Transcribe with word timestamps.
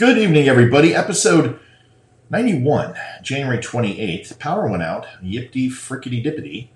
Good 0.00 0.16
evening, 0.16 0.48
everybody. 0.48 0.94
Episode 0.94 1.60
91, 2.30 2.94
January 3.22 3.58
28th. 3.58 4.38
Power 4.38 4.66
went 4.66 4.82
out. 4.82 5.06
Yippity 5.22 5.68
frickety 5.68 6.24
dippity. 6.24 6.68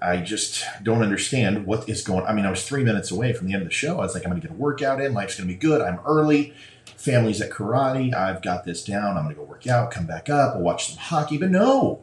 I 0.00 0.16
just 0.16 0.64
don't 0.82 1.02
understand 1.02 1.66
what 1.66 1.88
is 1.88 2.02
going 2.02 2.24
on. 2.24 2.28
I 2.28 2.32
mean, 2.32 2.44
I 2.44 2.50
was 2.50 2.66
three 2.66 2.82
minutes 2.82 3.12
away 3.12 3.32
from 3.32 3.46
the 3.46 3.52
end 3.52 3.62
of 3.62 3.68
the 3.68 3.72
show. 3.72 4.00
I 4.00 4.00
was 4.00 4.14
like, 4.14 4.24
I'm 4.24 4.30
going 4.30 4.40
to 4.40 4.48
get 4.48 4.56
a 4.56 4.58
workout 4.58 5.00
in. 5.00 5.14
Life's 5.14 5.36
going 5.36 5.46
to 5.46 5.54
be 5.54 5.56
good. 5.56 5.82
I'm 5.82 6.00
early. 6.04 6.52
Family's 6.96 7.40
at 7.40 7.52
karate. 7.52 8.12
I've 8.12 8.42
got 8.42 8.64
this 8.64 8.82
down. 8.84 9.16
I'm 9.16 9.22
going 9.22 9.36
to 9.36 9.40
go 9.40 9.46
work 9.46 9.68
out, 9.68 9.92
come 9.92 10.06
back 10.06 10.28
up, 10.28 10.56
I'll 10.56 10.62
watch 10.62 10.88
some 10.88 10.98
hockey. 10.98 11.38
But 11.38 11.50
no, 11.50 12.02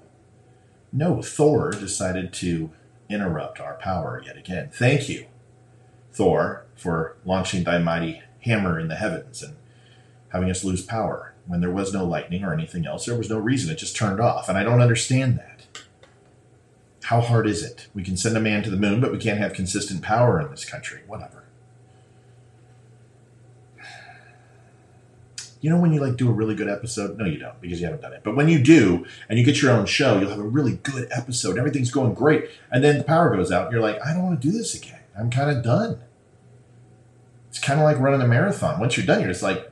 no, 0.93 1.21
Thor 1.21 1.71
decided 1.71 2.31
to 2.35 2.71
interrupt 3.09 3.59
our 3.59 3.73
power 3.73 4.23
yet 4.25 4.37
again. 4.37 4.69
Thank 4.71 5.09
you, 5.09 5.25
Thor, 6.13 6.65
for 6.75 7.17
launching 7.25 7.65
thy 7.65 7.79
mighty 7.79 8.21
hammer 8.45 8.79
in 8.79 8.87
the 8.87 8.95
heavens 8.95 9.43
and 9.43 9.57
having 10.29 10.49
us 10.49 10.63
lose 10.63 10.83
power 10.83 11.33
when 11.47 11.61
there 11.61 11.71
was 11.71 11.93
no 11.93 12.05
lightning 12.05 12.43
or 12.43 12.53
anything 12.53 12.85
else. 12.85 13.05
There 13.05 13.17
was 13.17 13.29
no 13.29 13.39
reason. 13.39 13.71
It 13.71 13.77
just 13.77 13.95
turned 13.95 14.19
off. 14.19 14.49
And 14.49 14.57
I 14.57 14.63
don't 14.63 14.81
understand 14.81 15.37
that. 15.37 15.67
How 17.05 17.21
hard 17.21 17.47
is 17.47 17.63
it? 17.63 17.87
We 17.95 18.03
can 18.03 18.17
send 18.17 18.37
a 18.37 18.39
man 18.39 18.61
to 18.63 18.69
the 18.69 18.77
moon, 18.77 19.01
but 19.01 19.11
we 19.11 19.17
can't 19.17 19.39
have 19.39 19.53
consistent 19.53 20.03
power 20.03 20.39
in 20.39 20.51
this 20.51 20.63
country. 20.63 21.01
Whatever. 21.07 21.45
You 25.61 25.69
know 25.69 25.77
when 25.77 25.91
you 25.91 25.99
like 25.99 26.15
do 26.15 26.29
a 26.29 26.31
really 26.31 26.55
good 26.55 26.69
episode? 26.69 27.17
No, 27.17 27.25
you 27.25 27.37
don't 27.37 27.59
because 27.59 27.79
you 27.81 27.85
haven't 27.85 28.01
done 28.01 28.13
it. 28.13 28.21
But 28.23 28.35
when 28.35 28.47
you 28.47 28.63
do 28.63 29.05
and 29.27 29.37
you 29.37 29.43
get 29.43 29.61
your 29.61 29.71
own 29.71 29.85
show, 29.87 30.19
you'll 30.19 30.29
have 30.29 30.39
a 30.39 30.43
really 30.43 30.77
good 30.77 31.07
episode. 31.11 31.57
Everything's 31.57 31.91
going 31.91 32.13
great. 32.13 32.49
And 32.71 32.83
then 32.83 32.97
the 32.97 33.03
power 33.03 33.35
goes 33.35 33.51
out 33.51 33.65
and 33.65 33.73
you're 33.73 33.81
like, 33.81 33.99
I 34.05 34.13
don't 34.13 34.23
want 34.23 34.41
to 34.41 34.47
do 34.47 34.55
this 34.55 34.73
again. 34.75 34.99
I'm 35.17 35.29
kind 35.29 35.49
of 35.49 35.63
done. 35.63 35.99
It's 37.49 37.59
kind 37.59 37.79
of 37.79 37.83
like 37.83 37.99
running 37.99 38.21
a 38.21 38.27
marathon. 38.27 38.79
Once 38.79 38.95
you're 38.95 39.05
done, 39.05 39.19
you're 39.19 39.31
just 39.31 39.43
like, 39.43 39.68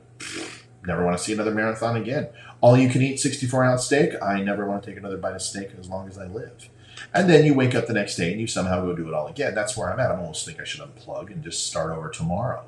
never 0.88 1.04
want 1.04 1.16
to 1.16 1.22
see 1.22 1.32
another 1.32 1.54
marathon 1.54 1.96
again. 1.96 2.28
All 2.60 2.76
you 2.76 2.88
can 2.88 3.02
eat 3.02 3.20
64 3.20 3.64
ounce 3.64 3.84
steak. 3.84 4.14
I 4.20 4.40
never 4.40 4.66
want 4.66 4.82
to 4.82 4.90
take 4.90 4.98
another 4.98 5.18
bite 5.18 5.34
of 5.34 5.42
steak 5.42 5.70
as 5.78 5.88
long 5.88 6.08
as 6.08 6.18
I 6.18 6.26
live. 6.26 6.68
And 7.14 7.30
then 7.30 7.44
you 7.44 7.54
wake 7.54 7.74
up 7.74 7.86
the 7.86 7.92
next 7.92 8.16
day 8.16 8.32
and 8.32 8.40
you 8.40 8.48
somehow 8.48 8.84
go 8.84 8.96
do 8.96 9.06
it 9.06 9.14
all 9.14 9.28
again. 9.28 9.54
That's 9.54 9.76
where 9.76 9.92
I'm 9.92 10.00
at. 10.00 10.10
I 10.10 10.16
almost 10.16 10.44
think 10.44 10.60
I 10.60 10.64
should 10.64 10.80
unplug 10.80 11.30
and 11.30 11.44
just 11.44 11.66
start 11.66 11.96
over 11.96 12.10
tomorrow. 12.10 12.64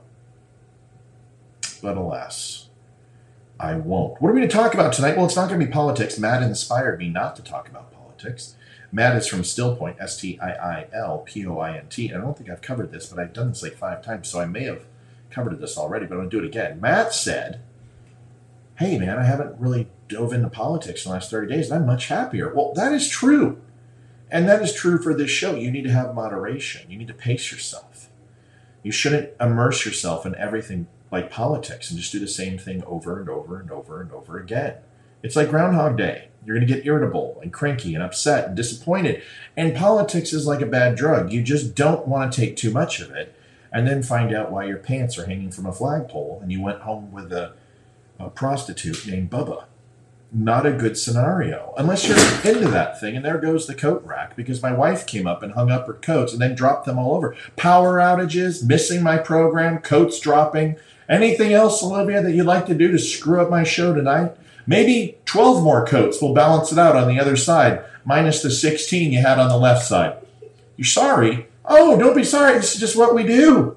But 1.83 1.97
alas, 1.97 2.69
I 3.59 3.75
won't. 3.75 4.21
What 4.21 4.29
are 4.29 4.33
we 4.33 4.41
going 4.41 4.49
to 4.49 4.57
talk 4.57 4.75
about 4.75 4.93
tonight? 4.93 5.17
Well, 5.17 5.27
it's 5.27 5.37
not 5.37 5.49
going 5.49 5.59
to 5.59 5.67
be 5.67 5.73
politics. 5.73 6.19
Matt 6.19 6.43
inspired 6.43 6.99
me 6.99 7.09
not 7.09 7.35
to 7.37 7.43
talk 7.43 7.69
about 7.69 7.93
politics. 7.93 8.55
Matt 8.93 9.17
is 9.17 9.27
from 9.27 9.45
Still 9.45 9.77
Point, 9.77 9.97
S 10.01 10.21
T 10.21 10.39
I 10.41 10.51
I 10.51 10.87
L 10.93 11.19
P 11.19 11.47
O 11.47 11.59
I 11.59 11.77
N 11.77 11.87
T. 11.89 12.13
I 12.13 12.19
don't 12.19 12.37
think 12.37 12.51
I've 12.51 12.63
covered 12.63 12.93
this, 12.93 13.07
but 13.07 13.19
I've 13.19 13.33
done 13.33 13.49
this 13.49 13.63
like 13.63 13.75
five 13.75 14.05
times, 14.05 14.29
so 14.29 14.41
I 14.41 14.47
may 14.47 14.65
have 14.65 14.85
covered 15.31 15.59
this 15.61 15.79
already, 15.79 16.07
but 16.07 16.15
I'm 16.15 16.21
going 16.21 16.31
to 16.31 16.37
do 16.39 16.45
it 16.45 16.49
again. 16.49 16.81
Matt 16.81 17.15
said, 17.15 17.61
Hey, 18.81 18.97
man, 18.97 19.19
I 19.19 19.25
haven't 19.25 19.61
really 19.61 19.89
dove 20.09 20.33
into 20.33 20.49
politics 20.49 21.05
in 21.05 21.11
the 21.11 21.13
last 21.13 21.31
30 21.31 21.55
days, 21.55 21.71
and 21.71 21.79
I'm 21.79 21.87
much 21.87 22.07
happier. 22.07 22.51
Well, 22.51 22.73
that 22.77 22.95
is 22.95 23.11
true. 23.11 23.61
And 24.31 24.49
that 24.49 24.63
is 24.63 24.73
true 24.73 24.97
for 24.97 25.13
this 25.13 25.31
show. 25.31 25.55
You 25.55 25.71
need 25.71 25.85
to 25.85 25.93
have 25.93 26.15
moderation, 26.15 26.91
you 26.91 26.97
need 26.97 27.09
to 27.09 27.15
pace 27.15 27.53
yourself. 27.53 28.09
You 28.83 28.91
shouldn't 28.91 29.33
immerse 29.39 29.85
yourself 29.85 30.25
in 30.25 30.35
everything 30.37 30.87
like 31.13 31.31
politics 31.31 31.91
and 31.91 32.01
just 32.01 32.11
do 32.11 32.19
the 32.19 32.27
same 32.27 32.57
thing 32.57 32.83
over 32.85 33.21
and 33.21 33.29
over 33.29 33.61
and 33.61 33.71
over 33.71 34.01
and 34.01 34.11
over 34.13 34.39
again. 34.39 34.77
It's 35.23 35.37
like 35.37 35.51
Groundhog 35.51 35.99
Day. 35.99 36.29
You're 36.47 36.57
going 36.57 36.67
to 36.67 36.75
get 36.75 36.87
irritable 36.87 37.39
and 37.43 37.53
cranky 37.53 37.95
and 37.95 38.03
upset 38.03 38.49
and 38.49 38.57
disappointed. 38.57 39.23
And 39.59 39.77
politics 39.77 40.33
is 40.33 40.47
like 40.47 40.63
a 40.63 40.67
bad 40.67 40.97
drug. 40.97 41.31
You 41.31 41.43
just 41.43 41.75
don't 41.75 42.09
want 42.09 42.33
to 42.33 42.41
take 42.41 42.57
too 42.57 42.71
much 42.71 42.99
of 43.01 43.11
it 43.11 43.37
and 43.71 43.87
then 43.87 44.03
find 44.03 44.35
out 44.35 44.51
why 44.51 44.65
your 44.65 44.79
pants 44.79 45.19
are 45.19 45.27
hanging 45.27 45.51
from 45.51 45.67
a 45.67 45.73
flagpole 45.73 46.39
and 46.41 46.51
you 46.51 46.63
went 46.63 46.81
home 46.81 47.13
with 47.13 47.31
a, 47.31 47.53
a 48.21 48.31
prostitute 48.31 49.07
named 49.07 49.31
Bubba. 49.31 49.65
Not 50.33 50.65
a 50.65 50.73
good 50.73 50.97
scenario. 50.97 51.75
Unless 51.77 52.07
you're 52.07 52.55
into 52.55 52.69
that 52.69 53.01
thing, 53.01 53.17
and 53.17 53.25
there 53.25 53.39
goes 53.39 53.67
the 53.67 53.75
coat 53.75 54.05
rack 54.05 54.37
because 54.37 54.63
my 54.63 54.73
wife 54.73 55.07
came 55.07 55.27
up 55.27 55.43
and 55.43 55.55
hung 55.55 55.71
up 55.71 55.87
her 55.89 55.95
coats 55.95 56.33
and 56.33 56.41
then 56.41 56.55
dropped 56.55 56.87
them 56.87 56.99
all 56.99 57.17
over. 57.17 57.35
Power 57.57 57.97
outages, 57.97 58.65
missing 58.65 59.03
my 59.03 59.19
program, 59.19 59.79
coats 59.79 60.21
dropping. 60.21 60.77
Anything 61.09 61.53
else, 61.53 61.83
Olivia, 61.83 62.23
that 62.23 62.33
you'd 62.33 62.47
like 62.47 62.67
to 62.67 62.75
do 62.75 62.93
to 62.93 62.99
screw 62.99 63.41
up 63.41 63.51
my 63.51 63.65
show 63.65 63.93
tonight? 63.93 64.37
Maybe 64.67 65.19
12 65.25 65.65
more 65.65 65.85
coats 65.85 66.23
will 66.23 66.35
balance 66.35 66.71
it 66.71 66.79
out 66.79 66.95
on 66.95 67.09
the 67.09 67.19
other 67.19 67.37
side, 67.37 67.85
minus 68.05 68.41
the 68.41 68.51
16 68.53 69.13
you 69.13 69.21
had 69.21 69.41
on 69.41 69.49
the 69.49 69.57
left 69.57 69.85
side. 69.85 70.17
You're 70.77 70.85
sorry? 70.85 71.49
Oh, 71.65 71.99
don't 71.99 72.15
be 72.15 72.23
sorry. 72.23 72.55
This 72.55 72.75
is 72.75 72.81
just 72.81 72.97
what 72.97 73.17
we 73.17 73.25
do. 73.25 73.77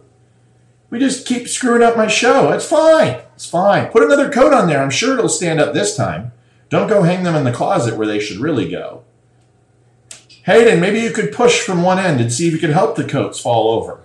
We 0.92 1.00
just 1.00 1.26
keep 1.26 1.48
screwing 1.48 1.82
up 1.82 1.98
my 1.98 2.06
show. 2.06 2.52
It's 2.52 2.68
fine. 2.68 3.22
It's 3.44 3.50
fine. 3.50 3.92
Put 3.92 4.04
another 4.04 4.32
coat 4.32 4.54
on 4.54 4.70
there. 4.70 4.82
I'm 4.82 4.90
sure 4.90 5.16
it'll 5.16 5.28
stand 5.28 5.60
up 5.60 5.74
this 5.74 5.98
time. 5.98 6.32
Don't 6.70 6.88
go 6.88 7.04
hang 7.04 7.26
them 7.26 7.36
in 7.36 7.44
the 7.44 7.52
closet 7.52 7.98
where 7.98 8.08
they 8.08 8.22
should 8.22 8.38
really 8.38 8.70
go. 8.70 9.04
Hayden, 10.46 10.80
maybe 10.80 11.02
you 11.02 11.12
could 11.12 11.34
push 11.34 11.60
from 11.60 11.84
one 11.84 12.00
end 12.00 12.22
and 12.22 12.32
see 12.32 12.48
if 12.48 12.54
you 12.54 12.60
can 12.60 12.72
help 12.72 12.96
the 12.96 13.04
coats 13.04 13.42
fall 13.42 13.72
over. 13.72 14.00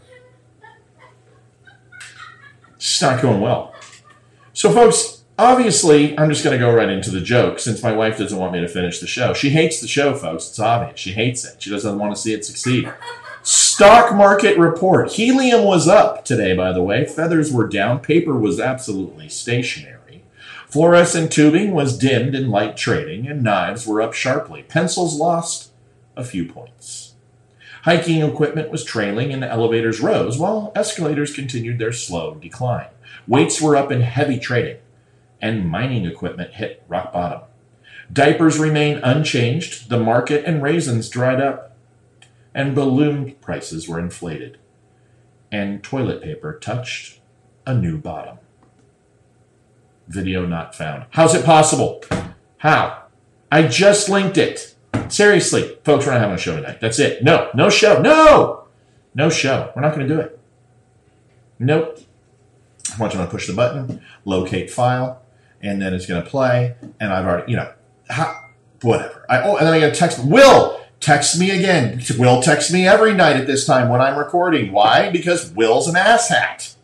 It's 2.75 3.00
not 3.00 3.22
going 3.22 3.41
well. 3.41 3.76
So, 4.54 4.72
folks, 4.72 5.22
obviously, 5.38 6.19
I'm 6.19 6.31
just 6.31 6.43
going 6.43 6.59
to 6.59 6.65
go 6.66 6.75
right 6.75 6.88
into 6.88 7.12
the 7.12 7.20
joke 7.20 7.60
since 7.60 7.81
my 7.81 7.93
wife 7.93 8.19
doesn't 8.19 8.37
want 8.37 8.53
me 8.53 8.60
to 8.60 8.69
finish 8.69 8.99
the 8.99 9.06
show. 9.06 9.34
She 9.34 9.50
hates 9.50 9.81
the 9.81 9.87
show, 9.87 10.15
folks. 10.15 10.49
It's 10.49 10.59
obvious. 10.59 10.99
She 10.99 11.12
hates 11.12 11.44
it. 11.44 11.62
She 11.62 11.70
doesn't 11.70 11.97
want 11.97 12.12
to 12.12 12.20
see 12.20 12.32
it 12.34 12.44
succeed. 12.44 12.93
Stock 13.78 14.12
market 14.12 14.58
report. 14.58 15.12
Helium 15.12 15.62
was 15.62 15.86
up 15.86 16.24
today, 16.24 16.52
by 16.52 16.72
the 16.72 16.82
way. 16.82 17.04
Feathers 17.04 17.52
were 17.52 17.68
down. 17.68 18.00
Paper 18.00 18.36
was 18.36 18.58
absolutely 18.58 19.28
stationary. 19.28 20.24
Fluorescent 20.66 21.30
tubing 21.30 21.70
was 21.70 21.96
dimmed 21.96 22.34
in 22.34 22.50
light 22.50 22.76
trading, 22.76 23.28
and 23.28 23.44
knives 23.44 23.86
were 23.86 24.02
up 24.02 24.14
sharply. 24.14 24.64
Pencils 24.64 25.14
lost 25.14 25.70
a 26.16 26.24
few 26.24 26.44
points. 26.44 27.14
Hiking 27.82 28.20
equipment 28.20 28.72
was 28.72 28.82
trailing 28.82 29.32
and 29.32 29.44
elevators 29.44 30.00
rose, 30.00 30.36
while 30.36 30.72
escalators 30.74 31.32
continued 31.32 31.78
their 31.78 31.92
slow 31.92 32.34
decline. 32.34 32.88
Weights 33.28 33.62
were 33.62 33.76
up 33.76 33.92
in 33.92 34.00
heavy 34.00 34.40
trading, 34.40 34.78
and 35.40 35.70
mining 35.70 36.04
equipment 36.04 36.54
hit 36.54 36.82
rock 36.88 37.12
bottom. 37.12 37.42
Diapers 38.12 38.58
remain 38.58 38.98
unchanged. 39.04 39.88
The 39.88 40.00
market 40.00 40.44
and 40.44 40.64
raisins 40.64 41.08
dried 41.08 41.40
up 41.40 41.67
and 42.54 42.75
balloon 42.75 43.34
prices 43.41 43.88
were 43.88 43.98
inflated, 43.98 44.59
and 45.50 45.82
toilet 45.82 46.22
paper 46.22 46.59
touched 46.59 47.20
a 47.66 47.75
new 47.75 47.98
bottom. 47.98 48.38
Video 50.09 50.47
not 50.47 50.75
found. 50.75 51.04
How's 51.10 51.34
it 51.34 51.44
possible? 51.44 52.03
How? 52.58 53.04
I 53.53 53.66
just 53.66 54.08
linked 54.08 54.38
it. 54.38 54.75
Seriously, 55.08 55.76
folks, 55.84 56.06
we're 56.06 56.12
not 56.12 56.20
having 56.20 56.37
a 56.37 56.38
show 56.38 56.56
tonight. 56.56 56.81
That's 56.81 56.98
it. 56.98 57.22
No, 57.22 57.50
no 57.54 57.70
show. 57.70 58.00
No! 58.00 58.64
No 59.14 59.31
show. 59.31 59.72
We're 59.75 59.82
not 59.82 59.94
going 59.94 60.06
to 60.06 60.14
do 60.14 60.20
it. 60.20 60.38
Nope. 61.58 62.00
I'm 62.92 62.98
going 62.98 63.10
to 63.10 63.26
push 63.26 63.47
the 63.47 63.53
button, 63.53 64.00
locate 64.25 64.70
file, 64.70 65.22
and 65.61 65.81
then 65.81 65.94
it's 65.94 66.06
going 66.06 66.22
to 66.22 66.28
play. 66.28 66.75
And 67.00 67.12
I've 67.12 67.25
already, 67.25 67.52
you 67.52 67.56
know, 67.58 67.72
whatever. 68.82 69.25
I, 69.28 69.43
oh, 69.43 69.56
and 69.56 69.67
then 69.67 69.75
I 69.75 69.81
got 69.81 69.90
a 69.90 69.94
text. 69.94 70.25
Will, 70.25 70.77
Text 71.08 71.40
me 71.40 71.50
again. 71.52 72.02
Will 72.19 72.43
text 72.43 72.70
me 72.70 72.87
every 72.87 73.14
night 73.14 73.37
at 73.37 73.46
this 73.46 73.64
time 73.64 73.88
when 73.88 74.02
I'm 74.02 74.19
recording. 74.19 74.72
Why? 74.72 75.08
Because 75.08 75.50
Will's 75.52 75.88
an 75.88 75.94
asshat. 75.94 76.75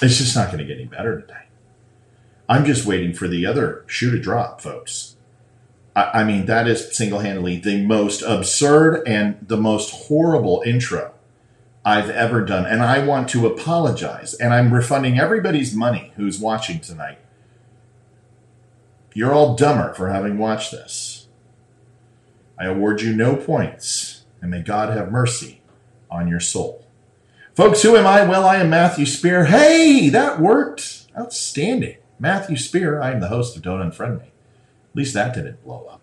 It's 0.00 0.18
just 0.18 0.36
not 0.36 0.48
going 0.48 0.58
to 0.58 0.64
get 0.64 0.78
any 0.78 0.86
better 0.86 1.20
today. 1.20 1.46
I'm 2.48 2.64
just 2.64 2.86
waiting 2.86 3.12
for 3.12 3.28
the 3.28 3.44
other 3.46 3.84
shoe 3.86 4.10
to 4.10 4.18
drop, 4.18 4.60
folks. 4.60 5.16
I, 5.94 6.20
I 6.20 6.24
mean, 6.24 6.46
that 6.46 6.68
is 6.68 6.96
single 6.96 7.18
handedly 7.18 7.58
the 7.58 7.84
most 7.84 8.22
absurd 8.22 9.02
and 9.06 9.36
the 9.46 9.56
most 9.56 10.08
horrible 10.08 10.62
intro 10.64 11.12
I've 11.84 12.10
ever 12.10 12.44
done. 12.44 12.64
And 12.64 12.82
I 12.82 13.04
want 13.04 13.28
to 13.30 13.46
apologize. 13.46 14.34
And 14.34 14.54
I'm 14.54 14.72
refunding 14.72 15.18
everybody's 15.18 15.74
money 15.74 16.12
who's 16.16 16.38
watching 16.38 16.80
tonight. 16.80 17.18
You're 19.14 19.32
all 19.32 19.56
dumber 19.56 19.94
for 19.94 20.10
having 20.10 20.38
watched 20.38 20.70
this. 20.70 21.26
I 22.58 22.66
award 22.66 23.02
you 23.02 23.14
no 23.14 23.36
points, 23.36 24.24
and 24.40 24.50
may 24.50 24.62
God 24.62 24.96
have 24.96 25.12
mercy 25.12 25.60
on 26.10 26.28
your 26.28 26.40
soul. 26.40 26.87
Folks, 27.58 27.82
who 27.82 27.96
am 27.96 28.06
I? 28.06 28.24
Well, 28.24 28.46
I 28.46 28.58
am 28.58 28.70
Matthew 28.70 29.04
Spear. 29.04 29.46
Hey, 29.46 30.10
that 30.10 30.40
worked. 30.40 31.08
Outstanding. 31.18 31.96
Matthew 32.20 32.56
Spear, 32.56 33.02
I 33.02 33.10
am 33.10 33.18
the 33.18 33.26
host 33.26 33.56
of 33.56 33.62
Don't 33.62 33.80
Unfriend 33.80 34.20
Me. 34.20 34.26
At 34.26 34.94
least 34.94 35.14
that 35.14 35.34
didn't 35.34 35.64
blow 35.64 35.84
up. 35.86 36.02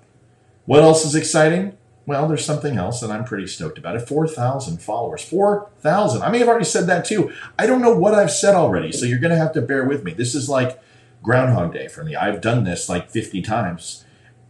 What 0.66 0.84
else 0.84 1.06
is 1.06 1.16
exciting? 1.16 1.78
Well, 2.06 2.28
there's 2.28 2.44
something 2.44 2.75
else, 2.75 3.02
and 3.02 3.13
I'm 3.13 3.24
pretty 3.24 3.48
stoked 3.48 3.78
about 3.78 3.96
it. 3.96 4.06
4,000 4.06 4.81
followers. 4.81 5.24
4,000. 5.24 6.24
I 6.24 6.30
may 6.30 6.40
have 6.40 6.50
already 6.50 6.66
said 6.66 6.88
that 6.88 7.06
too. 7.06 7.31
I 7.58 7.68
don't 7.68 7.81
know 7.81 7.98
what 7.98 8.13
I've 8.13 8.31
said 8.31 8.56
already, 8.56 8.92
so 8.92 9.06
you're 9.06 9.18
going 9.19 9.31
to 9.31 9.38
have 9.38 9.54
to 9.54 9.62
bear 9.62 9.86
with 9.86 10.04
me. 10.04 10.12
This 10.12 10.36
is 10.36 10.50
like 10.50 10.84
Groundhog 11.24 11.72
Day 11.72 11.88
for 11.88 12.04
me. 12.04 12.18
I've 12.18 12.42
done 12.42 12.66
this 12.66 12.90
like 12.90 13.10
50 13.10 13.42
times. 13.42 14.04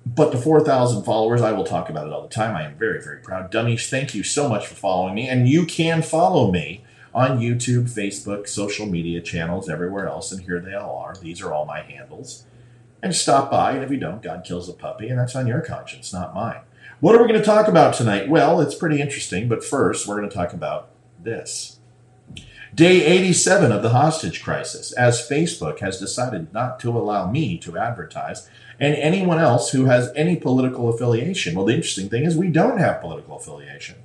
But 0.08 0.31
the 0.31 0.40
4,000 0.40 1.04
followers, 1.04 1.44
I 1.44 1.51
will 1.51 1.66
talk 1.66 1.88
about 1.88 2.08
it 2.08 2.13
all 2.13 2.24
the 2.24 2.30
time. 2.30 2.56
I 2.56 2.63
am 2.63 2.75
very, 2.80 3.00
very 3.00 3.19
proud. 3.19 3.51
Dummies, 3.51 3.92
thank 3.92 4.16
you 4.16 4.24
so 4.24 4.50
much 4.50 4.66
for 4.66 4.74
following 4.74 5.13
me. 5.13 5.30
And 5.30 5.48
you 5.48 5.68
can 5.68 6.01
follow 6.01 6.51
me 6.51 6.81
on 7.15 7.39
YouTube, 7.39 7.83
Facebook, 7.83 8.47
social 8.47 8.85
media 8.85 9.21
channels, 9.21 9.69
everywhere 9.69 10.07
else. 10.07 10.33
And 10.33 10.41
here 10.41 10.59
they 10.59 10.73
all 10.73 10.97
are. 10.97 11.15
These 11.15 11.41
are 11.41 11.53
all 11.53 11.65
my 11.65 11.79
handles. 11.79 12.44
And 13.01 13.15
stop 13.15 13.50
by. 13.50 13.71
And 13.71 13.83
if 13.83 13.89
you 13.89 13.97
don't, 13.97 14.21
God 14.21 14.44
kills 14.44 14.67
a 14.67 14.73
puppy. 14.73 15.07
And 15.07 15.17
that's 15.17 15.35
on 15.35 15.47
your 15.47 15.62
conscience, 15.62 16.12
not 16.12 16.35
mine. 16.35 16.59
What 17.00 17.15
are 17.15 17.21
we 17.21 17.29
going 17.29 17.39
to 17.39 17.45
talk 17.45 17.69
about 17.69 17.94
tonight? 17.94 18.27
Well, 18.27 18.59
it's 18.59 18.75
pretty 18.75 19.00
interesting. 19.00 19.47
But 19.47 19.63
first, 19.63 20.06
we're 20.06 20.17
going 20.17 20.29
to 20.29 20.35
talk 20.35 20.51
about 20.51 20.89
this. 21.17 21.79
Day 22.73 23.06
87 23.06 23.71
of 23.71 23.81
the 23.81 23.89
hostage 23.89 24.44
crisis, 24.44 24.91
as 24.91 25.25
Facebook 25.25 25.79
has 25.79 25.97
decided 25.97 26.53
not 26.53 26.81
to 26.81 26.89
allow 26.89 27.31
me 27.31 27.57
to 27.59 27.77
advertise 27.77 28.50
and 28.77 28.94
anyone 28.95 29.39
else 29.39 29.71
who 29.71 29.85
has 29.85 30.12
any 30.17 30.35
political 30.35 30.89
affiliation. 30.89 31.56
Well, 31.56 31.65
the 31.65 31.75
interesting 31.75 32.09
thing 32.09 32.25
is 32.25 32.35
we 32.35 32.50
don't 32.50 32.77
have 32.77 33.00
political 33.00 33.38
affiliation. 33.38 33.95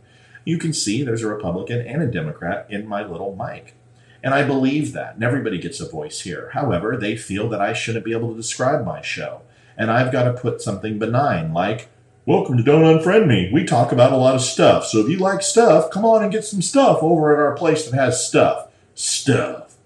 You 0.51 0.59
can 0.59 0.73
see 0.73 1.05
there's 1.05 1.23
a 1.23 1.29
Republican 1.29 1.81
and 1.87 2.03
a 2.03 2.09
Democrat 2.09 2.67
in 2.69 2.89
my 2.89 3.07
little 3.07 3.37
mic. 3.37 3.77
And 4.21 4.35
I 4.35 4.43
believe 4.43 4.93
that, 4.95 5.15
and 5.15 5.23
everybody 5.23 5.59
gets 5.59 5.79
a 5.79 5.89
voice 5.89 6.23
here. 6.23 6.51
However, 6.55 6.97
they 6.97 7.17
feel 7.17 7.49
that 7.51 7.61
I 7.61 7.73
shouldn't 7.73 8.05
be 8.05 8.11
able 8.11 8.33
to 8.33 8.37
describe 8.37 8.85
my 8.85 9.01
show. 9.01 9.43
And 9.77 9.93
I've 9.93 10.11
got 10.11 10.25
to 10.25 10.33
put 10.33 10.61
something 10.61 10.99
benign 10.99 11.55
like, 11.55 11.89
Welcome 12.27 12.57
to 12.57 12.65
Don't 12.65 12.83
Unfriend 12.83 13.29
Me. 13.29 13.49
We 13.53 13.65
talk 13.65 13.93
about 13.93 14.11
a 14.11 14.17
lot 14.17 14.35
of 14.35 14.41
stuff. 14.41 14.87
So 14.87 14.99
if 14.99 15.09
you 15.09 15.19
like 15.19 15.43
stuff, 15.43 15.89
come 15.89 16.05
on 16.05 16.21
and 16.21 16.33
get 16.33 16.45
some 16.45 16.63
stuff 16.63 17.01
over 17.01 17.33
at 17.33 17.39
our 17.39 17.55
place 17.55 17.89
that 17.89 17.95
has 17.95 18.27
stuff. 18.27 18.73
Stuff. 18.97 19.77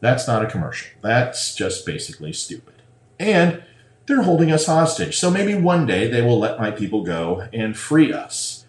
That's 0.00 0.26
not 0.26 0.42
a 0.42 0.50
commercial. 0.50 0.88
That's 1.02 1.54
just 1.54 1.84
basically 1.84 2.32
stupid. 2.32 2.80
And 3.20 3.62
they're 4.06 4.22
holding 4.22 4.50
us 4.50 4.64
hostage. 4.64 5.18
So 5.18 5.30
maybe 5.30 5.54
one 5.54 5.84
day 5.84 6.08
they 6.08 6.22
will 6.22 6.38
let 6.38 6.58
my 6.58 6.70
people 6.70 7.04
go 7.04 7.46
and 7.52 7.76
free 7.76 8.10
us. 8.10 8.61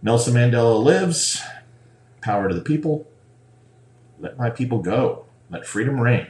Nelson 0.00 0.34
Mandela 0.34 0.82
lives. 0.82 1.42
Power 2.20 2.48
to 2.48 2.54
the 2.54 2.60
people. 2.60 3.06
Let 4.20 4.38
my 4.38 4.50
people 4.50 4.78
go. 4.78 5.24
Let 5.50 5.66
freedom 5.66 6.00
reign. 6.00 6.28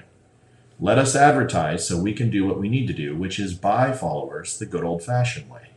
Let 0.81 0.99
us 0.99 1.17
advertise 1.17 1.87
so 1.87 1.99
we 1.99 2.13
can 2.13 2.31
do 2.31 2.47
what 2.47 2.59
we 2.59 2.69
need 2.69 2.87
to 2.87 2.93
do, 2.93 3.17
which 3.17 3.39
is 3.39 3.55
buy 3.55 3.93
followers 3.93 4.59
the 4.59 4.67
good 4.67 4.85
old 4.85 5.03
fashioned 5.03 5.51
way. 5.51 5.71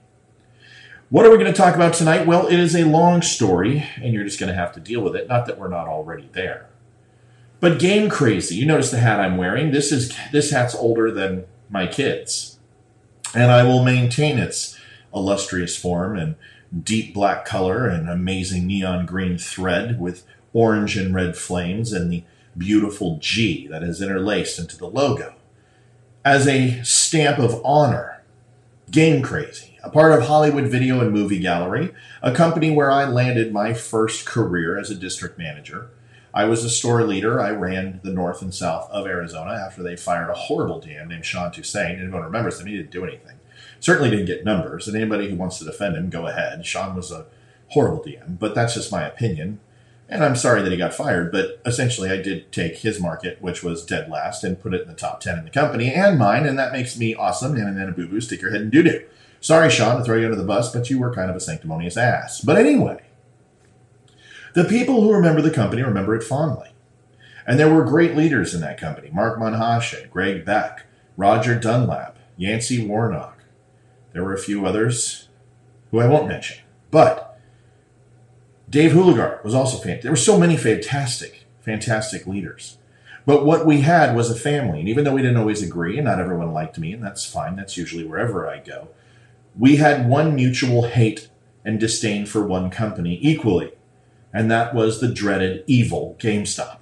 What 1.09 1.25
are 1.25 1.31
we 1.31 1.37
going 1.37 1.51
to 1.51 1.57
talk 1.57 1.75
about 1.75 1.93
tonight? 1.93 2.25
Well, 2.25 2.47
it 2.47 2.59
is 2.59 2.75
a 2.75 2.85
long 2.85 3.21
story, 3.21 3.85
and 4.01 4.13
you're 4.13 4.23
just 4.23 4.39
going 4.39 4.51
to 4.51 4.55
have 4.55 4.71
to 4.73 4.79
deal 4.79 5.01
with 5.01 5.15
it. 5.15 5.27
Not 5.27 5.45
that 5.47 5.59
we're 5.59 5.67
not 5.67 5.87
already 5.87 6.29
there. 6.31 6.67
But 7.59 7.79
game 7.79 8.09
crazy. 8.09 8.55
You 8.55 8.65
notice 8.65 8.91
the 8.91 8.99
hat 8.99 9.19
I'm 9.19 9.37
wearing. 9.37 9.71
This 9.71 9.91
is 9.91 10.15
this 10.31 10.51
hat's 10.51 10.73
older 10.73 11.11
than 11.11 11.45
my 11.69 11.87
kids, 11.87 12.59
and 13.35 13.51
I 13.51 13.63
will 13.63 13.83
maintain 13.83 14.37
its 14.37 14.79
illustrious 15.13 15.75
form 15.75 16.17
and 16.17 16.35
deep 16.83 17.13
black 17.13 17.45
color 17.45 17.87
and 17.87 18.09
amazing 18.09 18.67
neon 18.67 19.05
green 19.05 19.37
thread 19.37 19.99
with 19.99 20.25
orange 20.53 20.97
and 20.97 21.13
red 21.13 21.37
flames 21.37 21.91
and 21.91 22.11
the 22.11 22.23
beautiful 22.57 23.17
G 23.19 23.67
that 23.67 23.83
is 23.83 24.01
interlaced 24.01 24.59
into 24.59 24.77
the 24.77 24.87
logo 24.87 25.35
as 26.23 26.47
a 26.47 26.81
stamp 26.83 27.39
of 27.39 27.61
honor. 27.65 28.23
Game 28.89 29.21
crazy 29.21 29.71
a 29.83 29.89
part 29.89 30.11
of 30.11 30.27
Hollywood 30.27 30.67
Video 30.67 30.99
and 30.99 31.11
Movie 31.11 31.39
Gallery, 31.39 31.93
a 32.21 32.31
company 32.31 32.69
where 32.71 32.91
I 32.91 33.05
landed 33.05 33.51
my 33.51 33.73
first 33.73 34.25
career 34.25 34.77
as 34.77 34.91
a 34.91 34.95
district 34.95 35.37
manager. 35.37 35.89
I 36.33 36.45
was 36.45 36.63
a 36.63 36.69
store 36.69 37.03
leader. 37.03 37.41
I 37.41 37.51
ran 37.51 37.99
the 38.03 38.13
north 38.13 38.41
and 38.41 38.53
south 38.53 38.89
of 38.89 39.05
Arizona 39.05 39.51
after 39.53 39.83
they 39.83 39.97
fired 39.97 40.29
a 40.29 40.35
horrible 40.35 40.79
DM 40.79 41.07
named 41.07 41.25
Sean 41.25 41.51
Toussaint. 41.51 41.99
Anyone 41.99 42.23
remembers 42.23 42.59
him? 42.59 42.67
He 42.67 42.77
didn't 42.77 42.91
do 42.91 43.03
anything. 43.03 43.37
Certainly 43.81 44.11
didn't 44.11 44.27
get 44.27 44.45
numbers. 44.45 44.87
And 44.87 44.95
anybody 44.95 45.29
who 45.29 45.35
wants 45.35 45.59
to 45.59 45.65
defend 45.65 45.97
him, 45.97 46.09
go 46.09 46.27
ahead. 46.27 46.65
Sean 46.65 46.95
was 46.95 47.11
a 47.11 47.25
horrible 47.69 48.01
DM, 48.01 48.39
but 48.39 48.55
that's 48.55 48.75
just 48.75 48.91
my 48.91 49.03
opinion. 49.03 49.59
And 50.07 50.23
I'm 50.23 50.35
sorry 50.35 50.61
that 50.61 50.71
he 50.71 50.77
got 50.77 50.93
fired, 50.93 51.31
but 51.31 51.61
essentially 51.65 52.09
I 52.09 52.21
did 52.21 52.51
take 52.51 52.77
his 52.77 52.99
market, 52.99 53.41
which 53.41 53.63
was 53.63 53.85
dead 53.85 54.09
last, 54.09 54.43
and 54.43 54.61
put 54.61 54.73
it 54.73 54.81
in 54.81 54.87
the 54.87 54.93
top 54.93 55.19
10 55.21 55.39
in 55.39 55.45
the 55.45 55.49
company 55.49 55.91
and 55.93 56.19
mine, 56.19 56.45
and 56.45 56.59
that 56.59 56.73
makes 56.73 56.97
me 56.97 57.15
awesome. 57.15 57.55
And 57.55 57.77
then 57.77 57.89
a 57.89 57.91
boo 57.91 58.07
boo, 58.07 58.21
stick 58.21 58.41
your 58.41 58.51
head 58.51 58.61
in 58.61 58.69
doo 58.69 58.83
doo. 58.83 59.05
Sorry, 59.39 59.69
Sean, 59.69 59.97
to 59.97 60.03
throw 60.03 60.17
you 60.17 60.25
under 60.25 60.37
the 60.37 60.43
bus, 60.43 60.71
but 60.71 60.89
you 60.89 60.99
were 60.99 61.13
kind 61.13 61.29
of 61.29 61.35
a 61.35 61.39
sanctimonious 61.39 61.97
ass. 61.97 62.41
But 62.41 62.57
anyway, 62.57 63.01
the 64.53 64.65
people 64.65 65.01
who 65.01 65.13
remember 65.13 65.41
the 65.41 65.49
company 65.49 65.81
remember 65.81 66.13
it 66.13 66.23
fondly. 66.23 66.69
And 67.47 67.59
there 67.59 67.73
were 67.73 67.83
great 67.83 68.15
leaders 68.15 68.53
in 68.53 68.61
that 68.61 68.79
company 68.79 69.09
Mark 69.11 69.39
Monhashen, 69.39 70.11
Greg 70.11 70.45
Beck, 70.45 70.85
Roger 71.17 71.57
Dunlap, 71.57 72.17
Yancey 72.37 72.85
Warnock. 72.85 73.40
There 74.13 74.23
were 74.23 74.33
a 74.33 74.39
few 74.39 74.65
others 74.65 75.29
who 75.91 75.99
I 75.99 76.07
won't 76.07 76.27
mention. 76.27 76.63
But 76.89 77.39
Dave 78.69 78.93
Houligard 78.93 79.43
was 79.43 79.53
also 79.53 79.77
fantastic. 79.77 80.01
There 80.03 80.11
were 80.11 80.17
so 80.17 80.39
many 80.39 80.57
fantastic, 80.57 81.45
fantastic 81.61 82.27
leaders. 82.27 82.77
But 83.25 83.45
what 83.45 83.65
we 83.65 83.81
had 83.81 84.15
was 84.15 84.31
a 84.31 84.35
family. 84.35 84.79
And 84.79 84.89
even 84.89 85.03
though 85.03 85.13
we 85.13 85.21
didn't 85.21 85.37
always 85.37 85.61
agree, 85.61 85.97
and 85.97 86.05
not 86.05 86.19
everyone 86.19 86.53
liked 86.53 86.79
me, 86.79 86.93
and 86.93 87.03
that's 87.03 87.25
fine, 87.25 87.55
that's 87.55 87.77
usually 87.77 88.03
wherever 88.03 88.49
I 88.49 88.59
go, 88.59 88.89
we 89.57 89.75
had 89.75 90.07
one 90.07 90.35
mutual 90.35 90.83
hate 90.83 91.29
and 91.63 91.79
disdain 91.79 92.25
for 92.25 92.45
one 92.45 92.69
company 92.69 93.19
equally, 93.21 93.73
and 94.33 94.49
that 94.49 94.73
was 94.73 94.99
the 94.99 95.07
dreaded 95.07 95.63
evil 95.67 96.15
GameStop. 96.19 96.79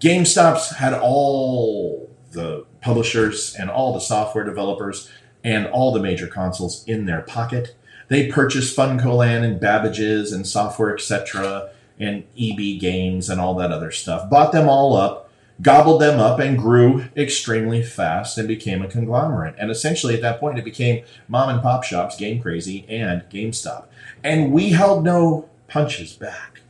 GameStop's 0.00 0.76
had 0.76 0.94
all 0.94 2.10
the 2.32 2.64
publishers 2.80 3.54
and 3.54 3.70
all 3.70 3.92
the 3.92 4.00
software 4.00 4.44
developers 4.44 5.10
and 5.44 5.66
all 5.66 5.92
the 5.92 6.00
major 6.00 6.26
consoles 6.26 6.84
in 6.86 7.06
their 7.06 7.22
pocket. 7.22 7.74
They 8.08 8.30
purchased 8.30 8.76
FuncoLand 8.76 9.44
and 9.44 9.60
Babbage's 9.60 10.32
and 10.32 10.46
Software 10.46 10.94
Etc. 10.94 11.70
and 11.98 12.24
EB 12.38 12.80
Games 12.80 13.28
and 13.28 13.40
all 13.40 13.54
that 13.56 13.72
other 13.72 13.90
stuff. 13.90 14.30
Bought 14.30 14.52
them 14.52 14.68
all 14.68 14.96
up 14.96 15.28
gobbled 15.60 16.00
them 16.00 16.20
up 16.20 16.38
and 16.38 16.58
grew 16.58 17.04
extremely 17.16 17.82
fast 17.82 18.38
and 18.38 18.46
became 18.46 18.82
a 18.82 18.88
conglomerate. 18.88 19.54
And 19.58 19.70
essentially, 19.70 20.14
at 20.14 20.22
that 20.22 20.40
point, 20.40 20.58
it 20.58 20.64
became 20.64 21.04
mom 21.26 21.48
and 21.48 21.62
pop 21.62 21.84
shops, 21.84 22.16
Game 22.16 22.40
Crazy, 22.40 22.86
and 22.88 23.22
GameStop. 23.30 23.86
And 24.22 24.52
we 24.52 24.70
held 24.70 25.04
no 25.04 25.48
punches 25.66 26.12
back. 26.12 26.60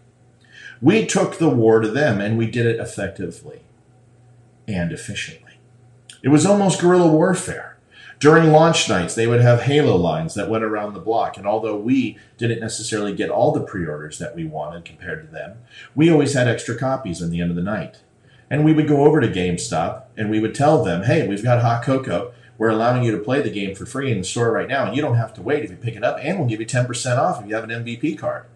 We 0.81 1.07
took 1.07 1.39
the 1.39 1.49
war 1.49 1.81
to 1.81 1.89
them 1.89 2.21
and 2.21 2.39
we 2.39 2.51
did 2.51 2.67
it 2.67 2.81
effectively 2.81 3.61
and 4.67 4.93
efficiently. 4.93 5.53
It 6.23 6.29
was 6.29 6.47
almost 6.47 6.81
guerrilla 6.81 7.09
warfare. 7.09 7.78
During 8.19 8.51
launch 8.51 8.89
nights, 8.89 9.15
they 9.15 9.29
would 9.29 9.41
have 9.41 9.63
Halo 9.63 9.95
lines 9.95 10.35
that 10.35 10.51
went 10.51 10.65
around 10.65 10.93
the 10.93 11.01
block. 11.01 11.37
And 11.37 11.47
although 11.47 11.77
we 11.77 12.19
didn't 12.37 12.61
necessarily 12.61 13.15
get 13.15 13.31
all 13.31 13.53
the 13.53 13.61
pre 13.61 13.87
orders 13.87 14.19
that 14.19 14.35
we 14.35 14.45
wanted 14.45 14.85
compared 14.85 15.25
to 15.25 15.33
them, 15.33 15.59
we 15.95 16.11
always 16.11 16.35
had 16.35 16.49
extra 16.49 16.77
copies 16.77 17.23
in 17.23 17.31
the 17.31 17.41
end 17.41 17.51
of 17.51 17.57
the 17.57 17.63
night. 17.63 18.03
And 18.51 18.65
we 18.65 18.73
would 18.73 18.89
go 18.89 19.05
over 19.05 19.21
to 19.21 19.29
GameStop 19.29 20.05
and 20.17 20.31
we 20.31 20.41
would 20.41 20.55
tell 20.55 20.83
them, 20.83 21.05
hey, 21.05 21.29
we've 21.29 21.45
got 21.45 21.63
hot 21.63 21.85
cocoa. 21.85 22.33
We're 22.57 22.71
allowing 22.71 23.05
you 23.05 23.13
to 23.13 23.23
play 23.23 23.41
the 23.41 23.51
game 23.51 23.77
for 23.77 23.87
free 23.87 24.11
in 24.11 24.19
the 24.19 24.25
store 24.25 24.51
right 24.51 24.67
now, 24.67 24.85
and 24.85 24.97
you 24.97 25.01
don't 25.01 25.17
have 25.17 25.33
to 25.35 25.43
wait 25.43 25.63
if 25.63 25.71
you 25.71 25.77
pick 25.77 25.95
it 25.95 26.03
up, 26.03 26.19
and 26.21 26.39
we'll 26.39 26.49
give 26.49 26.59
you 26.59 26.67
10% 26.67 27.17
off 27.17 27.41
if 27.41 27.49
you 27.49 27.55
have 27.55 27.63
an 27.63 27.71
MVP 27.71 28.19
card. 28.19 28.47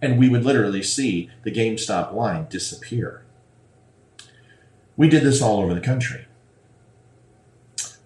And 0.00 0.16
we 0.16 0.28
would 0.28 0.44
literally 0.44 0.82
see 0.84 1.28
the 1.42 1.50
GameStop 1.50 2.12
line 2.12 2.46
disappear. 2.48 3.24
We 4.96 5.08
did 5.08 5.24
this 5.24 5.42
all 5.42 5.60
over 5.60 5.74
the 5.74 5.80
country. 5.80 6.26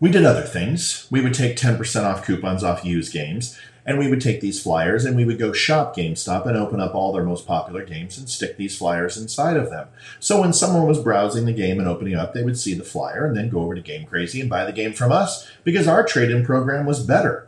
We 0.02 0.11
did 0.11 0.25
other 0.25 0.42
things. 0.42 1.06
We 1.12 1.21
would 1.21 1.32
take 1.32 1.54
10% 1.54 2.02
off 2.02 2.26
coupons 2.26 2.64
off 2.64 2.85
used 2.85 3.12
games, 3.12 3.56
and 3.87 4.00
we 4.00 4.09
would 4.09 4.21
take 4.21 4.40
these 4.40 4.61
flyers 4.61 5.04
and 5.04 5.14
we 5.14 5.25
would 5.25 5.38
go 5.38 5.52
shop 5.52 5.94
GameStop 5.94 6.44
and 6.44 6.56
open 6.56 6.80
up 6.80 6.92
all 6.92 7.12
their 7.12 7.23
most 7.23 7.47
popular 7.47 7.85
games 7.85 8.18
and 8.18 8.28
stick 8.28 8.56
these 8.56 8.76
flyers 8.76 9.16
inside 9.16 9.56
of 9.56 9.71
them. 9.71 9.87
So 10.18 10.40
when 10.40 10.54
someone 10.54 10.88
was 10.88 10.99
browsing 10.99 11.44
the 11.44 11.52
game 11.52 11.78
and 11.78 11.87
opening 11.87 12.16
up, 12.16 12.35
they 12.35 12.42
would 12.42 12.59
see 12.59 12.75
the 12.75 12.82
flyer 12.82 13.25
and 13.25 13.37
then 13.37 13.49
go 13.49 13.61
over 13.61 13.76
to 13.76 13.80
Game 13.80 14.04
Crazy 14.04 14.40
and 14.40 14.50
buy 14.50 14.64
the 14.64 14.73
game 14.73 14.92
from 14.92 15.12
us 15.12 15.49
because 15.62 15.87
our 15.87 16.04
trade 16.04 16.32
in 16.32 16.44
program 16.44 16.85
was 16.85 17.06
better. 17.06 17.47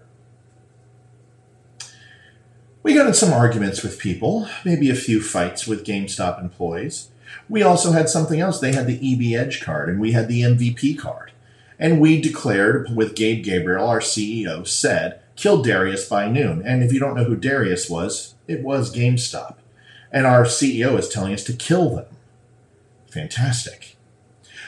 We 2.85 2.95
got 2.95 3.09
in 3.09 3.15
some 3.15 3.33
arguments 3.33 3.83
with 3.83 3.99
people, 3.99 4.49
maybe 4.65 4.91
a 4.91 4.95
few 4.95 5.21
fights 5.21 5.67
with 5.67 5.85
GameStop 5.85 6.41
employees. 6.41 7.11
We 7.49 7.65
also 7.65 7.91
had 7.91 8.09
something 8.09 8.41
else. 8.41 8.61
They 8.61 8.73
had 8.73 8.87
the 8.87 8.95
EB 8.95 9.37
Edge 9.37 9.61
card 9.61 9.89
and 9.89 9.99
we 9.99 10.13
had 10.13 10.29
the 10.29 10.43
MVP 10.43 10.97
card. 10.97 11.33
And 11.79 12.01
we 12.01 12.21
declared 12.21 12.95
with 12.95 13.17
Gabe 13.17 13.45
Gabriel, 13.45 13.87
our 13.87 14.01
CEO, 14.01 14.67
said, 14.67 15.21
kill 15.37 15.63
Darius 15.63 16.09
by 16.09 16.31
noon. 16.31 16.63
And 16.65 16.83
if 16.83 16.93
you 16.93 17.01
don't 17.01 17.17
know 17.17 17.25
who 17.25 17.37
Darius 17.37 17.91
was, 17.91 18.35
it 18.47 18.63
was 18.63 18.95
GameStop. 18.95 19.57
And 20.13 20.27
our 20.27 20.45
CEO 20.45 20.99
is 20.99 21.09
telling 21.09 21.35
us 21.35 21.43
to 21.45 21.53
kill 21.53 21.97
them. 21.97 22.07
Fantastic. 23.11 23.97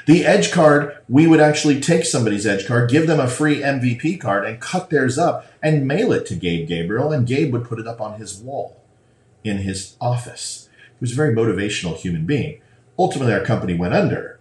The 0.07 0.25
Edge 0.25 0.53
card, 0.53 0.97
we 1.09 1.27
would 1.27 1.41
actually 1.41 1.81
take 1.81 2.05
somebody's 2.05 2.47
Edge 2.47 2.67
card, 2.67 2.91
give 2.91 3.07
them 3.07 3.19
a 3.19 3.29
free 3.29 3.61
MVP 3.61 4.21
card, 4.21 4.45
and 4.45 4.61
cut 4.61 4.91
theirs 4.91 5.19
up 5.19 5.47
and 5.63 5.87
mail 5.87 6.13
it 6.13 6.27
to 6.27 6.37
Gabe 6.37 6.69
Gabriel, 6.69 7.13
and 7.13 7.27
Gabe 7.27 7.53
would 7.53 7.65
put 7.65 7.81
it 7.81 7.89
up 7.89 8.01
on 8.01 8.19
his 8.21 8.37
wall 8.39 8.81
in 9.43 9.59
his 9.59 9.97
office. 10.01 10.69
He 10.99 11.01
was 11.01 11.13
a 11.13 11.17
very 11.17 11.35
motivational 11.35 11.97
human 11.97 12.25
being. 12.25 12.61
Ultimately, 12.99 13.35
our 13.35 13.45
company 13.45 13.75
went 13.75 13.95
under 13.95 14.36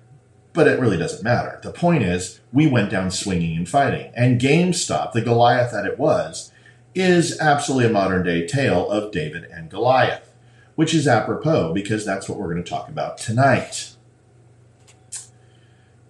but 0.56 0.68
it 0.68 0.80
really 0.80 0.98
doesn't 0.98 1.24
matter. 1.24 1.60
The 1.62 1.72
point 1.72 2.04
is, 2.04 2.40
we 2.52 2.66
went 2.66 2.90
down 2.90 3.12
swinging 3.12 3.58
and 3.58 3.70
fighting. 3.70 4.12
And 4.16 4.42
GameStop, 4.42 5.12
the 5.12 5.22
Goliath 5.22 5.72
that 5.74 5.86
it 5.86 6.00
was, 6.00 6.52
is 6.96 7.40
absolutely 7.40 7.90
a 7.90 7.94
modern 7.94 8.24
day 8.24 8.48
tale 8.48 8.90
of 8.90 9.12
David 9.12 9.44
and 9.44 9.70
Goliath, 9.70 10.34
which 10.76 10.94
is 10.94 11.08
apropos 11.08 11.74
because 11.74 12.06
that's 12.06 12.30
what 12.30 12.40
we're 12.40 12.52
going 12.52 12.64
to 12.64 12.70
talk 12.70 12.88
about 12.88 13.18
tonight. 13.18 13.96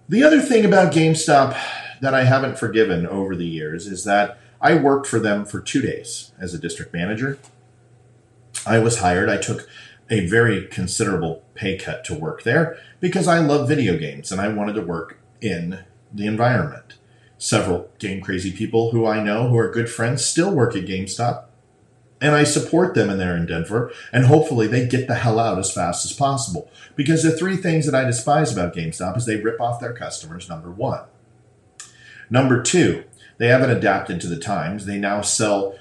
The 0.08 0.22
other 0.22 0.40
thing 0.40 0.64
about 0.64 0.92
GameStop 0.92 1.58
that 2.00 2.14
I 2.14 2.24
haven't 2.24 2.58
forgiven 2.58 3.06
over 3.06 3.34
the 3.34 3.46
years 3.46 3.88
is 3.88 4.04
that 4.04 4.38
I 4.60 4.74
worked 4.76 5.08
for 5.08 5.18
them 5.18 5.44
for 5.44 5.60
two 5.60 5.82
days 5.82 6.30
as 6.38 6.54
a 6.54 6.58
district 6.58 6.92
manager. 6.92 7.38
I 8.64 8.78
was 8.78 8.98
hired. 8.98 9.28
I 9.28 9.36
took 9.36 9.68
a 10.08 10.26
very 10.26 10.66
considerable 10.66 11.42
pay 11.54 11.76
cut 11.76 12.04
to 12.04 12.14
work 12.14 12.42
there 12.42 12.78
because 13.00 13.26
I 13.26 13.38
love 13.38 13.68
video 13.68 13.96
games 13.96 14.30
and 14.30 14.40
I 14.40 14.48
wanted 14.48 14.74
to 14.74 14.82
work 14.82 15.18
in 15.40 15.84
the 16.12 16.26
environment. 16.26 16.94
Several 17.38 17.90
game 17.98 18.20
crazy 18.20 18.52
people 18.52 18.90
who 18.90 19.06
I 19.06 19.22
know 19.22 19.48
who 19.48 19.58
are 19.58 19.70
good 19.70 19.90
friends 19.90 20.24
still 20.24 20.54
work 20.54 20.74
at 20.74 20.86
GameStop, 20.86 21.44
and 22.18 22.34
I 22.34 22.44
support 22.44 22.94
them 22.94 23.10
in 23.10 23.18
their 23.18 23.36
endeavor, 23.36 23.92
and 24.10 24.24
hopefully 24.24 24.66
they 24.66 24.86
get 24.86 25.06
the 25.06 25.16
hell 25.16 25.38
out 25.38 25.58
as 25.58 25.72
fast 25.72 26.06
as 26.06 26.14
possible. 26.14 26.70
Because 26.94 27.22
the 27.22 27.36
three 27.36 27.56
things 27.56 27.84
that 27.84 27.94
I 27.94 28.04
despise 28.04 28.52
about 28.52 28.74
GameStop 28.74 29.18
is 29.18 29.26
they 29.26 29.36
rip 29.36 29.60
off 29.60 29.80
their 29.80 29.92
customers, 29.92 30.48
number 30.48 30.70
one. 30.70 31.02
Number 32.30 32.62
two, 32.62 33.04
they 33.36 33.48
haven't 33.48 33.70
adapted 33.70 34.20
to 34.22 34.28
the 34.28 34.38
times. 34.38 34.86
They 34.86 34.98
now 34.98 35.20
sell 35.20 35.76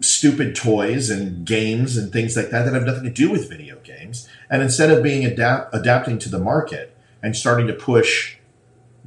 stupid 0.00 0.54
toys 0.54 1.10
and 1.10 1.44
games 1.44 1.96
and 1.96 2.12
things 2.12 2.36
like 2.36 2.50
that 2.50 2.64
that 2.64 2.74
have 2.74 2.84
nothing 2.84 3.04
to 3.04 3.10
do 3.10 3.30
with 3.30 3.48
video 3.48 3.78
games. 3.80 4.28
And 4.48 4.62
instead 4.62 4.90
of 4.90 5.02
being 5.02 5.24
adapt 5.24 5.74
adapting 5.74 6.18
to 6.20 6.28
the 6.28 6.38
market 6.38 6.96
and 7.22 7.36
starting 7.36 7.66
to 7.66 7.72
push 7.72 8.36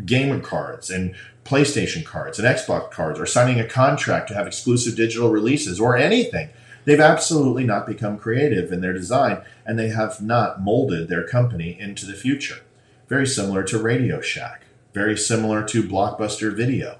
gamer 0.05 0.39
cards 0.39 0.89
and 0.89 1.15
PlayStation 1.45 2.05
cards 2.05 2.39
and 2.39 2.47
Xbox 2.47 2.91
cards 2.91 3.19
or 3.19 3.25
signing 3.25 3.59
a 3.59 3.67
contract 3.67 4.27
to 4.29 4.33
have 4.33 4.47
exclusive 4.47 4.95
digital 4.95 5.29
releases 5.29 5.79
or 5.79 5.97
anything, 5.97 6.49
they've 6.85 6.99
absolutely 6.99 7.63
not 7.63 7.87
become 7.87 8.17
creative 8.17 8.71
in 8.71 8.81
their 8.81 8.93
design 8.93 9.41
and 9.65 9.77
they 9.77 9.89
have 9.89 10.21
not 10.21 10.61
molded 10.61 11.09
their 11.09 11.27
company 11.27 11.77
into 11.79 12.05
the 12.05 12.13
future. 12.13 12.61
Very 13.07 13.27
similar 13.27 13.63
to 13.63 13.77
Radio 13.77 14.21
Shack, 14.21 14.63
very 14.93 15.17
similar 15.17 15.63
to 15.65 15.83
Blockbuster 15.83 16.55
Video, 16.55 16.97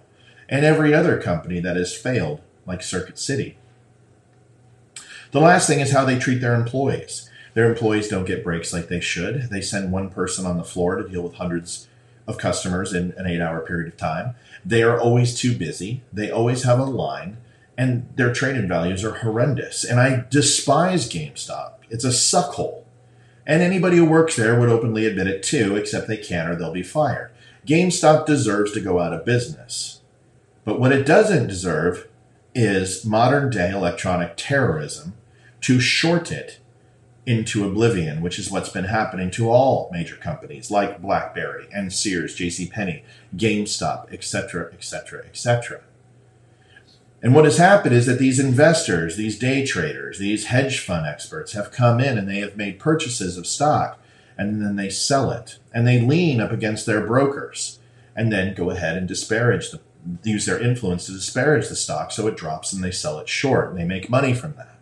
and 0.50 0.66
every 0.66 0.94
other 0.94 1.22
company 1.22 1.60
that 1.62 1.78
has 1.78 1.96
failed, 1.96 2.42
like 2.66 2.84
Circuit 2.84 3.18
City. 3.18 3.58
The 5.34 5.42
last 5.42 5.66
thing 5.66 5.80
is 5.80 5.92
how 5.92 6.06
they 6.06 6.20
treat 6.20 6.42
their 6.42 6.54
employees. 6.54 7.28
Their 7.56 7.68
employees 7.68 8.08
don't 8.08 8.28
get 8.28 8.44
breaks 8.44 8.72
like 8.72 8.88
they 8.88 9.00
should. 9.00 9.50
They 9.50 9.62
send 9.62 9.92
one 9.92 10.12
person 10.12 10.46
on 10.46 10.58
the 10.58 10.64
floor 10.64 10.96
to 10.96 11.10
deal 11.10 11.24
with 11.24 11.34
hundreds 11.34 11.88
of 12.28 12.38
customers 12.38 12.94
in 12.94 13.14
an 13.18 13.26
eight 13.26 13.42
hour 13.42 13.62
period 13.62 13.88
of 13.88 13.98
time. 13.98 14.36
They 14.64 14.84
are 14.84 15.00
always 15.00 15.36
too 15.36 15.58
busy. 15.58 16.04
They 16.14 16.30
always 16.30 16.66
have 16.66 16.78
a 16.78 16.84
line, 16.86 17.38
and 17.76 18.08
their 18.16 18.32
trade-in 18.32 18.68
values 18.68 19.04
are 19.04 19.16
horrendous. 19.16 19.84
And 19.84 20.00
I 20.00 20.26
despise 20.30 21.10
GameStop. 21.10 21.78
It's 21.90 22.06
a 22.06 22.10
suckhole. 22.10 22.84
And 23.48 23.64
anybody 23.64 23.98
who 23.98 24.06
works 24.06 24.36
there 24.36 24.60
would 24.60 24.70
openly 24.70 25.08
admit 25.08 25.26
it 25.26 25.42
too, 25.42 25.76
except 25.76 26.08
they 26.08 26.18
can't 26.18 26.48
or 26.48 26.56
they'll 26.56 26.72
be 26.72 26.84
fired. 26.84 27.32
GameStop 27.66 28.28
deserves 28.28 28.72
to 28.74 28.82
go 28.82 29.00
out 29.00 29.14
of 29.14 29.26
business. 29.26 30.02
But 30.64 30.80
what 30.80 30.92
it 30.92 31.08
doesn't 31.08 31.48
deserve 31.48 32.08
is 32.54 33.04
modern 33.04 33.50
day 33.50 33.72
electronic 33.72 34.34
terrorism 34.38 35.16
to 35.64 35.80
short 35.80 36.32
it 36.32 36.60
into 37.26 37.66
oblivion, 37.66 38.22
which 38.22 38.38
is 38.38 38.52
what's 38.52 38.70
been 38.70 38.84
happening 38.86 39.32
to 39.32 39.50
all 39.50 39.90
major 39.92 40.16
companies 40.16 40.70
like 40.70 41.02
BlackBerry 41.02 41.68
and 41.74 41.92
Sears, 41.92 42.36
JCPenney, 42.36 43.04
GameStop, 43.36 44.12
etc., 44.12 44.72
etc., 44.74 45.26
etc. 45.26 45.82
And 47.22 47.34
what 47.34 47.46
has 47.46 47.58
happened 47.58 47.96
is 47.96 48.06
that 48.08 48.20
these 48.20 48.40
investors, 48.40 49.16
these 49.16 49.40
day 49.40 49.66
traders, 49.66 50.20
these 50.20 50.48
hedge 50.48 50.82
fund 50.82 51.08
experts 51.08 51.54
have 51.54 51.72
come 51.72 52.02
in 52.02 52.18
and 52.18 52.28
they 52.28 52.40
have 52.40 52.58
made 52.58 52.80
purchases 52.80 53.38
of 53.38 53.48
stock 53.48 53.98
and 54.38 54.62
then 54.62 54.76
they 54.76 54.90
sell 54.90 55.32
it 55.32 55.60
and 55.74 55.88
they 55.88 56.02
lean 56.02 56.42
up 56.42 56.52
against 56.52 56.86
their 56.86 57.06
brokers 57.06 57.80
and 58.14 58.32
then 58.32 58.54
go 58.54 58.70
ahead 58.70 58.98
and 58.98 59.08
disparage 59.08 59.72
the 59.72 59.80
use 60.24 60.46
their 60.46 60.60
influence 60.60 61.06
to 61.06 61.14
disparage 61.14 61.70
the 61.70 61.78
stock 61.78 62.12
so 62.12 62.28
it 62.28 62.36
drops 62.36 62.74
and 62.74 62.84
they 62.84 62.92
sell 62.92 63.20
it 63.20 63.30
short 63.30 63.70
and 63.70 63.80
they 63.80 63.86
make 63.86 64.10
money 64.10 64.34
from 64.34 64.54
that. 64.56 64.73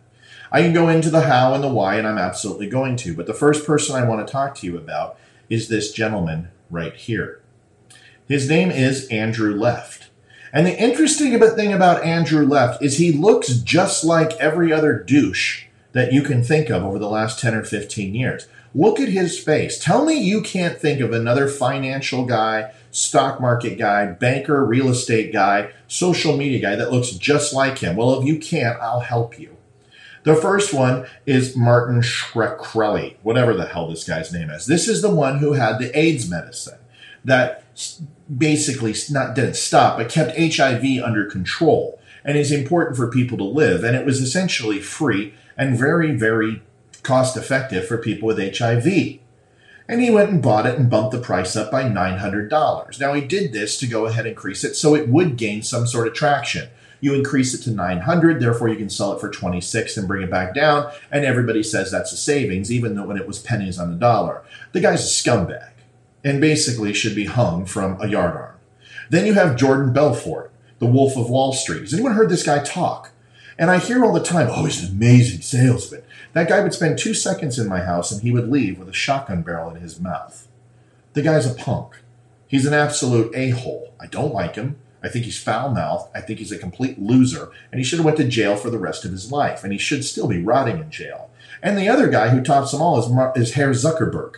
I 0.54 0.60
can 0.60 0.74
go 0.74 0.90
into 0.90 1.08
the 1.08 1.22
how 1.22 1.54
and 1.54 1.64
the 1.64 1.68
why, 1.68 1.96
and 1.96 2.06
I'm 2.06 2.18
absolutely 2.18 2.68
going 2.68 2.96
to. 2.96 3.14
But 3.14 3.26
the 3.26 3.32
first 3.32 3.66
person 3.66 3.96
I 3.96 4.06
want 4.06 4.26
to 4.26 4.30
talk 4.30 4.54
to 4.56 4.66
you 4.66 4.76
about 4.76 5.16
is 5.48 5.68
this 5.68 5.92
gentleman 5.92 6.50
right 6.68 6.94
here. 6.94 7.40
His 8.28 8.50
name 8.50 8.70
is 8.70 9.08
Andrew 9.08 9.54
Left. 9.54 10.10
And 10.52 10.66
the 10.66 10.78
interesting 10.78 11.38
thing 11.40 11.72
about 11.72 12.04
Andrew 12.04 12.44
Left 12.44 12.82
is 12.82 12.98
he 12.98 13.12
looks 13.12 13.54
just 13.54 14.04
like 14.04 14.32
every 14.34 14.70
other 14.70 15.02
douche 15.02 15.64
that 15.92 16.12
you 16.12 16.20
can 16.20 16.44
think 16.44 16.68
of 16.68 16.84
over 16.84 16.98
the 16.98 17.08
last 17.08 17.40
10 17.40 17.54
or 17.54 17.64
15 17.64 18.14
years. 18.14 18.46
Look 18.74 19.00
at 19.00 19.08
his 19.08 19.38
face. 19.38 19.78
Tell 19.78 20.04
me 20.04 20.20
you 20.20 20.42
can't 20.42 20.78
think 20.78 21.00
of 21.00 21.14
another 21.14 21.48
financial 21.48 22.26
guy, 22.26 22.72
stock 22.90 23.40
market 23.40 23.78
guy, 23.78 24.06
banker, 24.06 24.64
real 24.64 24.88
estate 24.88 25.32
guy, 25.32 25.70
social 25.88 26.36
media 26.36 26.60
guy 26.60 26.76
that 26.76 26.92
looks 26.92 27.10
just 27.10 27.54
like 27.54 27.78
him. 27.78 27.96
Well, 27.96 28.20
if 28.20 28.26
you 28.26 28.38
can't, 28.38 28.78
I'll 28.82 29.00
help 29.00 29.38
you. 29.38 29.56
The 30.24 30.36
first 30.36 30.72
one 30.72 31.06
is 31.26 31.56
Martin 31.56 32.00
Shkreli, 32.00 33.16
whatever 33.22 33.54
the 33.54 33.66
hell 33.66 33.88
this 33.88 34.04
guy's 34.04 34.32
name 34.32 34.50
is. 34.50 34.66
This 34.66 34.86
is 34.86 35.02
the 35.02 35.14
one 35.14 35.38
who 35.38 35.54
had 35.54 35.78
the 35.78 35.96
AIDS 35.98 36.30
medicine 36.30 36.78
that 37.24 37.64
basically 38.36 38.94
not 39.10 39.34
didn't 39.34 39.56
stop, 39.56 39.98
but 39.98 40.08
kept 40.08 40.38
HIV 40.38 41.02
under 41.02 41.24
control 41.24 42.00
and 42.24 42.38
is 42.38 42.52
important 42.52 42.96
for 42.96 43.10
people 43.10 43.36
to 43.38 43.44
live. 43.44 43.82
And 43.82 43.96
it 43.96 44.06
was 44.06 44.20
essentially 44.20 44.80
free 44.80 45.34
and 45.56 45.76
very, 45.76 46.12
very 46.12 46.62
cost 47.02 47.36
effective 47.36 47.86
for 47.86 47.98
people 47.98 48.28
with 48.28 48.38
HIV. 48.38 49.18
And 49.88 50.00
he 50.00 50.10
went 50.10 50.30
and 50.30 50.40
bought 50.40 50.66
it 50.66 50.78
and 50.78 50.88
bumped 50.88 51.12
the 51.12 51.18
price 51.18 51.56
up 51.56 51.70
by 51.70 51.82
$900. 51.82 53.00
Now, 53.00 53.12
he 53.14 53.20
did 53.20 53.52
this 53.52 53.76
to 53.78 53.86
go 53.86 54.06
ahead 54.06 54.26
and 54.26 54.34
increase 54.34 54.62
it 54.62 54.76
so 54.76 54.94
it 54.94 55.08
would 55.08 55.36
gain 55.36 55.62
some 55.62 55.86
sort 55.86 56.06
of 56.06 56.14
traction. 56.14 56.68
You 57.02 57.14
increase 57.14 57.52
it 57.52 57.62
to 57.64 57.72
900, 57.72 58.40
therefore 58.40 58.68
you 58.68 58.76
can 58.76 58.88
sell 58.88 59.12
it 59.12 59.20
for 59.20 59.28
26 59.28 59.96
and 59.96 60.06
bring 60.06 60.22
it 60.22 60.30
back 60.30 60.54
down. 60.54 60.90
And 61.10 61.24
everybody 61.24 61.64
says 61.64 61.90
that's 61.90 62.12
a 62.12 62.16
savings, 62.16 62.70
even 62.70 62.94
though 62.94 63.06
when 63.06 63.16
it 63.16 63.26
was 63.26 63.40
pennies 63.40 63.76
on 63.76 63.90
the 63.90 63.96
dollar. 63.96 64.44
The 64.70 64.80
guy's 64.80 65.04
a 65.04 65.08
scumbag 65.08 65.72
and 66.22 66.40
basically 66.40 66.94
should 66.94 67.16
be 67.16 67.24
hung 67.24 67.66
from 67.66 68.00
a 68.00 68.06
yardarm. 68.06 68.54
Then 69.10 69.26
you 69.26 69.34
have 69.34 69.56
Jordan 69.56 69.92
Belfort, 69.92 70.52
the 70.78 70.86
Wolf 70.86 71.16
of 71.16 71.28
Wall 71.28 71.52
Street. 71.52 71.80
Has 71.80 71.92
anyone 71.92 72.12
heard 72.12 72.30
this 72.30 72.44
guy 72.44 72.62
talk? 72.62 73.10
And 73.58 73.68
I 73.68 73.78
hear 73.78 74.04
all 74.04 74.12
the 74.12 74.22
time, 74.22 74.48
oh, 74.48 74.64
he's 74.64 74.84
an 74.84 74.92
amazing 74.92 75.42
salesman. 75.42 76.04
That 76.34 76.48
guy 76.48 76.62
would 76.62 76.72
spend 76.72 76.98
two 77.00 77.14
seconds 77.14 77.58
in 77.58 77.68
my 77.68 77.80
house 77.80 78.12
and 78.12 78.22
he 78.22 78.30
would 78.30 78.48
leave 78.48 78.78
with 78.78 78.88
a 78.88 78.92
shotgun 78.92 79.42
barrel 79.42 79.74
in 79.74 79.82
his 79.82 79.98
mouth. 79.98 80.46
The 81.14 81.22
guy's 81.22 81.50
a 81.50 81.54
punk. 81.54 81.96
He's 82.46 82.64
an 82.64 82.74
absolute 82.74 83.34
a 83.34 83.50
hole. 83.50 83.92
I 84.00 84.06
don't 84.06 84.32
like 84.32 84.54
him. 84.54 84.76
I 85.02 85.08
think 85.08 85.24
he's 85.24 85.42
foul 85.42 85.70
mouthed. 85.70 86.10
I 86.14 86.20
think 86.20 86.38
he's 86.38 86.52
a 86.52 86.58
complete 86.58 87.00
loser, 87.00 87.50
and 87.70 87.78
he 87.78 87.84
should 87.84 87.98
have 87.98 88.06
went 88.06 88.18
to 88.18 88.28
jail 88.28 88.56
for 88.56 88.70
the 88.70 88.78
rest 88.78 89.04
of 89.04 89.10
his 89.10 89.32
life, 89.32 89.64
and 89.64 89.72
he 89.72 89.78
should 89.78 90.04
still 90.04 90.28
be 90.28 90.42
rotting 90.42 90.78
in 90.78 90.90
jail. 90.90 91.30
And 91.62 91.76
the 91.76 91.88
other 91.88 92.08
guy 92.08 92.28
who 92.28 92.42
tops 92.42 92.72
them 92.72 92.82
all 92.82 92.98
is, 92.98 93.08
Mar- 93.08 93.32
is 93.36 93.54
Herr 93.54 93.70
Zuckerberg. 93.70 94.36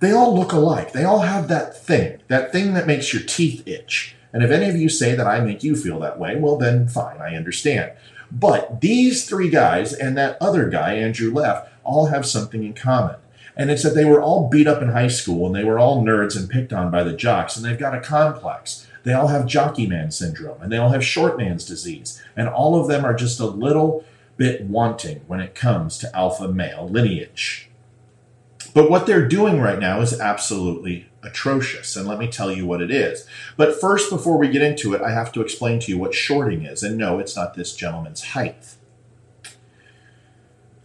They 0.00 0.12
all 0.12 0.34
look 0.34 0.52
alike. 0.52 0.92
They 0.92 1.04
all 1.04 1.20
have 1.20 1.48
that 1.48 1.76
thing, 1.76 2.20
that 2.28 2.52
thing 2.52 2.74
that 2.74 2.86
makes 2.86 3.12
your 3.12 3.22
teeth 3.22 3.66
itch. 3.66 4.16
And 4.32 4.42
if 4.42 4.50
any 4.50 4.68
of 4.68 4.76
you 4.76 4.88
say 4.88 5.14
that 5.14 5.26
I 5.26 5.40
make 5.40 5.62
you 5.62 5.76
feel 5.76 6.00
that 6.00 6.18
way, 6.18 6.36
well, 6.36 6.56
then 6.56 6.88
fine, 6.88 7.20
I 7.20 7.36
understand. 7.36 7.92
But 8.30 8.80
these 8.80 9.28
three 9.28 9.48
guys 9.48 9.92
and 9.92 10.16
that 10.16 10.36
other 10.40 10.68
guy, 10.68 10.94
Andrew 10.94 11.32
Left, 11.32 11.70
all 11.84 12.06
have 12.06 12.26
something 12.26 12.64
in 12.64 12.74
common. 12.74 13.16
And 13.56 13.70
it's 13.70 13.84
that 13.84 13.94
they 13.94 14.04
were 14.04 14.20
all 14.20 14.48
beat 14.48 14.66
up 14.66 14.82
in 14.82 14.88
high 14.88 15.08
school 15.08 15.46
and 15.46 15.54
they 15.54 15.62
were 15.62 15.78
all 15.78 16.04
nerds 16.04 16.36
and 16.36 16.50
picked 16.50 16.72
on 16.72 16.90
by 16.90 17.04
the 17.04 17.12
jocks, 17.12 17.56
and 17.56 17.64
they've 17.64 17.78
got 17.78 17.94
a 17.94 18.00
complex. 18.00 18.88
They 19.04 19.12
all 19.12 19.28
have 19.28 19.46
jockey 19.46 19.86
man 19.86 20.10
syndrome 20.10 20.60
and 20.60 20.72
they 20.72 20.78
all 20.78 20.90
have 20.90 21.04
short 21.04 21.36
man's 21.36 21.64
disease. 21.64 22.22
And 22.36 22.48
all 22.48 22.80
of 22.80 22.88
them 22.88 23.04
are 23.04 23.14
just 23.14 23.38
a 23.38 23.46
little 23.46 24.04
bit 24.36 24.64
wanting 24.64 25.20
when 25.26 25.40
it 25.40 25.54
comes 25.54 25.96
to 25.98 26.16
alpha 26.16 26.48
male 26.48 26.88
lineage. 26.88 27.70
But 28.74 28.90
what 28.90 29.06
they're 29.06 29.28
doing 29.28 29.60
right 29.60 29.78
now 29.78 30.00
is 30.00 30.18
absolutely 30.18 31.06
atrocious. 31.22 31.94
And 31.94 32.08
let 32.08 32.18
me 32.18 32.28
tell 32.28 32.50
you 32.50 32.66
what 32.66 32.82
it 32.82 32.90
is. 32.90 33.26
But 33.56 33.80
first, 33.80 34.10
before 34.10 34.36
we 34.36 34.48
get 34.48 34.62
into 34.62 34.94
it, 34.94 35.00
I 35.00 35.12
have 35.12 35.32
to 35.32 35.40
explain 35.40 35.78
to 35.80 35.92
you 35.92 35.98
what 35.98 36.12
shorting 36.12 36.64
is. 36.64 36.82
And 36.82 36.98
no, 36.98 37.20
it's 37.20 37.36
not 37.36 37.54
this 37.54 37.76
gentleman's 37.76 38.24
height. 38.24 38.74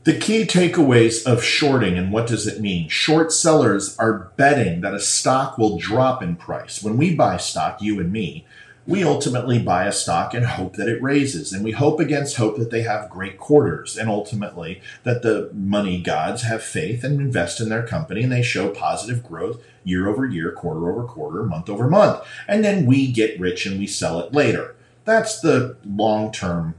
The 0.10 0.18
key 0.18 0.44
takeaways 0.44 1.24
of 1.24 1.44
shorting 1.44 1.96
and 1.96 2.12
what 2.12 2.25
does 2.25 2.48
it 2.48 2.60
mean? 2.60 2.89
Short 2.89 3.32
sellers 3.32 3.96
are 4.00 4.32
betting 4.38 4.82
that 4.82 4.96
a 4.96 5.00
stock 5.00 5.60
will 5.60 5.78
drop 5.78 6.24
in 6.24 6.36
price. 6.36 6.82
When 6.82 6.98
we 6.98 7.13
buy 7.13 7.38
stock, 7.38 7.80
you 7.80 8.00
and 8.00 8.12
me, 8.12 8.44
we 8.88 9.04
ultimately 9.04 9.60
buy 9.60 9.86
a 9.86 9.92
stock 9.92 10.34
and 10.34 10.48
hope 10.48 10.78
that 10.78 10.88
it 10.88 11.00
raises. 11.00 11.54
And 11.54 11.63
we 11.63 11.74
hope 11.74 12.00
against 12.00 12.38
hope 12.38 12.58
that 12.58 12.72
they 12.72 12.82
have 12.82 13.12
great 13.12 13.38
quarters 13.38 13.96
and 14.00 14.10
ultimately 14.10 14.82
that 15.04 15.22
the 15.22 15.51
money 15.54 16.01
gods 16.01 16.42
have 16.42 16.63
faith 16.63 17.04
and 17.04 17.22
invest 17.22 17.62
in 17.62 17.70
their 17.70 17.86
company 17.86 18.24
and 18.24 18.32
they 18.32 18.42
show 18.42 18.72
positive 18.72 19.24
growth 19.24 19.62
year 19.84 20.10
over 20.10 20.25
year, 20.25 20.51
quarter 20.51 20.89
over 20.89 21.04
quarter, 21.04 21.44
month 21.44 21.70
over 21.70 21.88
month. 21.88 22.24
And 22.48 22.66
then 22.66 22.88
we 22.88 23.12
get 23.12 23.39
rich 23.39 23.68
and 23.68 23.78
we 23.78 23.86
sell 23.86 24.20
it 24.20 24.34
later. 24.34 24.75
That's 25.06 25.39
the 25.39 25.78
long 25.86 26.32
term 26.32 26.74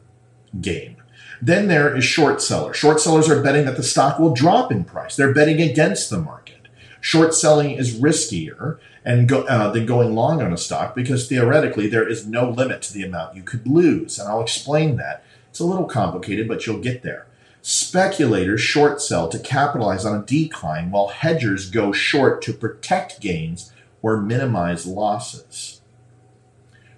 game. 0.60 0.99
Then 1.42 1.68
there 1.68 1.94
is 1.96 2.04
short 2.04 2.42
sellers. 2.42 2.76
Short 2.76 3.00
sellers 3.00 3.28
are 3.30 3.42
betting 3.42 3.64
that 3.64 3.76
the 3.76 3.82
stock 3.82 4.18
will 4.18 4.34
drop 4.34 4.70
in 4.70 4.84
price. 4.84 5.16
They're 5.16 5.32
betting 5.32 5.60
against 5.60 6.10
the 6.10 6.18
market. 6.18 6.68
Short 7.00 7.34
selling 7.34 7.70
is 7.70 7.98
riskier 7.98 8.78
and 9.04 9.26
go, 9.26 9.42
uh, 9.44 9.70
than 9.70 9.86
going 9.86 10.14
long 10.14 10.42
on 10.42 10.52
a 10.52 10.58
stock 10.58 10.94
because 10.94 11.28
theoretically 11.28 11.88
there 11.88 12.06
is 12.06 12.26
no 12.26 12.50
limit 12.50 12.82
to 12.82 12.92
the 12.92 13.04
amount 13.04 13.36
you 13.36 13.42
could 13.42 13.66
lose. 13.66 14.18
And 14.18 14.28
I'll 14.28 14.42
explain 14.42 14.96
that. 14.96 15.24
It's 15.48 15.60
a 15.60 15.64
little 15.64 15.86
complicated, 15.86 16.46
but 16.46 16.66
you'll 16.66 16.80
get 16.80 17.02
there. 17.02 17.26
Speculators 17.62 18.60
short 18.60 19.00
sell 19.00 19.28
to 19.28 19.38
capitalize 19.38 20.04
on 20.04 20.20
a 20.20 20.24
decline, 20.24 20.90
while 20.90 21.08
hedgers 21.08 21.70
go 21.70 21.92
short 21.92 22.40
to 22.42 22.52
protect 22.52 23.20
gains 23.20 23.72
or 24.02 24.20
minimize 24.20 24.86
losses. 24.86 25.80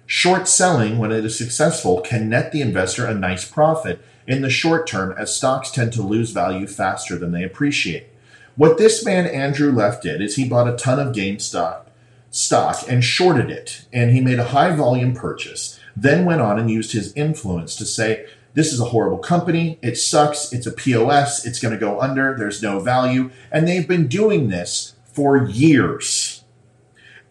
Short 0.05 0.47
selling, 0.47 0.99
when 0.99 1.11
it 1.11 1.25
is 1.25 1.37
successful, 1.37 2.01
can 2.01 2.29
net 2.29 2.51
the 2.51 2.61
investor 2.61 3.05
a 3.05 3.13
nice 3.13 3.49
profit 3.49 4.03
in 4.27 4.41
the 4.41 4.49
short 4.49 4.87
term 4.87 5.13
as 5.17 5.35
stocks 5.35 5.71
tend 5.71 5.93
to 5.93 6.01
lose 6.01 6.31
value 6.31 6.67
faster 6.67 7.17
than 7.17 7.31
they 7.31 7.43
appreciate. 7.43 8.07
What 8.55 8.77
this 8.77 9.03
man, 9.03 9.25
Andrew 9.25 9.71
Left, 9.71 10.03
did 10.03 10.21
is 10.21 10.35
he 10.35 10.47
bought 10.47 10.71
a 10.71 10.77
ton 10.77 10.99
of 10.99 11.15
GameStop 11.15 11.87
stock 12.29 12.83
and 12.87 13.03
shorted 13.03 13.49
it, 13.49 13.85
and 13.93 14.11
he 14.11 14.21
made 14.21 14.39
a 14.39 14.45
high 14.45 14.75
volume 14.75 15.13
purchase, 15.13 15.79
then 15.95 16.25
went 16.25 16.41
on 16.41 16.59
and 16.59 16.69
used 16.69 16.91
his 16.91 17.13
influence 17.13 17.75
to 17.75 17.85
say, 17.85 18.25
This 18.53 18.73
is 18.73 18.79
a 18.79 18.85
horrible 18.85 19.19
company. 19.19 19.79
It 19.81 19.97
sucks. 19.97 20.51
It's 20.51 20.67
a 20.67 20.71
POS. 20.71 21.45
It's 21.45 21.59
going 21.59 21.73
to 21.73 21.79
go 21.79 21.99
under. 21.99 22.35
There's 22.37 22.61
no 22.61 22.79
value. 22.79 23.31
And 23.51 23.67
they've 23.67 23.87
been 23.87 24.07
doing 24.07 24.49
this 24.49 24.95
for 25.05 25.45
years. 25.45 26.43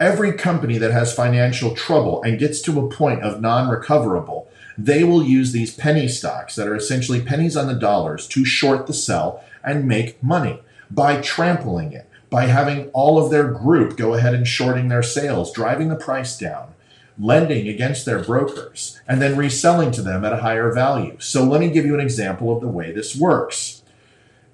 Every 0.01 0.33
company 0.33 0.79
that 0.79 0.91
has 0.91 1.15
financial 1.15 1.75
trouble 1.75 2.23
and 2.23 2.39
gets 2.39 2.61
to 2.63 2.81
a 2.81 2.89
point 2.89 3.23
of 3.23 3.41
non 3.41 3.69
recoverable 3.69 4.49
they 4.77 5.05
will 5.05 5.23
use 5.23 5.53
these 5.53 5.75
penny 5.75 6.09
stocks 6.09 6.57
that 6.57 6.69
are 6.69 6.77
essentially 6.77 7.21
pennies 7.21 7.57
on 7.57 7.67
the 7.67 7.75
dollars 7.75 8.27
to 8.29 8.45
short 8.45 8.87
the 8.87 8.95
sell 8.95 9.45
and 9.65 9.87
make 9.87 10.23
money 10.23 10.61
by 10.91 11.21
trampling 11.21 11.93
it, 11.93 12.09
by 12.31 12.47
having 12.47 12.89
all 12.89 13.23
of 13.23 13.31
their 13.31 13.49
group 13.49 13.97
go 13.97 14.15
ahead 14.15 14.35
and 14.35 14.47
shorting 14.47 14.89
their 14.89 15.03
sales, 15.03 15.53
driving 15.53 15.89
the 15.89 15.97
price 15.97 16.39
down, 16.39 16.75
lending 17.19 17.69
against 17.69 18.07
their 18.07 18.23
brokers, 18.23 19.01
and 19.07 19.21
then 19.21 19.37
reselling 19.37 19.91
to 19.93 20.03
them 20.03 20.25
at 20.25 20.33
a 20.33 20.39
higher 20.39 20.73
value. 20.73 21.17
So 21.19 21.45
let 21.45 21.61
me 21.61 21.71
give 21.71 21.87
you 21.87 21.95
an 21.95 22.01
example 22.01 22.55
of 22.55 22.61
the 22.61 22.69
way 22.69 22.93
this 22.93 23.17
works. 23.17 23.82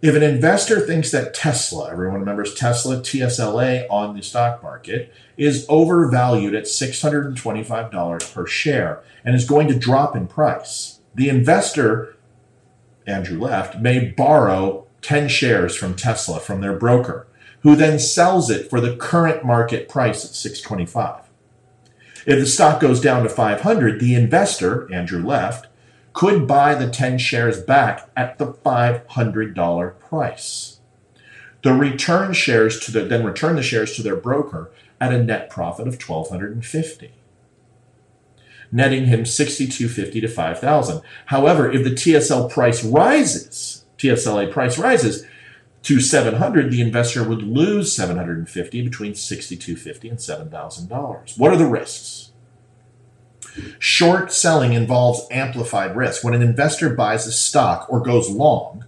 If 0.01 0.15
an 0.15 0.23
investor 0.23 0.79
thinks 0.79 1.11
that 1.11 1.35
Tesla, 1.35 1.91
everyone 1.91 2.21
remembers 2.21 2.55
Tesla, 2.55 2.99
TSLA 2.99 3.85
on 3.91 4.15
the 4.15 4.23
stock 4.23 4.63
market, 4.63 5.13
is 5.37 5.67
overvalued 5.69 6.55
at 6.55 6.65
$625 6.65 8.35
per 8.35 8.47
share 8.47 9.03
and 9.25 9.35
is 9.35 9.45
going 9.45 9.67
to 9.67 9.79
drop 9.79 10.15
in 10.15 10.29
price, 10.29 11.01
the 11.17 11.29
investor, 11.29 12.17
Andrew 13.09 13.41
Left, 13.41 13.81
may 13.81 14.05
borrow 14.05 14.87
10 15.03 15.29
shares 15.29 15.75
from 15.75 15.97
Tesla 15.97 16.39
from 16.39 16.61
their 16.61 16.77
broker, 16.77 17.27
who 17.63 17.75
then 17.75 17.99
sells 17.99 18.51
it 18.51 18.71
for 18.71 18.81
the 18.81 18.97
current 18.97 19.45
market 19.45 19.89
price 19.89 20.25
at 20.25 20.31
625. 20.31 21.25
If 22.25 22.39
the 22.39 22.47
stock 22.47 22.79
goes 22.79 23.01
down 23.01 23.25
to 23.25 23.29
500, 23.29 23.99
the 23.99 24.15
investor, 24.15 24.93
Andrew 24.93 25.25
Left, 25.25 25.67
could 26.13 26.47
buy 26.47 26.75
the 26.75 26.91
10 26.91 27.19
shares 27.19 27.63
back 27.63 28.11
at 28.17 28.39
the 28.39 28.47
$500 28.47 29.99
price. 29.99 30.81
The 31.63 31.73
return 31.73 32.33
shares 32.33 32.81
to 32.81 32.93
the, 32.93 33.01
then 33.05 33.25
return 33.25 33.57
the 33.57 33.63
shares 33.63 33.95
to 33.97 34.03
their 34.03 34.17
broker 34.17 34.71
at 35.01 35.13
a 35.13 35.23
net 35.23 35.51
profit 35.51 35.87
of 35.87 35.95
1250 35.95 37.13
netting 38.71 39.07
him 39.07 39.25
6250 39.25 40.21
to 40.21 40.29
5000 40.29 41.03
However, 41.27 41.71
if 41.71 41.85
the 41.85 41.91
TSL 41.91 42.51
price 42.51 42.85
rises, 42.85 43.85
TSLA 43.99 44.53
price 44.53 44.79
rises 44.79 45.27
to 45.83 46.01
700 46.01 46.71
the 46.71 46.81
investor 46.81 47.27
would 47.27 47.43
lose 47.43 47.93
750 47.95 48.83
between 48.83 49.15
6250 49.15 50.09
and 50.09 50.19
$7,000. 50.19 51.39
What 51.39 51.53
are 51.53 51.57
the 51.57 51.67
risks? 51.67 52.28
Short 53.79 54.33
selling 54.33 54.73
involves 54.73 55.27
amplified 55.31 55.97
risk. 55.97 56.25
When 56.25 56.35
an 56.35 56.43
investor 56.43 56.91
buys 56.91 57.27
a 57.27 57.33
stock 57.33 57.87
or 57.89 58.01
goes 58.01 58.31
long, 58.31 58.85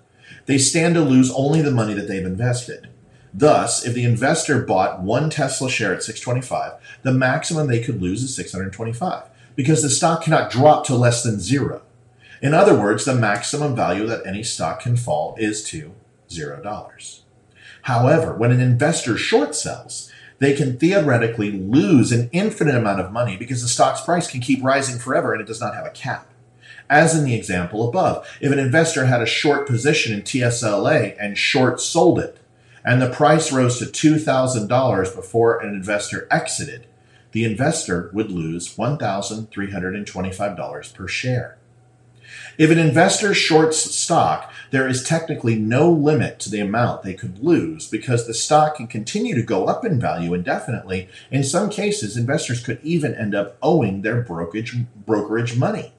they 0.46 0.58
stand 0.58 0.94
to 0.94 1.00
lose 1.00 1.32
only 1.32 1.62
the 1.62 1.70
money 1.70 1.94
that 1.94 2.08
they've 2.08 2.24
invested. 2.24 2.88
Thus, 3.32 3.86
if 3.86 3.94
the 3.94 4.04
investor 4.04 4.62
bought 4.62 5.02
one 5.02 5.30
Tesla 5.30 5.70
share 5.70 5.94
at 5.94 6.02
625, 6.02 6.72
the 7.02 7.12
maximum 7.12 7.68
they 7.68 7.82
could 7.82 8.02
lose 8.02 8.22
is 8.22 8.34
625 8.34 9.24
because 9.54 9.82
the 9.82 9.90
stock 9.90 10.24
cannot 10.24 10.50
drop 10.50 10.84
to 10.86 10.96
less 10.96 11.22
than 11.22 11.40
zero. 11.40 11.82
In 12.42 12.54
other 12.54 12.74
words, 12.74 13.04
the 13.04 13.14
maximum 13.14 13.76
value 13.76 14.06
that 14.06 14.26
any 14.26 14.42
stock 14.42 14.80
can 14.80 14.96
fall 14.96 15.36
is 15.38 15.62
to 15.64 15.92
zero 16.30 16.62
dollars. 16.62 17.22
However, 17.82 18.34
when 18.34 18.50
an 18.50 18.60
investor 18.60 19.16
short 19.16 19.54
sells, 19.54 20.10
they 20.40 20.54
can 20.54 20.76
theoretically 20.78 21.52
lose 21.52 22.10
an 22.10 22.28
infinite 22.32 22.74
amount 22.74 23.00
of 23.00 23.12
money 23.12 23.36
because 23.36 23.62
the 23.62 23.68
stock's 23.68 24.00
price 24.00 24.28
can 24.28 24.40
keep 24.40 24.64
rising 24.64 24.98
forever 24.98 25.32
and 25.32 25.40
it 25.40 25.46
does 25.46 25.60
not 25.60 25.74
have 25.74 25.86
a 25.86 25.90
cap. 25.90 26.26
As 26.88 27.16
in 27.16 27.24
the 27.24 27.36
example 27.36 27.88
above, 27.88 28.26
if 28.40 28.50
an 28.50 28.58
investor 28.58 29.06
had 29.06 29.22
a 29.22 29.26
short 29.26 29.68
position 29.68 30.12
in 30.12 30.22
TSLA 30.22 31.14
and 31.20 31.38
short 31.38 31.80
sold 31.80 32.18
it, 32.18 32.38
and 32.84 33.00
the 33.00 33.10
price 33.10 33.52
rose 33.52 33.78
to 33.78 33.84
$2,000 33.84 35.14
before 35.14 35.60
an 35.60 35.72
investor 35.72 36.26
exited, 36.30 36.86
the 37.32 37.44
investor 37.44 38.10
would 38.12 38.32
lose 38.32 38.74
$1,325 38.74 40.94
per 40.94 41.06
share. 41.06 41.58
If 42.60 42.70
an 42.70 42.78
investor 42.78 43.32
shorts 43.32 43.78
stock, 43.78 44.52
there 44.70 44.86
is 44.86 45.02
technically 45.02 45.54
no 45.54 45.90
limit 45.90 46.38
to 46.40 46.50
the 46.50 46.60
amount 46.60 47.02
they 47.02 47.14
could 47.14 47.42
lose 47.42 47.88
because 47.88 48.26
the 48.26 48.34
stock 48.34 48.74
can 48.74 48.86
continue 48.86 49.34
to 49.34 49.42
go 49.42 49.64
up 49.64 49.82
in 49.82 49.98
value 49.98 50.34
indefinitely. 50.34 51.08
In 51.30 51.42
some 51.42 51.70
cases, 51.70 52.18
investors 52.18 52.62
could 52.62 52.78
even 52.82 53.14
end 53.14 53.34
up 53.34 53.56
owing 53.62 54.02
their 54.02 54.20
brokerage, 54.20 54.76
brokerage 55.06 55.56
money. 55.56 55.94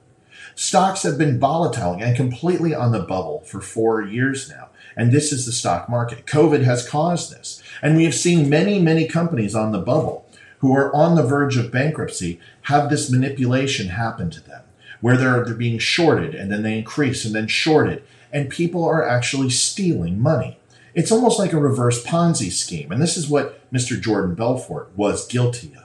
Stocks 0.54 1.02
have 1.02 1.18
been 1.18 1.40
volatile 1.40 1.94
and 1.94 2.16
completely 2.16 2.72
on 2.72 2.92
the 2.92 3.00
bubble 3.00 3.40
for 3.40 3.60
four 3.60 4.00
years 4.00 4.48
now. 4.48 4.68
And 4.96 5.10
this 5.10 5.32
is 5.32 5.46
the 5.46 5.52
stock 5.52 5.88
market. 5.88 6.26
COVID 6.26 6.62
has 6.62 6.88
caused 6.88 7.32
this. 7.32 7.60
And 7.82 7.96
we 7.96 8.04
have 8.04 8.14
seen 8.14 8.48
many, 8.48 8.78
many 8.78 9.08
companies 9.08 9.56
on 9.56 9.72
the 9.72 9.80
bubble 9.80 10.28
who 10.60 10.76
are 10.76 10.94
on 10.94 11.16
the 11.16 11.24
verge 11.24 11.56
of 11.56 11.72
bankruptcy 11.72 12.38
have 12.66 12.88
this 12.88 13.10
manipulation 13.10 13.88
happen 13.88 14.30
to 14.30 14.40
them 14.40 14.62
where 15.02 15.18
they're, 15.18 15.44
they're 15.44 15.54
being 15.54 15.78
shorted 15.78 16.34
and 16.34 16.50
then 16.50 16.62
they 16.62 16.78
increase 16.78 17.26
and 17.26 17.34
then 17.34 17.46
shorted, 17.46 18.02
and 18.32 18.48
people 18.48 18.82
are 18.84 19.06
actually 19.06 19.50
stealing 19.50 20.18
money. 20.18 20.58
It's 20.94 21.12
almost 21.12 21.38
like 21.38 21.52
a 21.52 21.60
reverse 21.60 22.02
Ponzi 22.02 22.50
scheme. 22.50 22.90
And 22.90 23.02
this 23.02 23.18
is 23.18 23.28
what 23.28 23.70
Mr. 23.70 24.00
Jordan 24.00 24.34
Belfort 24.34 24.90
was 24.96 25.26
guilty 25.26 25.74
of 25.76 25.82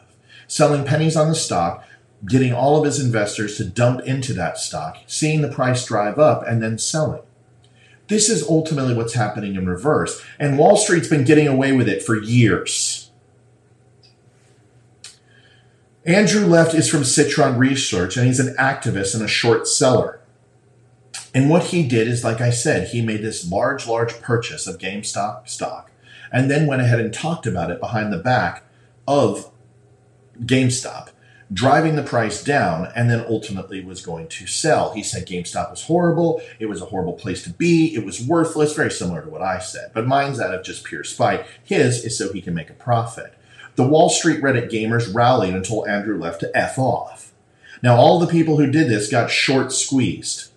selling 0.48 0.86
pennies 0.86 1.16
on 1.16 1.28
the 1.28 1.36
stock, 1.36 1.86
getting 2.26 2.54
all 2.54 2.78
of 2.78 2.86
his 2.86 3.00
investors 3.00 3.58
to 3.58 3.66
dump 3.66 4.02
into 4.02 4.34
that 4.34 4.58
stock, 4.58 4.98
seeing 5.06 5.42
the 5.42 5.52
price 5.52 5.86
drive 5.86 6.18
up, 6.18 6.46
and 6.48 6.64
then 6.64 6.78
selling. 6.78 7.22
This 8.08 8.30
is 8.30 8.48
ultimately 8.48 8.94
what's 8.94 9.14
happening 9.14 9.56
in 9.56 9.68
reverse. 9.68 10.24
And 10.40 10.58
Wall 10.58 10.78
Street's 10.78 11.10
been 11.10 11.26
getting 11.26 11.48
away 11.48 11.74
with 11.74 11.90
it 11.90 12.02
for 12.02 12.16
years. 12.16 13.07
Andrew 16.08 16.46
Left 16.46 16.74
is 16.74 16.90
from 16.90 17.04
Citron 17.04 17.58
Research, 17.58 18.16
and 18.16 18.26
he's 18.26 18.40
an 18.40 18.56
activist 18.56 19.14
and 19.14 19.22
a 19.22 19.28
short 19.28 19.68
seller. 19.68 20.22
And 21.36 21.50
what 21.50 21.66
he 21.66 21.86
did 21.86 22.08
is, 22.08 22.24
like 22.24 22.40
I 22.40 22.50
said, 22.50 22.88
he 22.88 23.02
made 23.02 23.22
this 23.22 23.52
large, 23.52 23.86
large 23.88 24.22
purchase 24.22 24.68
of 24.68 24.78
GameStop 24.78 25.50
stock 25.50 25.92
and 26.32 26.50
then 26.50 26.66
went 26.66 26.82
ahead 26.82 27.02
and 27.02 27.14
talked 27.14 27.46
about 27.46 27.72
it 27.72 27.82
behind 27.82 28.14
the 28.14 28.18
back 28.18 28.64
of 29.06 29.52
GameStop, 30.40 31.10
driving 31.52 31.98
the 31.98 32.04
price 32.04 32.42
down, 32.42 32.88
and 32.96 33.10
then 33.10 33.26
ultimately 33.28 33.84
was 33.84 34.02
going 34.02 34.30
to 34.30 34.48
sell. 34.48 34.94
He 34.94 35.04
said 35.04 35.28
GameStop 35.28 35.72
was 35.72 35.84
horrible. 35.84 36.42
It 36.58 36.68
was 36.68 36.82
a 36.82 36.86
horrible 36.86 37.14
place 37.14 37.44
to 37.44 37.50
be. 37.50 37.94
It 37.94 38.06
was 38.06 38.26
worthless, 38.26 38.74
very 38.74 38.92
similar 38.92 39.24
to 39.24 39.30
what 39.30 39.42
I 39.42 39.60
said. 39.60 39.92
But 39.94 40.08
mine's 40.08 40.40
out 40.40 40.54
of 40.54 40.64
just 40.64 40.86
pure 40.86 41.04
spite. 41.04 41.46
His 41.66 42.06
is 42.06 42.18
so 42.18 42.32
he 42.32 42.42
can 42.42 42.54
make 42.54 42.70
a 42.70 42.74
profit. 42.74 43.37
The 43.78 43.88
Wall 43.88 44.10
Street 44.10 44.42
Reddit 44.42 44.72
gamers 44.72 45.14
rallied 45.14 45.54
until 45.54 45.88
Andrew 45.88 46.18
left 46.18 46.40
to 46.40 46.58
F 46.58 46.80
off. 46.80 47.32
Now, 47.84 47.96
all 47.96 48.18
the 48.18 48.26
people 48.26 48.58
who 48.58 48.72
did 48.72 48.90
this 48.90 49.08
got 49.08 49.30
short 49.30 49.72
squeezed. 49.72 50.50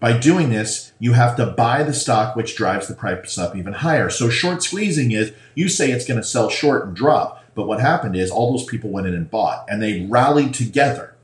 By 0.00 0.16
doing 0.16 0.48
this, 0.48 0.92
you 0.98 1.12
have 1.12 1.36
to 1.36 1.44
buy 1.44 1.82
the 1.82 1.92
stock, 1.92 2.34
which 2.34 2.56
drives 2.56 2.88
the 2.88 2.94
price 2.94 3.36
up 3.36 3.54
even 3.54 3.74
higher. 3.74 4.08
So 4.08 4.30
short 4.30 4.62
squeezing 4.62 5.12
is 5.12 5.34
you 5.54 5.68
say 5.68 5.92
it's 5.92 6.06
going 6.06 6.18
to 6.18 6.26
sell 6.26 6.48
short 6.48 6.86
and 6.86 6.96
drop. 6.96 7.44
But 7.54 7.66
what 7.66 7.78
happened 7.78 8.16
is 8.16 8.30
all 8.30 8.50
those 8.50 8.66
people 8.66 8.88
went 8.88 9.06
in 9.06 9.14
and 9.14 9.30
bought 9.30 9.66
and 9.68 9.82
they 9.82 10.06
rallied 10.06 10.54
together. 10.54 11.14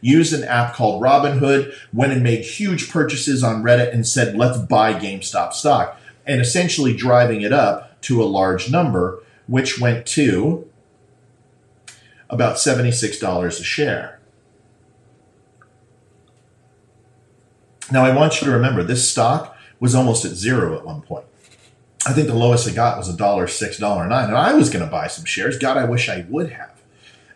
Used 0.00 0.32
an 0.32 0.42
app 0.44 0.74
called 0.74 1.02
Robinhood, 1.02 1.74
went 1.92 2.14
and 2.14 2.22
made 2.22 2.46
huge 2.46 2.90
purchases 2.90 3.44
on 3.44 3.62
Reddit 3.62 3.92
and 3.92 4.06
said, 4.06 4.38
let's 4.38 4.56
buy 4.56 4.94
GameStop 4.94 5.52
stock. 5.52 6.00
And 6.26 6.40
essentially 6.40 6.96
driving 6.96 7.42
it 7.42 7.52
up 7.52 8.00
to 8.02 8.22
a 8.22 8.24
large 8.24 8.70
number, 8.70 9.22
which 9.46 9.78
went 9.78 10.06
to 10.06 10.66
about 12.30 12.56
$76 12.56 13.46
a 13.46 13.64
share. 13.64 14.20
Now, 17.92 18.04
I 18.04 18.14
want 18.14 18.40
you 18.40 18.46
to 18.46 18.52
remember 18.52 18.82
this 18.82 19.08
stock 19.08 19.56
was 19.78 19.94
almost 19.94 20.24
at 20.24 20.32
zero 20.32 20.76
at 20.76 20.84
one 20.84 21.02
point. 21.02 21.26
I 22.06 22.12
think 22.12 22.28
the 22.28 22.34
lowest 22.34 22.66
it 22.66 22.74
got 22.74 22.98
was 22.98 23.08
a 23.08 23.16
dollar 23.16 23.46
six, 23.46 23.78
dollar 23.78 24.06
nine, 24.06 24.28
and 24.28 24.36
I 24.36 24.54
was 24.54 24.70
going 24.70 24.84
to 24.84 24.90
buy 24.90 25.06
some 25.06 25.24
shares. 25.24 25.58
God, 25.58 25.76
I 25.76 25.84
wish 25.84 26.08
I 26.08 26.26
would 26.28 26.50
have. 26.50 26.82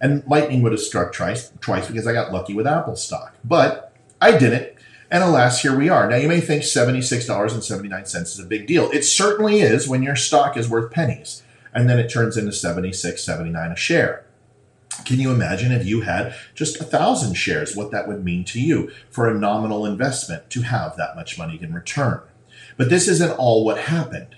And 0.00 0.22
lightning 0.26 0.62
would 0.62 0.72
have 0.72 0.80
struck 0.80 1.12
twice, 1.12 1.52
twice 1.60 1.88
because 1.88 2.06
I 2.06 2.12
got 2.12 2.32
lucky 2.32 2.54
with 2.54 2.66
Apple 2.66 2.96
stock, 2.96 3.34
but 3.44 3.92
I 4.20 4.36
didn't. 4.36 4.74
And 5.10 5.24
alas, 5.24 5.62
here 5.62 5.76
we 5.76 5.88
are. 5.88 6.08
Now, 6.08 6.16
you 6.16 6.28
may 6.28 6.40
think 6.40 6.62
$76.79 6.62 8.22
is 8.22 8.38
a 8.38 8.44
big 8.44 8.66
deal. 8.66 8.90
It 8.90 9.04
certainly 9.04 9.60
is 9.60 9.88
when 9.88 10.02
your 10.02 10.16
stock 10.16 10.56
is 10.56 10.68
worth 10.68 10.92
pennies, 10.92 11.42
and 11.72 11.88
then 11.88 11.98
it 11.98 12.08
turns 12.08 12.36
into 12.36 12.50
$76.79 12.50 13.72
a 13.72 13.76
share. 13.76 14.24
Can 15.04 15.20
you 15.20 15.30
imagine 15.30 15.72
if 15.72 15.86
you 15.86 16.02
had 16.02 16.34
just 16.54 16.80
a 16.80 16.84
thousand 16.84 17.34
shares, 17.34 17.76
what 17.76 17.90
that 17.92 18.08
would 18.08 18.24
mean 18.24 18.44
to 18.44 18.60
you 18.60 18.90
for 19.10 19.28
a 19.28 19.38
nominal 19.38 19.86
investment 19.86 20.50
to 20.50 20.62
have 20.62 20.96
that 20.96 21.16
much 21.16 21.38
money 21.38 21.58
in 21.60 21.72
return? 21.72 22.20
But 22.76 22.90
this 22.90 23.08
isn't 23.08 23.38
all 23.38 23.64
what 23.64 23.78
happened. 23.78 24.36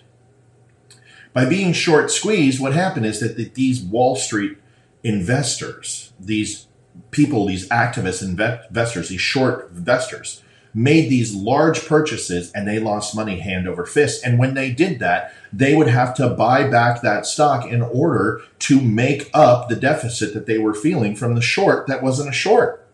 By 1.33 1.45
being 1.45 1.73
short 1.73 2.11
squeezed, 2.11 2.61
what 2.61 2.73
happened 2.73 3.07
is 3.07 3.21
that 3.21 3.55
these 3.55 3.81
Wall 3.81 4.17
Street 4.17 4.59
investors, 5.03 6.13
these 6.19 6.67
people, 7.11 7.47
these 7.47 7.69
activist 7.69 8.23
investors, 8.23 9.09
these 9.09 9.21
short 9.21 9.71
investors, 9.71 10.43
made 10.73 11.09
these 11.11 11.35
large 11.35 11.87
purchases 11.87 12.53
and 12.53 12.67
they 12.67 12.79
lost 12.79 13.17
money 13.17 13.41
hand 13.41 13.67
over 13.67 13.85
fist. 13.85 14.25
And 14.25 14.39
when 14.39 14.55
they 14.55 14.71
did 14.71 14.99
that, 15.01 15.35
they 15.53 15.75
would 15.75 15.89
have 15.89 16.15
to 16.15 16.29
buy 16.29 16.69
back 16.69 17.03
that 17.03 17.27
stock 17.27 17.67
in 17.67 17.83
order 17.83 18.43
to 18.61 18.81
make 18.81 19.31
up 19.35 19.69
the 19.69 19.77
deficit 19.77 20.33
that 20.35 20.47
they 20.47 20.59
were 20.59 20.75
feeling 20.75 21.17
from 21.17 21.35
the 21.35 21.43
short 21.43 21.87
that 21.87 22.03
wasn't 22.03 22.29
a 22.29 22.33
short. 22.33 22.87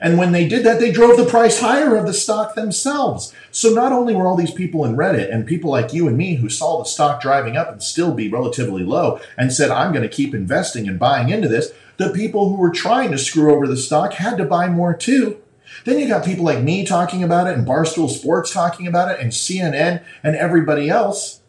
And 0.00 0.18
when 0.18 0.32
they 0.32 0.46
did 0.46 0.64
that, 0.66 0.80
they 0.80 0.92
drove 0.92 1.16
the 1.16 1.24
price 1.24 1.60
higher 1.60 1.96
of 1.96 2.06
the 2.06 2.12
stock 2.12 2.54
themselves. 2.54 3.32
So 3.50 3.70
not 3.70 3.92
only 3.92 4.14
were 4.14 4.26
all 4.26 4.36
these 4.36 4.50
people 4.50 4.84
in 4.84 4.96
Reddit 4.96 5.32
and 5.32 5.46
people 5.46 5.70
like 5.70 5.92
you 5.92 6.08
and 6.08 6.16
me 6.16 6.34
who 6.34 6.48
saw 6.48 6.78
the 6.78 6.84
stock 6.84 7.22
driving 7.22 7.56
up 7.56 7.70
and 7.70 7.82
still 7.82 8.12
be 8.12 8.28
relatively 8.28 8.82
low 8.82 9.20
and 9.38 9.52
said, 9.52 9.70
I'm 9.70 9.92
going 9.92 10.02
to 10.02 10.14
keep 10.14 10.34
investing 10.34 10.88
and 10.88 10.98
buying 10.98 11.30
into 11.30 11.48
this, 11.48 11.72
the 11.96 12.10
people 12.10 12.48
who 12.48 12.56
were 12.56 12.70
trying 12.70 13.12
to 13.12 13.18
screw 13.18 13.54
over 13.54 13.66
the 13.66 13.76
stock 13.76 14.14
had 14.14 14.36
to 14.38 14.44
buy 14.44 14.68
more 14.68 14.94
too. 14.94 15.40
Then 15.84 15.98
you 15.98 16.08
got 16.08 16.24
people 16.24 16.44
like 16.44 16.62
me 16.62 16.84
talking 16.84 17.22
about 17.22 17.46
it 17.46 17.56
and 17.56 17.66
Barstool 17.66 18.08
Sports 18.08 18.52
talking 18.52 18.86
about 18.86 19.10
it 19.10 19.20
and 19.20 19.32
CNN 19.32 20.02
and 20.22 20.36
everybody 20.36 20.88
else. 20.88 21.40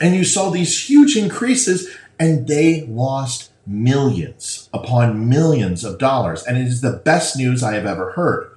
And 0.00 0.14
you 0.14 0.24
saw 0.24 0.50
these 0.50 0.88
huge 0.88 1.16
increases 1.16 1.88
and 2.18 2.46
they 2.46 2.82
lost 2.82 3.50
millions 3.66 4.68
upon 4.72 5.28
millions 5.28 5.84
of 5.84 5.98
dollars. 5.98 6.42
And 6.44 6.58
it 6.58 6.66
is 6.66 6.80
the 6.80 6.92
best 6.92 7.36
news 7.36 7.62
I 7.62 7.74
have 7.74 7.86
ever 7.86 8.12
heard. 8.12 8.50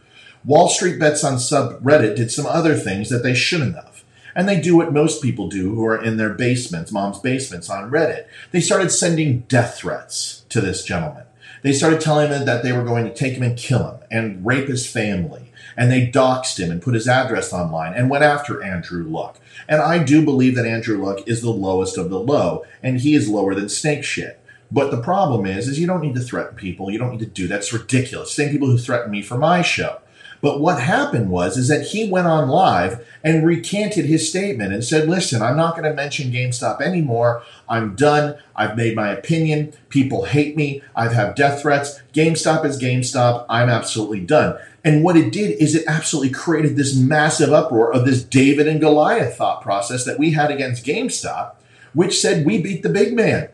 Wall 0.43 0.67
Street 0.67 0.99
Bets 0.99 1.23
on 1.23 1.35
subreddit 1.35 2.15
did 2.15 2.31
some 2.31 2.45
other 2.45 2.75
things 2.75 3.09
that 3.09 3.23
they 3.23 3.35
shouldn't 3.35 3.75
have. 3.75 4.03
And 4.35 4.47
they 4.47 4.59
do 4.59 4.77
what 4.77 4.93
most 4.93 5.21
people 5.21 5.49
do 5.49 5.75
who 5.75 5.85
are 5.85 6.01
in 6.01 6.17
their 6.17 6.33
basements, 6.33 6.91
mom's 6.91 7.19
basements 7.19 7.69
on 7.69 7.91
Reddit. 7.91 8.27
They 8.51 8.61
started 8.61 8.89
sending 8.89 9.41
death 9.41 9.75
threats 9.75 10.45
to 10.49 10.61
this 10.61 10.83
gentleman. 10.83 11.25
They 11.61 11.73
started 11.73 12.01
telling 12.01 12.31
him 12.31 12.45
that 12.45 12.63
they 12.63 12.71
were 12.71 12.83
going 12.83 13.05
to 13.05 13.13
take 13.13 13.33
him 13.33 13.43
and 13.43 13.57
kill 13.57 13.87
him 13.87 13.99
and 14.09 14.45
rape 14.45 14.67
his 14.67 14.87
family. 14.87 15.51
And 15.77 15.89
they 15.91 16.07
doxed 16.07 16.59
him 16.59 16.69
and 16.69 16.81
put 16.81 16.95
his 16.95 17.07
address 17.07 17.53
online 17.53 17.93
and 17.93 18.09
went 18.09 18.23
after 18.23 18.61
Andrew 18.61 19.03
Luck. 19.03 19.39
And 19.69 19.81
I 19.81 20.03
do 20.03 20.23
believe 20.23 20.55
that 20.55 20.65
Andrew 20.65 21.03
Luck 21.03 21.27
is 21.27 21.41
the 21.41 21.51
lowest 21.51 21.97
of 21.97 22.09
the 22.09 22.19
low, 22.19 22.65
and 22.83 22.99
he 22.99 23.15
is 23.15 23.29
lower 23.29 23.55
than 23.55 23.69
snake 23.69 24.03
shit. 24.03 24.39
But 24.69 24.91
the 24.91 25.01
problem 25.01 25.45
is, 25.45 25.67
is 25.67 25.79
you 25.79 25.87
don't 25.87 26.01
need 26.01 26.15
to 26.15 26.21
threaten 26.21 26.55
people. 26.55 26.91
You 26.91 26.97
don't 26.97 27.11
need 27.11 27.19
to 27.19 27.25
do 27.25 27.47
that. 27.47 27.59
It's 27.59 27.73
ridiculous. 27.73 28.33
Same 28.33 28.51
people 28.51 28.67
who 28.67 28.77
threaten 28.77 29.11
me 29.11 29.21
for 29.21 29.37
my 29.37 29.61
show. 29.61 30.00
But 30.41 30.59
what 30.59 30.81
happened 30.81 31.29
was 31.29 31.55
is 31.55 31.67
that 31.67 31.87
he 31.87 32.09
went 32.09 32.27
on 32.27 32.49
live 32.49 33.05
and 33.23 33.45
recanted 33.45 34.05
his 34.05 34.27
statement 34.27 34.73
and 34.73 34.83
said, 34.83 35.07
"Listen, 35.07 35.41
I'm 35.41 35.55
not 35.55 35.75
going 35.75 35.87
to 35.87 35.93
mention 35.93 36.31
GameStop 36.31 36.81
anymore. 36.81 37.43
I'm 37.69 37.95
done. 37.95 38.35
I've 38.55 38.75
made 38.75 38.95
my 38.95 39.09
opinion. 39.09 39.73
People 39.89 40.25
hate 40.25 40.57
me. 40.57 40.81
I've 40.95 41.13
had 41.13 41.35
death 41.35 41.61
threats. 41.61 42.01
GameStop 42.13 42.65
is 42.65 42.81
GameStop. 42.81 43.45
I'm 43.49 43.69
absolutely 43.69 44.21
done." 44.21 44.57
And 44.83 45.03
what 45.03 45.15
it 45.15 45.31
did 45.31 45.61
is 45.61 45.75
it 45.75 45.83
absolutely 45.87 46.31
created 46.31 46.75
this 46.75 46.95
massive 46.95 47.53
uproar 47.53 47.93
of 47.93 48.03
this 48.03 48.23
David 48.23 48.67
and 48.67 48.79
Goliath 48.79 49.37
thought 49.37 49.61
process 49.61 50.05
that 50.05 50.17
we 50.17 50.31
had 50.31 50.49
against 50.49 50.83
GameStop, 50.83 51.51
which 51.93 52.19
said 52.19 52.47
we 52.47 52.59
beat 52.59 52.81
the 52.81 52.89
big 52.89 53.13
man. 53.13 53.49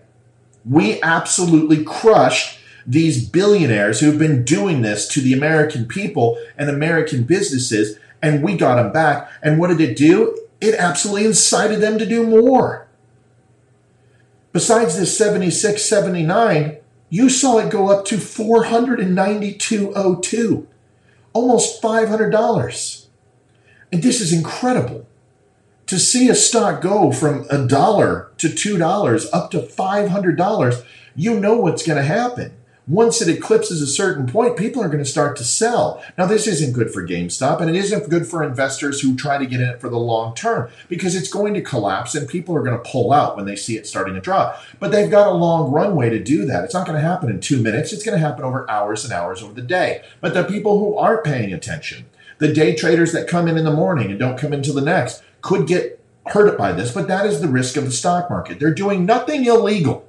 We 0.63 1.01
absolutely 1.01 1.83
crushed 1.83 2.59
these 2.87 3.27
billionaires 3.27 3.99
who've 3.99 4.17
been 4.17 4.45
doing 4.45 4.81
this 4.81 5.09
to 5.09 5.19
the 5.19 5.33
American 5.33 5.85
people 5.85 6.39
and 6.57 6.69
American 6.69 7.23
businesses, 7.23 7.99
and 8.21 8.41
we 8.41 8.55
got 8.55 8.75
them 8.75 8.93
back. 8.93 9.29
And 9.43 9.59
what 9.59 9.67
did 9.67 9.81
it 9.81 9.97
do? 9.97 10.39
It 10.61 10.75
absolutely 10.75 11.25
incited 11.25 11.81
them 11.81 11.99
to 11.99 12.05
do 12.05 12.25
more. 12.25 12.87
Besides 14.53 14.97
this 14.97 15.17
76, 15.17 15.83
79, 15.83 16.77
you 17.09 17.29
saw 17.29 17.57
it 17.57 17.69
go 17.69 17.89
up 17.89 18.05
to 18.05 18.15
492.02, 18.15 20.65
almost 21.33 21.81
$500. 21.81 23.05
And 23.91 24.01
this 24.01 24.21
is 24.21 24.31
incredible. 24.31 25.05
To 25.87 25.99
see 25.99 26.27
a 26.27 26.35
stock 26.35 26.81
go 26.81 27.13
from 27.13 27.45
a 27.49 27.65
dollar 27.65 28.29
to 28.39 28.49
$2 28.49 29.25
up 29.31 29.49
to 29.51 29.59
$500, 29.59 30.83
you 31.15 31.39
know 31.39 31.57
what's 31.57 31.85
going 31.85 31.97
to 31.97 32.03
happen 32.03 32.56
once 32.87 33.21
it 33.21 33.27
eclipses 33.27 33.81
a 33.81 33.87
certain 33.87 34.25
point, 34.25 34.55
people 34.55 34.81
are 34.81 34.87
going 34.87 35.03
to 35.03 35.09
start 35.09 35.35
to 35.35 35.43
sell. 35.43 36.01
Now, 36.17 36.25
this 36.25 36.47
isn't 36.47 36.71
good 36.71 36.91
for 36.91 37.05
GameStop, 37.05 37.59
and 37.59 37.69
it 37.69 37.75
isn't 37.75 38.09
good 38.09 38.25
for 38.25 38.43
investors 38.43 39.01
who 39.01 39.15
try 39.15 39.37
to 39.37 39.45
get 39.45 39.59
in 39.59 39.67
it 39.67 39.81
for 39.81 39.89
the 39.89 39.97
long 39.97 40.33
term 40.33 40.69
because 40.87 41.13
it's 41.13 41.27
going 41.27 41.53
to 41.55 41.61
collapse 41.61 42.15
and 42.15 42.29
people 42.29 42.55
are 42.55 42.63
going 42.63 42.81
to 42.81 42.89
pull 42.89 43.11
out 43.11 43.35
when 43.35 43.45
they 43.45 43.57
see 43.57 43.75
it 43.75 43.87
starting 43.87 44.13
to 44.13 44.21
drop. 44.21 44.61
But 44.79 44.91
they've 44.91 45.11
got 45.11 45.27
a 45.27 45.31
long 45.31 45.71
runway 45.71 46.09
to 46.09 46.23
do 46.23 46.45
that. 46.45 46.63
It's 46.63 46.73
not 46.73 46.87
going 46.87 46.99
to 46.99 47.05
happen 47.05 47.29
in 47.29 47.41
two 47.41 47.61
minutes, 47.61 47.91
it's 47.91 48.03
going 48.03 48.17
to 48.17 48.25
happen 48.25 48.45
over 48.45 48.69
hours 48.69 49.03
and 49.03 49.11
hours 49.11 49.43
over 49.43 49.53
the 49.53 49.61
day. 49.61 50.01
But 50.21 50.33
the 50.33 50.45
people 50.45 50.79
who 50.79 50.95
aren't 50.95 51.25
paying 51.25 51.51
attention, 51.51 52.05
the 52.37 52.53
day 52.53 52.73
traders 52.73 53.11
that 53.11 53.27
come 53.27 53.49
in 53.49 53.57
in 53.57 53.65
the 53.65 53.71
morning 53.71 54.11
and 54.11 54.19
don't 54.19 54.37
come 54.37 54.53
into 54.53 54.71
the 54.71 54.81
next, 54.81 55.23
could 55.41 55.67
get 55.67 55.99
hurt 56.27 56.57
by 56.57 56.71
this, 56.71 56.91
but 56.91 57.07
that 57.07 57.25
is 57.25 57.41
the 57.41 57.47
risk 57.47 57.75
of 57.75 57.85
the 57.85 57.91
stock 57.91 58.29
market. 58.29 58.59
They're 58.59 58.73
doing 58.73 59.05
nothing 59.05 59.45
illegal. 59.45 60.06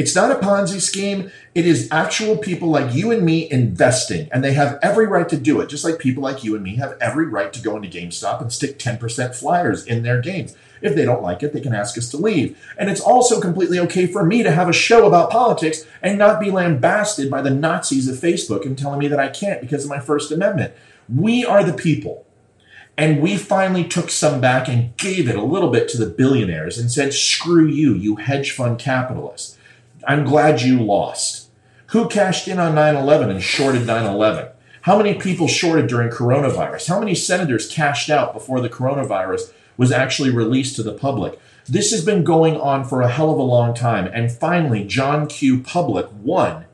It's 0.00 0.16
not 0.16 0.30
a 0.30 0.36
Ponzi 0.36 0.80
scheme. 0.80 1.30
It 1.54 1.66
is 1.66 1.86
actual 1.90 2.38
people 2.38 2.68
like 2.68 2.94
you 2.94 3.10
and 3.12 3.22
me 3.22 3.50
investing, 3.50 4.30
and 4.32 4.42
they 4.42 4.54
have 4.54 4.78
every 4.80 5.06
right 5.06 5.28
to 5.28 5.36
do 5.36 5.60
it, 5.60 5.68
just 5.68 5.84
like 5.84 5.98
people 5.98 6.22
like 6.22 6.42
you 6.42 6.54
and 6.54 6.64
me 6.64 6.76
have 6.76 6.96
every 7.02 7.26
right 7.26 7.52
to 7.52 7.60
go 7.60 7.76
into 7.76 7.86
GameStop 7.86 8.40
and 8.40 8.50
stick 8.50 8.78
10% 8.78 9.34
flyers 9.34 9.84
in 9.84 10.02
their 10.02 10.22
games. 10.22 10.56
If 10.80 10.94
they 10.94 11.04
don't 11.04 11.22
like 11.22 11.42
it, 11.42 11.52
they 11.52 11.60
can 11.60 11.74
ask 11.74 11.98
us 11.98 12.10
to 12.12 12.16
leave. 12.16 12.58
And 12.78 12.88
it's 12.88 13.02
also 13.02 13.42
completely 13.42 13.78
okay 13.80 14.06
for 14.06 14.24
me 14.24 14.42
to 14.42 14.50
have 14.50 14.70
a 14.70 14.72
show 14.72 15.06
about 15.06 15.30
politics 15.30 15.84
and 16.00 16.16
not 16.16 16.40
be 16.40 16.50
lambasted 16.50 17.30
by 17.30 17.42
the 17.42 17.50
Nazis 17.50 18.08
of 18.08 18.16
Facebook 18.16 18.64
and 18.64 18.78
telling 18.78 19.00
me 19.00 19.08
that 19.08 19.20
I 19.20 19.28
can't 19.28 19.60
because 19.60 19.84
of 19.84 19.90
my 19.90 20.00
First 20.00 20.32
Amendment. 20.32 20.72
We 21.14 21.44
are 21.44 21.62
the 21.62 21.74
people. 21.74 22.24
And 22.96 23.20
we 23.20 23.36
finally 23.36 23.84
took 23.84 24.08
some 24.08 24.40
back 24.40 24.66
and 24.66 24.96
gave 24.96 25.28
it 25.28 25.36
a 25.36 25.44
little 25.44 25.70
bit 25.70 25.90
to 25.90 25.98
the 25.98 26.08
billionaires 26.08 26.78
and 26.78 26.90
said, 26.90 27.12
screw 27.12 27.66
you, 27.66 27.92
you 27.92 28.16
hedge 28.16 28.52
fund 28.52 28.78
capitalists. 28.78 29.58
I'm 30.06 30.24
glad 30.24 30.62
you 30.62 30.82
lost. 30.82 31.50
Who 31.88 32.08
cashed 32.08 32.48
in 32.48 32.58
on 32.58 32.74
9 32.74 32.96
11 32.96 33.30
and 33.30 33.42
shorted 33.42 33.86
9 33.86 34.06
11? 34.06 34.48
How 34.82 34.96
many 34.96 35.14
people 35.14 35.48
shorted 35.48 35.88
during 35.88 36.10
coronavirus? 36.10 36.88
How 36.88 37.00
many 37.00 37.14
senators 37.14 37.70
cashed 37.70 38.08
out 38.08 38.32
before 38.32 38.60
the 38.60 38.70
coronavirus 38.70 39.52
was 39.76 39.92
actually 39.92 40.30
released 40.30 40.76
to 40.76 40.82
the 40.82 40.94
public? 40.94 41.38
This 41.68 41.90
has 41.90 42.04
been 42.04 42.24
going 42.24 42.56
on 42.56 42.84
for 42.84 43.02
a 43.02 43.10
hell 43.10 43.30
of 43.30 43.38
a 43.38 43.42
long 43.42 43.74
time. 43.74 44.10
And 44.12 44.32
finally, 44.32 44.84
John 44.84 45.26
Q. 45.26 45.60
Public 45.60 46.06
won. 46.22 46.64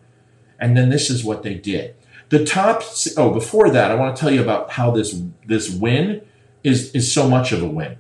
And 0.59 0.77
then 0.77 0.89
this 0.89 1.11
is 1.11 1.25
what 1.25 1.43
they 1.43 1.55
did. 1.55 1.95
The 2.29 2.45
top, 2.45 2.83
oh, 3.17 3.33
before 3.33 3.71
that, 3.71 3.91
I 3.91 3.95
want 3.95 4.17
to 4.17 4.21
tell 4.21 4.31
you 4.31 4.43
about 4.43 4.73
how 4.73 4.91
this, 4.91 5.21
this 5.47 5.71
win 5.71 6.23
is, 6.65 6.91
is 6.93 7.13
so 7.13 7.29
much 7.29 7.53
of 7.53 7.63
a 7.63 7.69
win. 7.69 7.99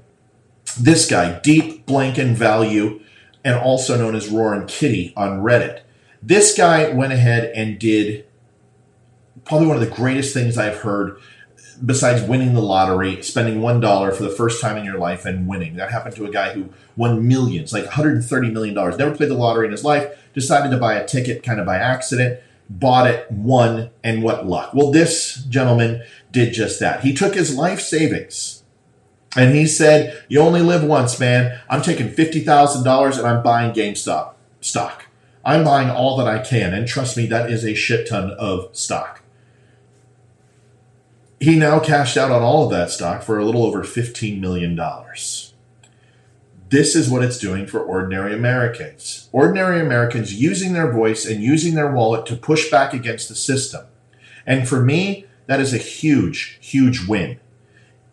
This 0.79 1.09
guy, 1.09 1.39
Deep 1.41 1.87
Blanken 1.87 2.35
Value, 2.35 3.01
and 3.46 3.54
also 3.54 3.96
known 3.96 4.16
as 4.16 4.28
Roaring 4.28 4.66
Kitty 4.66 5.12
on 5.16 5.38
Reddit. 5.38 5.82
This 6.20 6.56
guy 6.56 6.88
went 6.88 7.12
ahead 7.12 7.52
and 7.54 7.78
did 7.78 8.26
probably 9.44 9.68
one 9.68 9.76
of 9.76 9.88
the 9.88 9.94
greatest 9.94 10.35
things 10.35 10.59
I've 10.59 10.78
heard 10.78 11.20
besides 11.85 12.22
winning 12.22 12.54
the 12.54 12.61
lottery, 12.61 13.22
spending 13.22 13.62
one 13.62 13.78
dollar 13.78 14.11
for 14.11 14.24
the 14.24 14.30
first 14.30 14.61
time 14.61 14.76
in 14.76 14.85
your 14.85 14.98
life 14.98 15.24
and 15.24 15.46
winning. 15.46 15.76
That 15.76 15.92
happened 15.92 16.16
to 16.16 16.24
a 16.24 16.30
guy 16.30 16.54
who 16.54 16.70
won 16.96 17.28
millions, 17.28 17.72
like 17.72 17.85
130 17.85 18.50
million 18.50 18.74
dollars. 18.74 18.98
Never 18.98 19.14
played 19.14 19.30
the 19.30 19.35
lottery 19.35 19.66
in 19.66 19.72
his 19.72 19.85
life, 19.85 20.12
decided 20.35 20.72
to 20.72 20.78
buy 20.78 20.94
a 20.94 21.06
ticket 21.06 21.44
kind 21.44 21.61
of 21.61 21.66
by 21.66 21.76
accident, 21.76 22.40
bought 22.68 23.09
it, 23.09 23.30
won, 23.30 23.90
and 24.02 24.24
what 24.24 24.44
luck. 24.44 24.74
Well, 24.74 24.90
this 24.90 25.44
gentleman 25.44 26.02
did 26.32 26.52
just 26.52 26.80
that. 26.80 27.02
He 27.02 27.14
took 27.14 27.37
his 27.37 27.56
life 27.56 27.80
savings 27.80 28.64
and 29.37 29.55
he 29.55 29.66
said, 29.66 30.25
You 30.29 30.40
only 30.40 30.62
live 30.62 30.83
once, 30.83 31.20
man. 31.20 31.61
I'm 31.68 31.83
taking 31.83 32.09
$50,000 32.09 33.18
and 33.18 33.27
I'm 33.27 33.42
buying 33.42 33.72
GameStop 33.72 34.35
stock. 34.61 35.07
I'm 35.44 35.62
buying 35.62 35.90
all 35.90 36.16
that 36.16 36.27
I 36.27 36.40
can. 36.40 36.75
And 36.75 36.88
trust 36.88 37.16
me, 37.16 37.27
that 37.27 37.51
is 37.51 37.64
a 37.64 37.75
shit 37.75 38.09
ton 38.09 38.31
of 38.33 38.75
stock. 38.77 39.22
He 41.38 41.57
now 41.57 41.79
cashed 41.79 42.16
out 42.16 42.31
on 42.31 42.42
all 42.42 42.64
of 42.64 42.70
that 42.70 42.90
stock 42.90 43.22
for 43.22 43.38
a 43.38 43.44
little 43.44 43.64
over 43.64 43.83
$15 43.83 44.40
million. 44.40 44.81
This 46.68 46.96
is 46.96 47.09
what 47.09 47.22
it's 47.22 47.38
doing 47.38 47.66
for 47.66 47.81
ordinary 47.81 48.35
Americans. 48.35 49.29
Ordinary 49.31 49.81
Americans 49.81 50.35
using 50.35 50.72
their 50.72 50.90
voice 50.90 51.25
and 51.25 51.42
using 51.42 51.75
their 51.75 51.92
wallet 51.92 52.27
to 52.27 52.37
push 52.37 52.70
back 52.70 52.92
against 52.92 53.29
the 53.29 53.37
system. 53.37 53.87
And 54.46 54.68
for 54.68 54.81
me, 54.81 55.27
that 55.46 55.61
is 55.61 55.72
a 55.72 55.79
huge, 55.79 56.59
huge 56.61 57.07
win. 57.07 57.38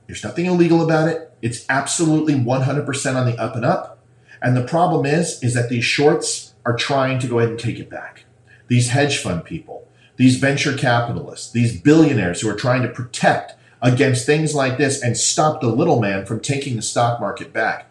There's 0.07 0.23
nothing 0.23 0.45
illegal 0.45 0.83
about 0.83 1.07
it. 1.07 1.31
It's 1.41 1.65
absolutely 1.69 2.33
100% 2.35 3.15
on 3.15 3.25
the 3.25 3.37
up 3.37 3.55
and 3.55 3.65
up. 3.65 3.99
And 4.41 4.57
the 4.57 4.63
problem 4.63 5.05
is, 5.05 5.41
is 5.41 5.53
that 5.53 5.69
these 5.69 5.85
shorts 5.85 6.53
are 6.65 6.75
trying 6.75 7.19
to 7.19 7.27
go 7.27 7.39
ahead 7.39 7.51
and 7.51 7.59
take 7.59 7.79
it 7.79 7.89
back. 7.89 8.25
These 8.67 8.89
hedge 8.89 9.17
fund 9.17 9.43
people, 9.45 9.87
these 10.17 10.37
venture 10.37 10.75
capitalists, 10.75 11.51
these 11.51 11.79
billionaires 11.79 12.41
who 12.41 12.49
are 12.49 12.55
trying 12.55 12.81
to 12.81 12.87
protect 12.87 13.55
against 13.81 14.25
things 14.25 14.55
like 14.55 14.77
this 14.77 15.01
and 15.01 15.17
stop 15.17 15.61
the 15.61 15.67
little 15.67 15.99
man 15.99 16.25
from 16.25 16.39
taking 16.39 16.75
the 16.75 16.81
stock 16.81 17.19
market 17.19 17.51
back, 17.51 17.89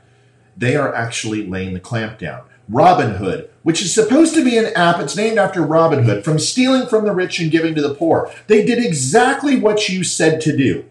they 0.57 0.77
are 0.77 0.95
actually 0.95 1.47
laying 1.47 1.75
the 1.75 1.81
clamp 1.81 2.19
down. 2.19 2.43
Robinhood, 2.71 3.49
which 3.63 3.83
is 3.83 3.93
supposed 3.93 4.35
to 4.35 4.45
be 4.45 4.57
an 4.57 4.73
app, 4.75 5.01
it's 5.01 5.17
named 5.17 5.39
after 5.39 5.63
Robin 5.63 6.05
Hood, 6.05 6.25
from 6.25 6.39
stealing 6.39 6.87
from 6.87 7.05
the 7.05 7.13
rich 7.13 7.39
and 7.41 7.51
giving 7.51 7.75
to 7.75 7.83
the 7.83 7.95
poor. 7.95 8.33
They 8.47 8.65
did 8.65 8.85
exactly 8.85 9.59
what 9.59 9.89
you 9.89 10.05
said 10.05 10.41
to 10.43 10.57
do. 10.57 10.85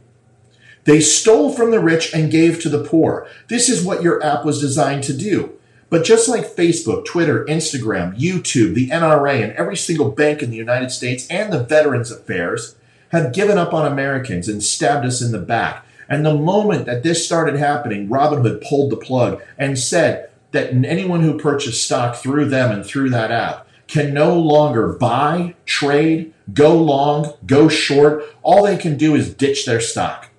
They 0.86 1.00
stole 1.00 1.52
from 1.52 1.72
the 1.72 1.80
rich 1.80 2.14
and 2.14 2.32
gave 2.32 2.60
to 2.62 2.70
the 2.70 2.84
poor. 2.84 3.28
This 3.48 3.70
is 3.70 3.84
what 3.84 4.02
your 4.02 4.24
app 4.24 4.46
was 4.46 4.60
designed 4.60 5.04
to 5.04 5.14
do. 5.14 5.54
But 5.90 6.06
just 6.06 6.30
like 6.30 6.56
Facebook, 6.56 7.06
Twitter, 7.06 7.46
Instagram, 7.46 8.18
YouTube, 8.18 8.74
the 8.74 8.90
NRA, 8.90 9.44
and 9.44 9.52
every 9.54 9.76
single 9.76 10.10
bank 10.10 10.42
in 10.42 10.50
the 10.50 10.58
United 10.58 10.90
States 10.90 11.28
and 11.28 11.52
the 11.52 11.64
Veterans 11.64 12.10
Affairs 12.10 12.76
have 13.10 13.34
given 13.34 13.58
up 13.58 13.74
on 13.74 13.92
Americans 13.92 14.48
and 14.48 14.64
stabbed 14.64 15.06
us 15.06 15.22
in 15.22 15.34
the 15.34 15.40
back. 15.40 15.86
And 16.08 16.26
the 16.26 16.34
moment 16.34 16.86
that 16.86 17.04
this 17.04 17.26
started 17.26 17.58
happening, 17.58 18.08
Robinhood 18.08 18.64
pulled 18.64 18.90
the 18.90 18.98
plug 18.98 19.42
and 19.58 19.78
said 19.78 20.30
that 20.52 20.74
anyone 20.74 21.22
who 21.22 21.38
purchased 21.38 21.84
stock 21.84 22.16
through 22.16 22.46
them 22.46 22.72
and 22.72 22.86
through 22.86 23.10
that 23.10 23.32
app 23.32 23.68
can 23.88 24.14
no 24.14 24.40
longer 24.40 24.94
buy, 24.94 25.56
trade, 25.66 26.34
go 26.54 26.76
long, 26.76 27.34
go 27.46 27.68
short. 27.68 28.24
All 28.42 28.64
they 28.64 28.78
can 28.78 28.98
do 28.98 29.14
is 29.14 29.34
ditch 29.34 29.66
their 29.66 29.82
stock. 29.82 30.31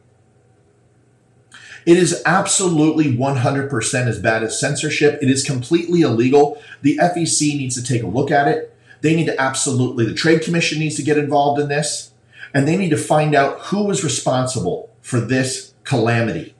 It 1.84 1.96
is 1.96 2.22
absolutely 2.24 3.16
100% 3.16 4.06
as 4.06 4.18
bad 4.18 4.42
as 4.42 4.58
censorship. 4.58 5.18
It 5.22 5.30
is 5.30 5.44
completely 5.44 6.02
illegal. 6.02 6.62
The 6.82 6.98
FEC 6.98 7.56
needs 7.56 7.74
to 7.74 7.82
take 7.82 8.02
a 8.02 8.06
look 8.06 8.30
at 8.30 8.48
it. 8.48 8.74
They 9.00 9.16
need 9.16 9.26
to 9.26 9.40
absolutely, 9.40 10.06
the 10.06 10.14
Trade 10.14 10.42
Commission 10.42 10.78
needs 10.78 10.96
to 10.96 11.02
get 11.02 11.18
involved 11.18 11.60
in 11.60 11.68
this, 11.68 12.12
and 12.54 12.68
they 12.68 12.76
need 12.76 12.90
to 12.90 12.96
find 12.96 13.34
out 13.34 13.58
who 13.62 13.84
was 13.84 14.04
responsible 14.04 14.90
for 15.00 15.20
this 15.20 15.74
calamity. 15.82 16.54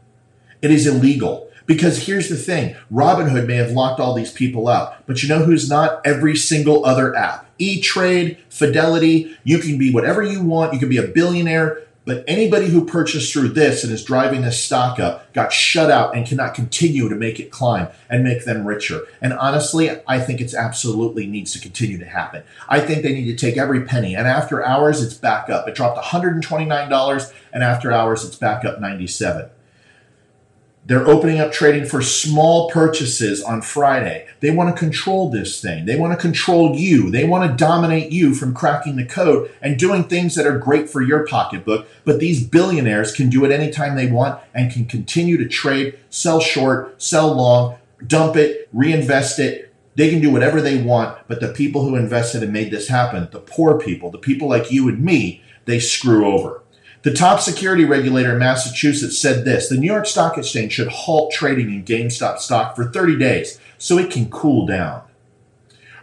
It 0.61 0.71
is 0.71 0.87
illegal. 0.87 1.49
Because 1.65 2.07
here's 2.07 2.29
the 2.29 2.37
thing 2.37 2.77
Robinhood 2.93 3.47
may 3.47 3.57
have 3.57 3.71
locked 3.71 4.01
all 4.01 4.15
these 4.15 4.33
people 4.33 4.69
out, 4.69 5.07
but 5.07 5.23
you 5.23 5.29
know 5.29 5.45
who's 5.45 5.69
not? 5.69 6.01
Every 6.05 6.37
single 6.37 6.85
other 6.85 7.15
app. 7.15 7.49
E 7.59 7.81
Trade, 7.81 8.39
Fidelity, 8.49 9.37
you 9.45 9.59
can 9.59 9.79
be 9.79 9.93
whatever 9.93 10.23
you 10.23 10.43
want. 10.43 10.73
You 10.73 10.81
can 10.81 10.89
be 10.89 10.97
a 10.97 11.07
billionaire. 11.07 11.81
But 12.05 12.25
anybody 12.27 12.67
who 12.67 12.85
purchased 12.85 13.33
through 13.33 13.51
this 13.51 13.85
and 13.85 13.93
is 13.93 14.05
driving 14.05 14.43
this 14.43 14.63
stock 14.63 14.99
up 14.99 15.33
got 15.33 15.53
shut 15.53 15.91
out 15.91 16.17
and 16.17 16.27
cannot 16.27 16.55
continue 16.55 17.09
to 17.09 17.15
make 17.15 17.39
it 17.39 17.53
climb 17.53 17.89
and 18.11 18.25
make 18.25 18.45
them 18.45 18.67
richer. 18.67 19.03
And 19.21 19.33
honestly, 19.33 19.91
I 20.09 20.19
think 20.19 20.41
it's 20.41 20.55
absolutely 20.55 21.27
needs 21.27 21.53
to 21.53 21.61
continue 21.61 21.99
to 21.99 22.05
happen. 22.05 22.43
I 22.69 22.81
think 22.81 23.03
they 23.03 23.15
need 23.15 23.37
to 23.37 23.37
take 23.37 23.57
every 23.57 23.85
penny. 23.85 24.17
And 24.17 24.27
after 24.27 24.65
hours, 24.65 25.01
it's 25.01 25.15
back 25.15 25.49
up. 25.49 25.69
It 25.69 25.77
dropped 25.77 26.03
$129, 26.03 27.33
and 27.53 27.63
after 27.63 27.93
hours, 27.93 28.25
it's 28.25 28.37
back 28.37 28.65
up 28.65 28.81
97. 28.81 29.49
They're 30.85 31.07
opening 31.07 31.39
up 31.39 31.53
trading 31.53 31.85
for 31.85 32.03
small 32.03 32.69
purchases 32.69 33.41
on 33.41 33.63
Friday. 33.63 34.27
They 34.41 34.51
want 34.51 34.75
to 34.75 34.79
control 34.79 35.31
this 35.31 35.61
thing. 35.61 35.85
They 35.85 35.95
want 35.95 36.13
to 36.13 36.21
control 36.21 36.75
you. 36.75 37.09
They 37.09 37.23
want 37.23 37.49
to 37.49 37.57
dominate 37.57 38.11
you 38.11 38.35
from 38.35 38.53
cracking 38.53 38.97
the 38.97 39.07
code 39.07 39.49
and 39.61 39.79
doing 39.79 40.03
things 40.03 40.35
that 40.35 40.47
are 40.47 40.59
great 40.59 40.91
for 40.91 41.01
your 41.01 41.25
pocketbook. 41.25 41.87
But 42.05 42.19
these 42.19 42.45
billionaires 42.45 43.13
can 43.13 43.31
do 43.31 43.45
it 43.45 43.53
anytime 43.53 43.95
they 43.95 44.11
want 44.11 44.41
and 44.55 44.73
can 44.73 44.85
continue 44.85 45.37
to 45.37 45.49
trade, 45.49 45.97
sell 46.11 46.41
short, 46.41 47.01
sell 47.01 47.33
long, 47.33 47.79
dump 48.05 48.35
it, 48.35 48.69
reinvest 48.73 49.39
it. 49.39 49.73
They 49.95 50.11
can 50.11 50.21
do 50.21 50.33
whatever 50.33 50.61
they 50.61 50.83
want. 50.83 51.17
But 51.29 51.41
the 51.41 51.53
people 51.53 51.85
who 51.85 51.95
invested 51.95 52.43
and 52.43 52.53
made 52.53 52.73
this 52.73 52.89
happen, 52.89 53.29
the 53.31 53.39
poor 53.39 53.79
people, 53.79 54.11
the 54.11 54.19
people 54.19 54.49
like 54.49 54.73
you 54.73 54.89
and 54.89 55.05
me, 55.05 55.43
they 55.65 55.79
screw 55.79 56.27
over. 56.27 56.62
The 57.03 57.13
top 57.13 57.41
security 57.41 57.85
regulator 57.85 58.33
in 58.33 58.39
Massachusetts 58.39 59.19
said 59.19 59.45
this 59.45 59.69
the 59.69 59.77
New 59.77 59.89
York 59.89 60.07
Stock 60.07 60.39
Exchange 60.39 60.73
should 60.73 60.87
halt 60.87 61.33
trading 61.33 61.69
in 61.69 61.85
GameStop 61.85 62.39
stock 62.39 62.77
for 62.77 62.85
30 62.85 63.19
days 63.19 63.59
so 63.77 63.99
it 63.99 64.13
can 64.13 64.31
cool 64.31 64.67
down. 64.67 65.03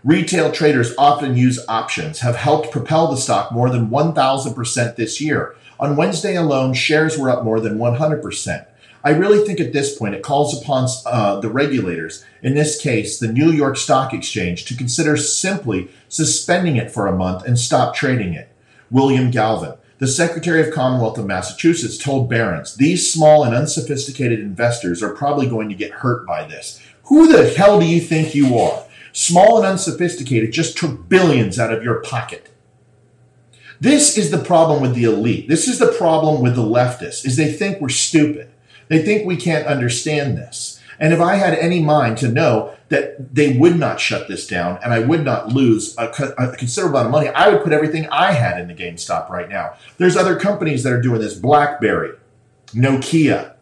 Retail 0.03 0.51
traders 0.51 0.93
often 0.97 1.37
use 1.37 1.63
options, 1.69 2.19
have 2.19 2.35
helped 2.35 2.71
propel 2.71 3.07
the 3.07 3.15
stock 3.15 3.51
more 3.51 3.69
than 3.69 3.89
1,000% 3.89 4.95
this 4.97 5.21
year. 5.21 5.55
On 5.79 5.95
Wednesday 5.95 6.35
alone, 6.35 6.73
shares 6.73 7.17
were 7.17 7.29
up 7.29 7.45
more 7.45 7.61
than 7.61 7.77
100%. 7.77 8.65
I 9.01 9.11
really 9.11 9.45
think 9.45 9.61
at 9.61 9.71
this 9.71 9.97
point 9.97 10.15
it 10.15 10.23
calls 10.23 10.61
upon 10.61 10.89
uh, 11.05 11.39
the 11.39 11.49
regulators, 11.49 12.25
in 12.43 12.55
this 12.55 12.79
case, 12.79 13.17
the 13.17 13.31
New 13.31 13.51
York 13.51 13.77
Stock 13.77 14.13
Exchange, 14.13 14.65
to 14.65 14.75
consider 14.75 15.15
simply 15.15 15.89
suspending 16.09 16.75
it 16.75 16.91
for 16.91 17.07
a 17.07 17.15
month 17.15 17.45
and 17.45 17.57
stop 17.57 17.95
trading 17.95 18.33
it. 18.33 18.49
William 18.91 19.31
Galvin, 19.31 19.73
the 19.99 20.07
Secretary 20.07 20.65
of 20.65 20.73
Commonwealth 20.73 21.17
of 21.17 21.25
Massachusetts 21.25 21.97
told 21.97 22.29
Barron's, 22.29 22.75
these 22.75 23.11
small 23.11 23.43
and 23.43 23.53
unsophisticated 23.53 24.39
investors 24.39 25.03
are 25.03 25.13
probably 25.13 25.47
going 25.47 25.67
to 25.67 25.75
get 25.75 25.91
hurt 25.91 26.25
by 26.25 26.45
this. 26.45 26.81
Who 27.03 27.27
the 27.27 27.49
hell 27.49 27.79
do 27.79 27.85
you 27.85 27.99
think 27.99 28.33
you 28.33 28.57
are? 28.57 28.85
Small 29.11 29.57
and 29.57 29.65
unsophisticated 29.65 30.53
just 30.53 30.77
took 30.77 31.09
billions 31.09 31.59
out 31.59 31.73
of 31.73 31.83
your 31.83 32.01
pocket. 32.01 32.49
This 33.81 34.17
is 34.17 34.31
the 34.31 34.37
problem 34.37 34.81
with 34.81 34.95
the 34.95 35.03
elite. 35.03 35.49
This 35.49 35.67
is 35.67 35.79
the 35.79 35.91
problem 35.91 36.41
with 36.41 36.55
the 36.55 36.61
leftists 36.61 37.25
is 37.25 37.35
they 37.35 37.51
think 37.51 37.81
we're 37.81 37.89
stupid. 37.89 38.49
They 38.87 39.03
think 39.03 39.25
we 39.25 39.35
can't 39.35 39.67
understand 39.67 40.37
this. 40.37 40.78
And 40.99 41.13
if 41.13 41.21
I 41.21 41.35
had 41.35 41.57
any 41.57 41.81
mind 41.81 42.17
to 42.19 42.27
know 42.27 42.75
that 42.89 43.33
they 43.33 43.57
would 43.57 43.79
not 43.79 43.99
shut 43.99 44.27
this 44.27 44.45
down 44.45 44.79
and 44.83 44.93
I 44.93 44.99
would 44.99 45.23
not 45.23 45.49
lose 45.49 45.97
a, 45.97 46.07
a, 46.37 46.55
considerable 46.57 46.99
amount 46.99 47.07
of 47.07 47.11
money, 47.11 47.29
I 47.29 47.49
would 47.49 47.63
put 47.63 47.71
everything 47.71 48.07
I 48.09 48.33
had 48.33 48.59
in 48.59 48.69
into 48.69 48.83
GameStop 48.83 49.29
right 49.29 49.47
now. 49.47 49.75
There's 49.97 50.17
other 50.17 50.37
companies 50.37 50.83
that 50.83 50.91
are 50.91 51.01
doing 51.01 51.21
this 51.21 51.35
BlackBerry, 51.35 52.17
Nokia, 52.67 53.53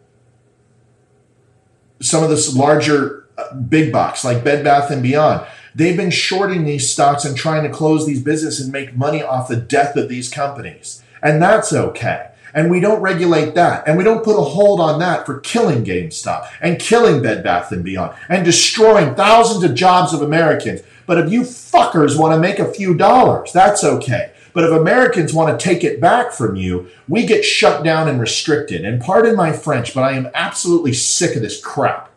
some 2.02 2.24
of 2.24 2.30
this 2.30 2.56
larger 2.56 3.28
uh, 3.38 3.54
big 3.54 3.92
box 3.92 4.24
like 4.24 4.44
Bed 4.44 4.64
Bath 4.64 4.90
and 4.90 5.04
Beyond. 5.04 5.46
They've 5.76 5.98
been 5.98 6.10
shorting 6.10 6.64
these 6.64 6.90
stocks 6.90 7.24
and 7.24 7.38
trying 7.38 7.64
to 7.64 7.70
close 7.70 8.08
these 8.08 8.24
businesses 8.24 8.62
and 8.62 8.72
make 8.72 8.96
money 8.96 9.22
off 9.22 9.48
the 9.48 9.58
death 9.58 9.96
of 9.96 10.10
these 10.10 10.30
companies. 10.30 11.04
And 11.22 11.42
that's 11.42 11.72
okay 11.72 12.32
and 12.54 12.72
we 12.72 12.80
don't 12.80 13.02
regulate 13.02 13.56
that 13.56 13.88
and 13.88 13.98
we 13.98 14.04
don't 14.04 14.24
put 14.24 14.40
a 14.40 14.42
hold 14.42 14.80
on 14.80 15.00
that 15.00 15.26
for 15.26 15.40
killing 15.40 15.84
GameStop 15.84 16.50
and 16.62 16.80
killing 16.80 17.22
Bed 17.22 17.44
Bath 17.44 17.72
and 17.72 17.84
Beyond 17.84 18.16
and 18.30 18.46
destroying 18.46 19.16
thousands 19.16 19.64
of 19.64 19.76
jobs 19.76 20.14
of 20.14 20.22
Americans 20.22 20.82
But 21.08 21.18
if 21.20 21.32
you 21.32 21.42
fuckers 21.42 22.20
want 22.20 22.34
to 22.34 22.40
make 22.40 22.60
a 22.60 22.72
few 22.72 22.94
dollars, 22.94 23.52
that's 23.52 23.84
okay. 23.84 24.34
But 24.54 24.66
if 24.66 24.72
Americans 24.72 25.34
want 25.34 25.58
to 25.58 25.64
take 25.64 25.84
it 25.84 26.02
back 26.02 26.32
from 26.32 26.56
you, 26.56 26.90
we 27.08 27.26
get 27.26 27.46
shut 27.46 27.84
down 27.84 28.10
and 28.10 28.20
restricted. 28.20 28.84
And 28.84 29.02
pardon 29.02 29.36
my 29.36 29.54
French, 29.54 29.94
but 29.94 30.04
I 30.04 30.14
am 30.14 30.30
absolutely 30.34 30.94
sick 30.94 31.36
of 31.36 31.42
this 31.42 31.62
crap. 31.62 32.12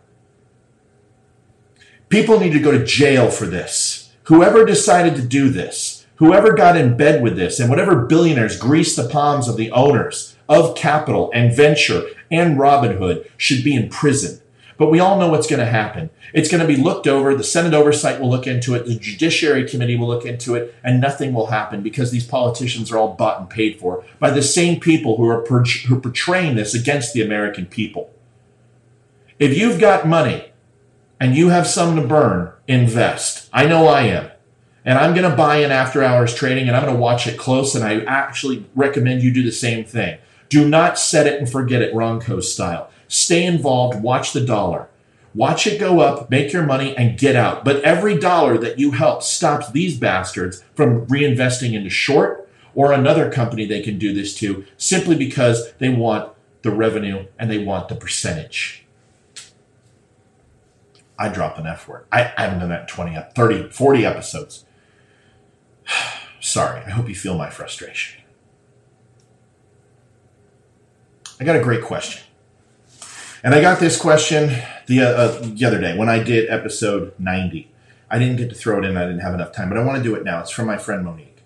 People 2.09 2.40
need 2.40 2.53
to 2.53 2.59
go 2.59 2.73
to 2.73 2.85
jail 2.85 3.31
for 3.31 3.47
this. 3.47 4.12
Whoever 4.25 4.64
decided 4.64 5.16
to 5.16 5.23
do 5.23 5.51
this, 5.51 5.89
whoever 6.20 6.52
got 6.52 6.76
in 6.76 6.96
bed 6.96 7.22
with 7.22 7.37
this, 7.37 7.59
and 7.59 7.68
whatever 7.68 8.06
billionaires 8.06 8.56
greased 8.56 8.94
the 8.94 9.09
palms 9.09 9.48
of 9.48 9.56
the 9.56 9.72
owners 9.72 10.37
of 10.48 10.76
capital 10.76 11.30
and 11.35 11.54
venture 11.54 12.04
and 12.30 12.59
Robinhood 12.59 13.28
should 13.37 13.64
be 13.64 13.74
in 13.74 13.88
prison. 13.88 14.40
But 14.76 14.90
we 14.90 15.00
all 15.00 15.18
know 15.18 15.28
what's 15.28 15.46
going 15.46 15.61
to 15.61 15.66
happen. 15.66 16.11
It's 16.33 16.50
going 16.50 16.61
to 16.61 16.66
be 16.66 16.80
looked 16.80 17.06
over. 17.06 17.35
The 17.35 17.44
Senate 17.44 17.74
oversight 17.74 18.20
will 18.20 18.30
look 18.30 18.46
into 18.46 18.74
it. 18.74 18.87
The 18.87 18.98
Judiciary 18.98 19.68
Committee 19.68 19.96
will 19.96 20.09
look 20.09 20.24
into 20.24 20.54
it, 20.54 20.74
and 20.85 21.00
nothing 21.00 21.35
will 21.35 21.48
happen 21.48 21.83
because 21.83 22.11
these 22.11 22.26
politicians 22.26 22.90
are 22.90 22.96
all 22.96 23.14
bought 23.14 23.40
and 23.40 23.50
paid 23.50 23.78
for 23.78 24.04
by 24.18 24.30
the 24.30 24.42
same 24.42 24.80
people 24.80 25.16
who 25.16 25.28
are, 25.28 25.42
per- 25.42 25.64
who 25.64 25.96
are 25.96 26.00
portraying 26.00 26.54
this 26.54 26.74
against 26.74 27.12
the 27.12 27.22
American 27.22 27.66
people. 27.66 28.11
If 29.38 29.56
you've 29.56 29.80
got 29.80 30.06
money 30.06 30.52
and 31.18 31.35
you 31.35 31.48
have 31.48 31.66
some 31.66 31.96
to 31.96 32.02
burn, 32.02 32.52
invest. 32.66 33.48
I 33.52 33.66
know 33.66 33.87
I 33.87 34.02
am. 34.02 34.30
And 34.85 34.99
I'm 34.99 35.14
going 35.14 35.31
to 35.31 35.37
buy 35.37 35.57
in 35.57 35.71
after 35.71 36.03
hours 36.03 36.35
trading 36.35 36.66
and 36.66 36.77
I'm 36.77 36.85
going 36.85 36.95
to 36.95 37.01
watch 37.01 37.27
it 37.27 37.38
close. 37.38 37.75
And 37.75 37.85
I 37.85 38.01
actually 38.05 38.66
recommend 38.75 39.23
you 39.23 39.33
do 39.33 39.43
the 39.43 39.53
same 39.53 39.85
thing. 39.85 40.19
Do 40.49 40.69
not 40.69 40.99
set 40.99 41.27
it 41.27 41.38
and 41.38 41.51
forget 41.51 41.83
it 41.83 41.95
Ronco 41.95 42.43
style. 42.43 42.90
Stay 43.09 43.45
involved, 43.45 44.03
watch 44.03 44.33
the 44.33 44.45
dollar. 44.45 44.88
Watch 45.33 45.66
it 45.66 45.79
go 45.79 46.01
up, 46.01 46.29
make 46.29 46.53
your 46.53 46.64
money, 46.64 46.97
and 46.97 47.19
get 47.19 47.37
out. 47.37 47.64
But 47.64 47.83
every 47.83 48.19
dollar 48.19 48.59
that 48.59 48.81
you 48.81 48.93
help 48.93 49.23
stops 49.23 49.71
these 49.71 49.97
bastards 49.97 50.64
from 50.75 51.07
reinvesting 51.07 51.73
into 51.73 51.90
short 51.90 52.49
or 52.75 52.93
another 52.93 53.31
company 53.31 53.64
they 53.64 53.81
can 53.81 53.99
do 53.99 54.12
this 54.12 54.35
to 54.38 54.64
simply 54.77 55.16
because 55.16 55.73
they 55.75 55.88
want 55.88 56.33
the 56.62 56.71
revenue 56.71 57.27
and 57.38 57.51
they 57.51 57.59
want 57.59 57.88
the 57.88 57.95
percentage. 57.95 58.85
I 61.19 61.29
drop 61.29 61.59
an 61.59 61.66
F 61.66 61.87
word. 61.87 62.07
I, 62.11 62.33
haven't 62.37 62.61
done 62.61 62.71
that 62.71 62.83
in 62.83 62.87
20, 62.87 63.19
30, 63.35 63.71
40 63.71 64.07
episodes. 64.07 64.64
Sorry. 66.40 66.81
I 66.83 66.90
hope 66.90 67.09
you 67.09 67.14
feel 67.14 67.37
my 67.37 67.50
frustration. 67.50 68.22
I 71.40 71.44
got 71.44 71.57
a 71.57 71.62
great 71.62 71.83
question. 71.83 72.22
And 73.42 73.55
I 73.55 73.61
got 73.61 73.81
this 73.81 73.98
question 73.98 74.50
the, 74.87 75.00
uh, 75.00 75.09
uh, 75.09 75.40
the 75.42 75.64
other 75.64 75.81
day 75.81 75.96
when 75.96 76.09
I 76.09 76.22
did 76.22 76.50
episode 76.50 77.14
90. 77.18 77.72
I 78.11 78.18
didn't 78.18 78.37
get 78.37 78.50
to 78.50 78.57
throw 78.57 78.79
it 78.79 78.85
in, 78.85 78.96
I 78.96 79.07
didn't 79.07 79.20
have 79.20 79.35
enough 79.35 79.53
time, 79.53 79.68
but 79.68 79.79
I 79.79 79.85
want 79.85 79.98
to 79.98 80.03
do 80.03 80.14
it 80.16 80.24
now. 80.24 80.40
It's 80.40 80.50
from 80.50 80.66
my 80.66 80.76
friend 80.76 81.05
Monique. 81.05 81.42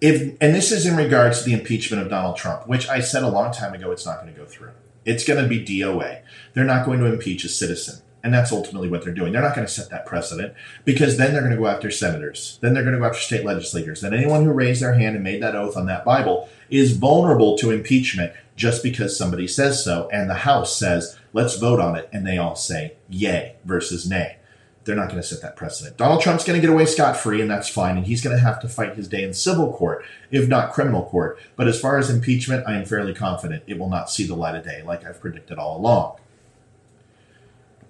If, 0.00 0.36
and 0.40 0.54
this 0.54 0.72
is 0.72 0.86
in 0.86 0.96
regards 0.96 1.40
to 1.40 1.44
the 1.44 1.52
impeachment 1.52 2.02
of 2.02 2.08
Donald 2.08 2.36
Trump, 2.36 2.66
which 2.66 2.88
I 2.88 3.00
said 3.00 3.22
a 3.22 3.28
long 3.28 3.52
time 3.52 3.74
ago 3.74 3.90
it's 3.90 4.06
not 4.06 4.20
going 4.20 4.32
to 4.32 4.38
go 4.38 4.46
through. 4.46 4.72
It's 5.04 5.24
going 5.24 5.42
to 5.42 5.48
be 5.48 5.62
DOA. 5.62 6.22
They're 6.54 6.64
not 6.64 6.86
going 6.86 7.00
to 7.00 7.06
impeach 7.06 7.44
a 7.44 7.48
citizen. 7.48 8.02
And 8.22 8.34
that's 8.34 8.52
ultimately 8.52 8.88
what 8.88 9.02
they're 9.02 9.14
doing. 9.14 9.32
They're 9.32 9.40
not 9.40 9.54
going 9.54 9.66
to 9.66 9.72
set 9.72 9.90
that 9.90 10.04
precedent 10.04 10.54
because 10.84 11.16
then 11.16 11.32
they're 11.32 11.40
going 11.40 11.54
to 11.54 11.58
go 11.58 11.66
after 11.66 11.90
senators. 11.90 12.58
Then 12.60 12.74
they're 12.74 12.82
going 12.82 12.94
to 12.94 13.00
go 13.00 13.06
after 13.06 13.20
state 13.20 13.44
legislators. 13.44 14.02
Then 14.02 14.12
anyone 14.12 14.44
who 14.44 14.52
raised 14.52 14.82
their 14.82 14.94
hand 14.94 15.14
and 15.14 15.24
made 15.24 15.42
that 15.42 15.56
oath 15.56 15.76
on 15.76 15.86
that 15.86 16.04
Bible 16.04 16.48
is 16.68 16.96
vulnerable 16.96 17.56
to 17.58 17.70
impeachment 17.70 18.32
just 18.56 18.82
because 18.82 19.16
somebody 19.16 19.48
says 19.48 19.82
so. 19.82 20.08
And 20.12 20.28
the 20.28 20.34
House 20.34 20.76
says, 20.76 21.18
let's 21.32 21.56
vote 21.56 21.80
on 21.80 21.96
it. 21.96 22.10
And 22.12 22.26
they 22.26 22.36
all 22.36 22.56
say 22.56 22.94
yay 23.08 23.56
versus 23.64 24.08
nay. 24.08 24.36
They're 24.84 24.96
not 24.96 25.08
going 25.08 25.20
to 25.20 25.26
set 25.26 25.42
that 25.42 25.56
precedent. 25.56 25.98
Donald 25.98 26.22
Trump's 26.22 26.44
going 26.44 26.58
to 26.58 26.66
get 26.66 26.72
away 26.72 26.86
scot 26.86 27.16
free, 27.16 27.42
and 27.42 27.50
that's 27.50 27.68
fine. 27.68 27.98
And 27.98 28.06
he's 28.06 28.22
going 28.22 28.34
to 28.34 28.42
have 28.42 28.60
to 28.60 28.68
fight 28.68 28.96
his 28.96 29.08
day 29.08 29.22
in 29.22 29.34
civil 29.34 29.72
court, 29.72 30.04
if 30.30 30.48
not 30.48 30.72
criminal 30.72 31.04
court. 31.04 31.38
But 31.54 31.68
as 31.68 31.78
far 31.78 31.98
as 31.98 32.08
impeachment, 32.08 32.66
I 32.66 32.76
am 32.76 32.86
fairly 32.86 33.12
confident 33.12 33.62
it 33.66 33.78
will 33.78 33.90
not 33.90 34.10
see 34.10 34.26
the 34.26 34.34
light 34.34 34.54
of 34.54 34.64
day, 34.64 34.82
like 34.82 35.04
I've 35.04 35.20
predicted 35.20 35.58
all 35.58 35.76
along. 35.76 36.16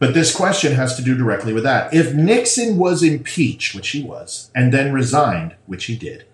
But 0.00 0.14
this 0.14 0.34
question 0.34 0.72
has 0.72 0.96
to 0.96 1.02
do 1.02 1.14
directly 1.14 1.52
with 1.52 1.62
that. 1.64 1.92
If 1.92 2.14
Nixon 2.14 2.78
was 2.78 3.02
impeached, 3.02 3.74
which 3.74 3.90
he 3.90 4.02
was, 4.02 4.50
and 4.54 4.72
then 4.72 4.94
resigned, 4.94 5.56
which 5.66 5.84
he 5.84 5.96
did, 5.96 6.24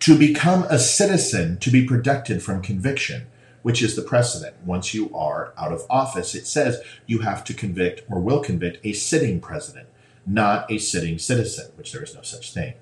to 0.00 0.18
become 0.18 0.64
a 0.64 0.78
citizen 0.78 1.56
to 1.60 1.70
be 1.70 1.86
protected 1.86 2.42
from 2.42 2.60
conviction, 2.60 3.26
which 3.62 3.80
is 3.82 3.96
the 3.96 4.02
precedent. 4.02 4.54
Once 4.66 4.92
you 4.92 5.12
are 5.16 5.54
out 5.56 5.72
of 5.72 5.86
office, 5.88 6.34
it 6.34 6.46
says 6.46 6.82
you 7.06 7.20
have 7.20 7.42
to 7.44 7.54
convict 7.54 8.02
or 8.10 8.20
will 8.20 8.40
convict 8.40 8.84
a 8.84 8.92
sitting 8.92 9.40
president, 9.40 9.88
not 10.26 10.70
a 10.70 10.76
sitting 10.76 11.18
citizen, 11.18 11.72
which 11.76 11.92
there 11.92 12.02
is 12.02 12.14
no 12.14 12.20
such 12.20 12.52
thing. 12.52 12.74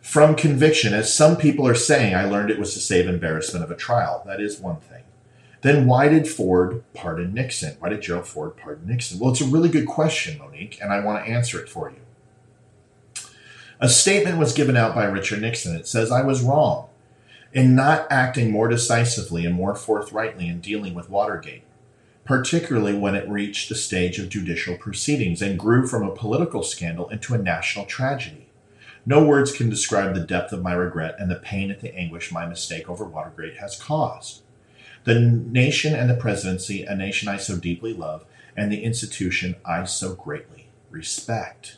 From 0.00 0.34
conviction, 0.34 0.94
as 0.94 1.12
some 1.12 1.36
people 1.36 1.68
are 1.68 1.74
saying, 1.74 2.14
I 2.14 2.24
learned 2.24 2.50
it 2.50 2.58
was 2.58 2.72
to 2.72 2.80
save 2.80 3.06
embarrassment 3.06 3.64
of 3.64 3.70
a 3.70 3.76
trial. 3.76 4.22
That 4.24 4.40
is 4.40 4.58
one 4.58 4.80
thing. 4.80 4.93
Then 5.64 5.86
why 5.86 6.08
did 6.08 6.28
Ford 6.28 6.84
pardon 6.92 7.32
Nixon? 7.32 7.76
Why 7.78 7.88
did 7.88 8.02
Gerald 8.02 8.26
Ford 8.26 8.54
pardon 8.54 8.86
Nixon? 8.86 9.18
Well, 9.18 9.30
it's 9.30 9.40
a 9.40 9.46
really 9.46 9.70
good 9.70 9.86
question, 9.86 10.36
Monique, 10.36 10.78
and 10.82 10.92
I 10.92 11.00
want 11.00 11.24
to 11.24 11.30
answer 11.30 11.58
it 11.58 11.70
for 11.70 11.90
you. 11.90 13.24
A 13.80 13.88
statement 13.88 14.36
was 14.36 14.52
given 14.52 14.76
out 14.76 14.94
by 14.94 15.06
Richard 15.06 15.40
Nixon. 15.40 15.74
It 15.74 15.88
says, 15.88 16.12
I 16.12 16.20
was 16.20 16.42
wrong 16.42 16.90
in 17.54 17.74
not 17.74 18.06
acting 18.10 18.50
more 18.50 18.68
decisively 18.68 19.46
and 19.46 19.54
more 19.54 19.74
forthrightly 19.74 20.48
in 20.48 20.60
dealing 20.60 20.92
with 20.92 21.08
Watergate, 21.08 21.64
particularly 22.26 22.92
when 22.92 23.14
it 23.14 23.26
reached 23.26 23.70
the 23.70 23.74
stage 23.74 24.18
of 24.18 24.28
judicial 24.28 24.76
proceedings 24.76 25.40
and 25.40 25.58
grew 25.58 25.86
from 25.86 26.06
a 26.06 26.14
political 26.14 26.62
scandal 26.62 27.08
into 27.08 27.32
a 27.32 27.38
national 27.38 27.86
tragedy. 27.86 28.48
No 29.06 29.24
words 29.24 29.50
can 29.50 29.70
describe 29.70 30.14
the 30.14 30.20
depth 30.20 30.52
of 30.52 30.60
my 30.62 30.74
regret 30.74 31.14
and 31.18 31.30
the 31.30 31.36
pain 31.36 31.70
at 31.70 31.80
the 31.80 31.96
anguish 31.96 32.30
my 32.30 32.44
mistake 32.44 32.90
over 32.90 33.06
Watergate 33.06 33.56
has 33.56 33.80
caused. 33.80 34.42
The 35.04 35.20
nation 35.20 35.94
and 35.94 36.08
the 36.08 36.14
presidency, 36.14 36.82
a 36.84 36.94
nation 36.94 37.28
I 37.28 37.36
so 37.36 37.56
deeply 37.58 37.92
love, 37.92 38.24
and 38.56 38.72
the 38.72 38.82
institution 38.82 39.56
I 39.64 39.84
so 39.84 40.14
greatly 40.14 40.68
respect. 40.90 41.76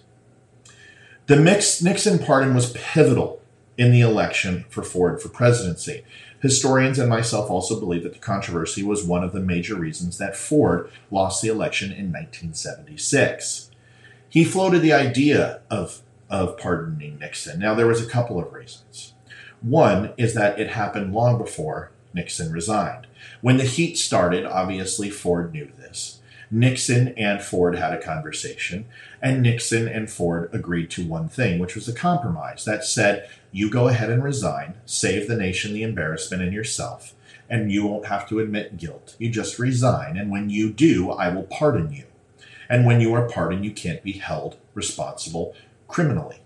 The 1.27 1.37
Nixon 1.37 2.19
pardon 2.21 2.55
was 2.55 2.73
pivotal 2.73 3.43
in 3.77 3.91
the 3.91 4.01
election 4.01 4.65
for 4.69 4.83
Ford 4.83 5.21
for 5.21 5.29
presidency. 5.29 6.05
Historians 6.41 6.99
and 6.99 7.09
myself 7.09 7.51
also 7.51 7.81
believe 7.81 8.05
that 8.05 8.12
the 8.12 8.19
controversy 8.19 8.83
was 8.83 9.05
one 9.05 9.25
of 9.25 9.33
the 9.33 9.41
major 9.41 9.75
reasons 9.75 10.19
that 10.19 10.37
Ford 10.37 10.91
lost 11.11 11.43
the 11.43 11.49
election 11.49 11.91
in 11.91 12.12
1976. 12.12 13.71
He 14.29 14.45
floated 14.45 14.81
the 14.81 14.93
idea 14.93 15.62
of, 15.71 16.03
of 16.31 16.59
pardoning 16.59 17.19
Nixon. 17.19 17.59
Now, 17.59 17.75
there 17.75 17.87
was 17.87 18.05
a 18.05 18.09
couple 18.09 18.39
of 18.39 18.53
reasons. 18.53 19.15
One 19.62 20.12
is 20.17 20.35
that 20.35 20.61
it 20.61 20.71
happened 20.71 21.12
long 21.12 21.39
before 21.39 21.91
Nixon 22.12 22.53
resigned. 22.53 23.07
When 23.41 23.57
the 23.57 23.65
heat 23.65 23.97
started, 23.99 24.45
obviously 24.45 25.11
Ford 25.11 25.53
knew 25.53 25.71
this. 25.79 26.21
Nixon 26.51 27.09
and 27.17 27.43
Ford 27.43 27.77
had 27.77 27.93
a 27.93 28.01
conversation, 28.01 28.87
and 29.21 29.43
Nixon 29.43 29.89
and 29.89 30.09
Ford 30.09 30.49
agreed 30.53 30.91
to 30.91 31.05
one 31.05 31.29
thing, 31.29 31.59
which 31.59 31.75
was 31.75 31.89
a 31.89 31.93
compromise 31.93 32.65
that 32.65 32.85
said, 32.85 33.29
you 33.51 33.69
go 33.69 33.89
ahead 33.89 34.11
and 34.11 34.23
resign, 34.23 34.75
save 34.85 35.27
the 35.27 35.37
nation 35.37 35.73
the 35.73 35.83
embarrassment 35.83 36.43
and 36.43 36.53
yourself, 36.53 37.15
and 37.49 37.73
you 37.73 37.87
won't 37.87 38.07
have 38.07 38.29
to 38.29 38.39
admit 38.39 38.77
guilt. 38.77 39.17
You 39.19 39.31
just 39.31 39.59
resign, 39.59 40.17
and 40.17 40.31
when 40.31 40.51
you 40.51 40.73
do, 40.73 41.11
I 41.11 41.31
will 41.31 41.45
pardon 41.45 41.93
you. 41.93 42.05
And 42.69 42.85
when 42.85 43.01
you 43.01 43.12
are 43.15 43.29
pardoned, 43.29 43.65
you 43.65 43.71
can't 43.73 44.03
be 44.03 44.12
held 44.12 44.57
responsible 44.75 45.55
criminally. 45.89 46.41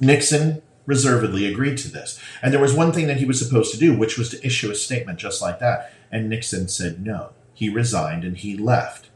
Nixon 0.00 0.62
reservedly 0.86 1.46
agreed 1.46 1.78
to 1.78 1.88
this. 1.88 2.20
And 2.42 2.52
there 2.52 2.60
was 2.60 2.74
one 2.74 2.92
thing 2.92 3.06
that 3.06 3.16
he 3.18 3.24
was 3.24 3.38
supposed 3.38 3.72
to 3.72 3.78
do, 3.78 3.96
which 3.96 4.18
was 4.18 4.28
to 4.30 4.46
issue 4.46 4.70
a 4.70 4.74
statement 4.74 5.18
just 5.18 5.40
like 5.40 5.58
that. 5.60 5.92
And 6.10 6.28
Nixon 6.28 6.68
said 6.68 7.04
no. 7.04 7.30
He 7.54 7.68
resigned 7.68 8.24
and 8.24 8.36
he 8.36 8.56
left. 8.56 9.08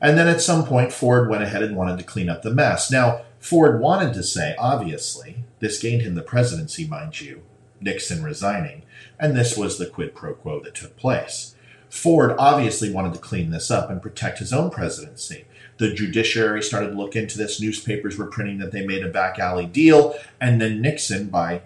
And 0.00 0.18
then 0.18 0.28
at 0.28 0.40
some 0.40 0.64
point, 0.64 0.92
Ford 0.92 1.28
went 1.28 1.42
ahead 1.42 1.62
and 1.62 1.76
wanted 1.76 1.98
to 1.98 2.04
clean 2.04 2.28
up 2.28 2.42
the 2.42 2.50
mess. 2.50 2.90
Now, 2.90 3.22
Ford 3.38 3.80
wanted 3.80 4.12
to 4.14 4.22
say, 4.22 4.54
obviously, 4.58 5.44
this 5.60 5.80
gained 5.80 6.02
him 6.02 6.14
the 6.14 6.22
presidency, 6.22 6.86
mind 6.86 7.20
you, 7.20 7.42
Nixon 7.80 8.22
resigning, 8.22 8.82
and 9.18 9.36
this 9.36 9.56
was 9.56 9.78
the 9.78 9.86
quid 9.86 10.14
pro 10.14 10.34
quo 10.34 10.60
that 10.60 10.74
took 10.74 10.96
place. 10.96 11.54
Ford 11.88 12.34
obviously 12.38 12.92
wanted 12.92 13.14
to 13.14 13.20
clean 13.20 13.50
this 13.50 13.70
up 13.70 13.88
and 13.88 14.02
protect 14.02 14.38
his 14.38 14.52
own 14.52 14.70
presidency. 14.70 15.45
The 15.78 15.92
judiciary 15.92 16.62
started 16.62 16.90
to 16.90 16.96
look 16.96 17.16
into 17.16 17.36
this. 17.36 17.60
Newspapers 17.60 18.16
were 18.16 18.26
printing 18.26 18.58
that 18.58 18.72
they 18.72 18.86
made 18.86 19.04
a 19.04 19.08
back 19.08 19.38
alley 19.38 19.66
deal, 19.66 20.14
and 20.40 20.60
then 20.60 20.80
Nixon, 20.80 21.28
by 21.28 21.62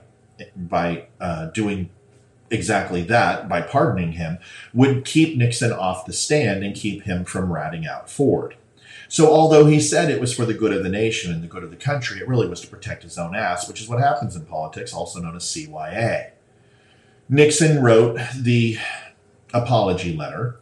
by 0.57 1.07
uh, 1.21 1.47
doing 1.47 1.91
exactly 2.51 3.03
that, 3.03 3.49
by 3.49 3.61
pardoning 3.61 4.13
him, 4.13 4.39
would 4.73 5.05
keep 5.05 5.37
Nixon 5.37 5.73
off 5.73 6.07
the 6.07 6.13
stand 6.13 6.65
and 6.65 6.75
keep 6.75 7.03
him 7.03 7.25
from 7.25 7.53
ratting 7.53 7.87
out 7.87 8.11
Ford. 8.11 8.57
So, 9.09 9.29
although 9.29 9.67
he 9.67 9.81
said 9.81 10.11
it 10.11 10.21
was 10.21 10.35
for 10.35 10.45
the 10.45 10.55
good 10.55 10.73
of 10.73 10.83
the 10.83 10.89
nation 10.89 11.33
and 11.33 11.43
the 11.43 11.49
good 11.49 11.65
of 11.65 11.71
the 11.71 11.77
country, 11.77 12.21
it 12.21 12.29
really 12.29 12.49
was 12.49 12.61
to 12.61 12.69
protect 12.69 13.03
his 13.03 13.19
own 13.19 13.35
ass, 13.35 13.69
which 13.69 13.81
is 13.81 13.89
what 13.89 13.99
happens 13.99 14.37
in 14.37 14.45
politics, 14.45 14.93
also 14.93 15.21
known 15.21 15.37
as 15.37 15.45
CYA. 15.45 16.31
Nixon 17.29 17.83
wrote 17.83 18.21
the 18.37 18.79
apology 19.53 20.17
letter 20.17 20.61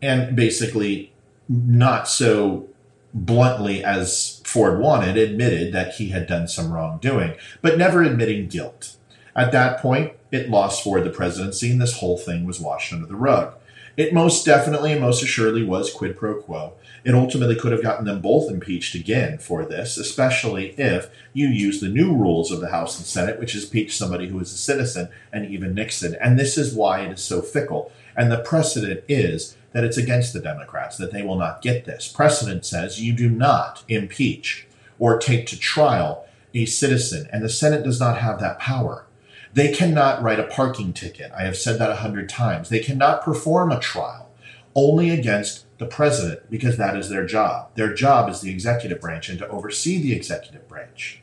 and 0.00 0.36
basically 0.36 1.12
not 1.48 2.08
so 2.08 2.68
bluntly 3.14 3.82
as 3.82 4.40
Ford 4.44 4.80
wanted, 4.80 5.16
admitted 5.16 5.72
that 5.72 5.94
he 5.94 6.08
had 6.08 6.26
done 6.26 6.48
some 6.48 6.72
wrongdoing, 6.72 7.34
but 7.62 7.78
never 7.78 8.02
admitting 8.02 8.48
guilt. 8.48 8.96
At 9.34 9.52
that 9.52 9.80
point, 9.80 10.12
it 10.30 10.50
lost 10.50 10.82
Ford 10.82 11.04
the 11.04 11.10
presidency, 11.10 11.70
and 11.70 11.80
this 11.80 11.98
whole 11.98 12.18
thing 12.18 12.44
was 12.44 12.60
washed 12.60 12.92
under 12.92 13.06
the 13.06 13.16
rug. 13.16 13.54
It 13.96 14.14
most 14.14 14.46
definitely 14.46 14.92
and 14.92 15.00
most 15.00 15.24
assuredly 15.24 15.64
was 15.64 15.92
quid 15.92 16.16
pro 16.16 16.40
quo. 16.40 16.74
It 17.04 17.14
ultimately 17.14 17.56
could 17.56 17.72
have 17.72 17.82
gotten 17.82 18.04
them 18.04 18.20
both 18.20 18.50
impeached 18.50 18.94
again 18.94 19.38
for 19.38 19.64
this, 19.64 19.98
especially 19.98 20.68
if 20.78 21.10
you 21.32 21.48
use 21.48 21.80
the 21.80 21.88
new 21.88 22.14
rules 22.14 22.52
of 22.52 22.60
the 22.60 22.70
House 22.70 22.96
and 22.96 23.06
Senate, 23.06 23.40
which 23.40 23.56
is 23.56 23.64
impeach 23.64 23.96
somebody 23.96 24.28
who 24.28 24.38
is 24.38 24.52
a 24.52 24.56
citizen 24.56 25.08
and 25.32 25.46
even 25.46 25.74
Nixon. 25.74 26.16
And 26.20 26.38
this 26.38 26.56
is 26.56 26.74
why 26.74 27.00
it 27.00 27.12
is 27.12 27.24
so 27.24 27.42
fickle. 27.42 27.90
And 28.16 28.30
the 28.30 28.38
precedent 28.38 29.02
is 29.08 29.56
that 29.72 29.84
it's 29.84 29.96
against 29.96 30.32
the 30.32 30.40
Democrats, 30.40 30.96
that 30.96 31.12
they 31.12 31.22
will 31.22 31.36
not 31.36 31.62
get 31.62 31.84
this. 31.84 32.08
Precedent 32.08 32.64
says 32.64 33.00
you 33.00 33.12
do 33.12 33.28
not 33.28 33.84
impeach 33.88 34.66
or 34.98 35.18
take 35.18 35.46
to 35.46 35.58
trial 35.58 36.26
a 36.54 36.64
citizen, 36.64 37.28
and 37.32 37.44
the 37.44 37.48
Senate 37.48 37.84
does 37.84 38.00
not 38.00 38.18
have 38.18 38.40
that 38.40 38.58
power. 38.58 39.04
They 39.52 39.72
cannot 39.72 40.22
write 40.22 40.40
a 40.40 40.44
parking 40.44 40.92
ticket. 40.92 41.30
I 41.36 41.42
have 41.42 41.56
said 41.56 41.78
that 41.78 41.90
a 41.90 41.96
hundred 41.96 42.28
times. 42.28 42.68
They 42.68 42.80
cannot 42.80 43.22
perform 43.22 43.70
a 43.70 43.80
trial 43.80 44.30
only 44.74 45.10
against 45.10 45.64
the 45.78 45.86
president 45.86 46.50
because 46.50 46.76
that 46.76 46.96
is 46.96 47.08
their 47.08 47.26
job. 47.26 47.70
Their 47.74 47.94
job 47.94 48.28
is 48.28 48.40
the 48.40 48.50
executive 48.50 49.00
branch 49.00 49.28
and 49.28 49.38
to 49.38 49.48
oversee 49.48 50.00
the 50.00 50.14
executive 50.14 50.68
branch. 50.68 51.22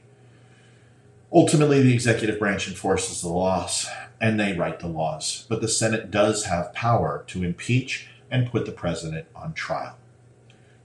Ultimately, 1.32 1.82
the 1.82 1.94
executive 1.94 2.40
branch 2.40 2.68
enforces 2.68 3.22
the 3.22 3.30
laws 3.30 3.88
and 4.22 4.40
they 4.40 4.54
write 4.54 4.80
the 4.80 4.88
laws, 4.88 5.46
but 5.50 5.62
the 5.62 5.68
Senate 5.68 6.10
does 6.10 6.46
have 6.46 6.74
power 6.74 7.24
to 7.28 7.44
impeach 7.44 8.08
and 8.32 8.52
put 8.52 8.66
the 8.66 8.72
president 8.72 9.28
on 9.36 9.54
trial. 9.54 9.98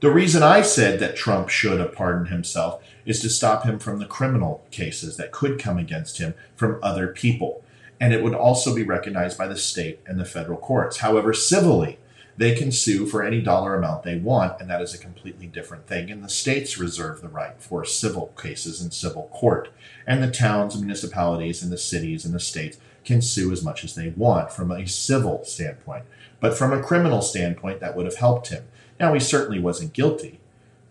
The 0.01 0.11
reason 0.11 0.43
I 0.43 0.62
said 0.62 0.99
that 1.01 1.14
Trump 1.14 1.51
should 1.51 1.78
have 1.78 1.95
pardoned 1.95 2.28
himself 2.28 2.82
is 3.05 3.20
to 3.20 3.28
stop 3.28 3.64
him 3.64 3.78
from 3.78 3.99
the 3.99 4.07
criminal 4.07 4.64
cases 4.70 5.18
that 5.18 5.30
could 5.30 5.59
come 5.59 5.76
against 5.76 6.16
him 6.16 6.32
from 6.57 6.78
other 6.82 7.09
people. 7.09 7.62
And 8.01 8.14
it 8.14 8.22
would 8.22 8.34
also 8.34 8.74
be 8.74 8.82
recognized 8.82 9.36
by 9.36 9.47
the 9.47 9.59
state 9.59 10.01
and 10.07 10.18
the 10.18 10.24
federal 10.24 10.57
courts. 10.57 10.99
However, 10.99 11.34
civilly, 11.34 11.99
they 12.38 12.55
can 12.55 12.72
sue 12.72 13.05
for 13.05 13.22
any 13.22 13.43
dollar 13.43 13.74
amount 13.74 14.03
they 14.03 14.16
want, 14.16 14.59
and 14.59 14.70
that 14.70 14.80
is 14.80 14.95
a 14.95 14.99
completely 14.99 15.47
different 15.47 15.86
thing. 15.86 16.11
And 16.11 16.24
the 16.24 16.30
states 16.30 16.78
reserve 16.78 17.20
the 17.20 17.28
right 17.28 17.61
for 17.61 17.84
civil 17.84 18.28
cases 18.41 18.80
in 18.80 18.93
civil 18.93 19.24
court. 19.34 19.68
And 20.07 20.22
the 20.22 20.30
towns, 20.30 20.80
municipalities, 20.80 21.62
and 21.62 21.70
the 21.70 21.76
cities 21.76 22.24
and 22.24 22.32
the 22.32 22.41
states 22.41 22.78
can 23.05 23.20
sue 23.20 23.53
as 23.53 23.62
much 23.62 23.84
as 23.84 23.95
they 23.95 24.09
want 24.16 24.51
from 24.51 24.70
a 24.70 24.86
civil 24.86 25.45
standpoint. 25.45 26.05
But 26.41 26.57
from 26.57 26.72
a 26.72 26.82
criminal 26.82 27.22
standpoint, 27.22 27.80
that 27.80 27.95
would 27.95 28.07
have 28.07 28.16
helped 28.16 28.49
him. 28.49 28.64
Now, 28.99 29.12
he 29.14 29.20
certainly 29.20 29.61
wasn't 29.61 29.93
guilty. 29.93 30.41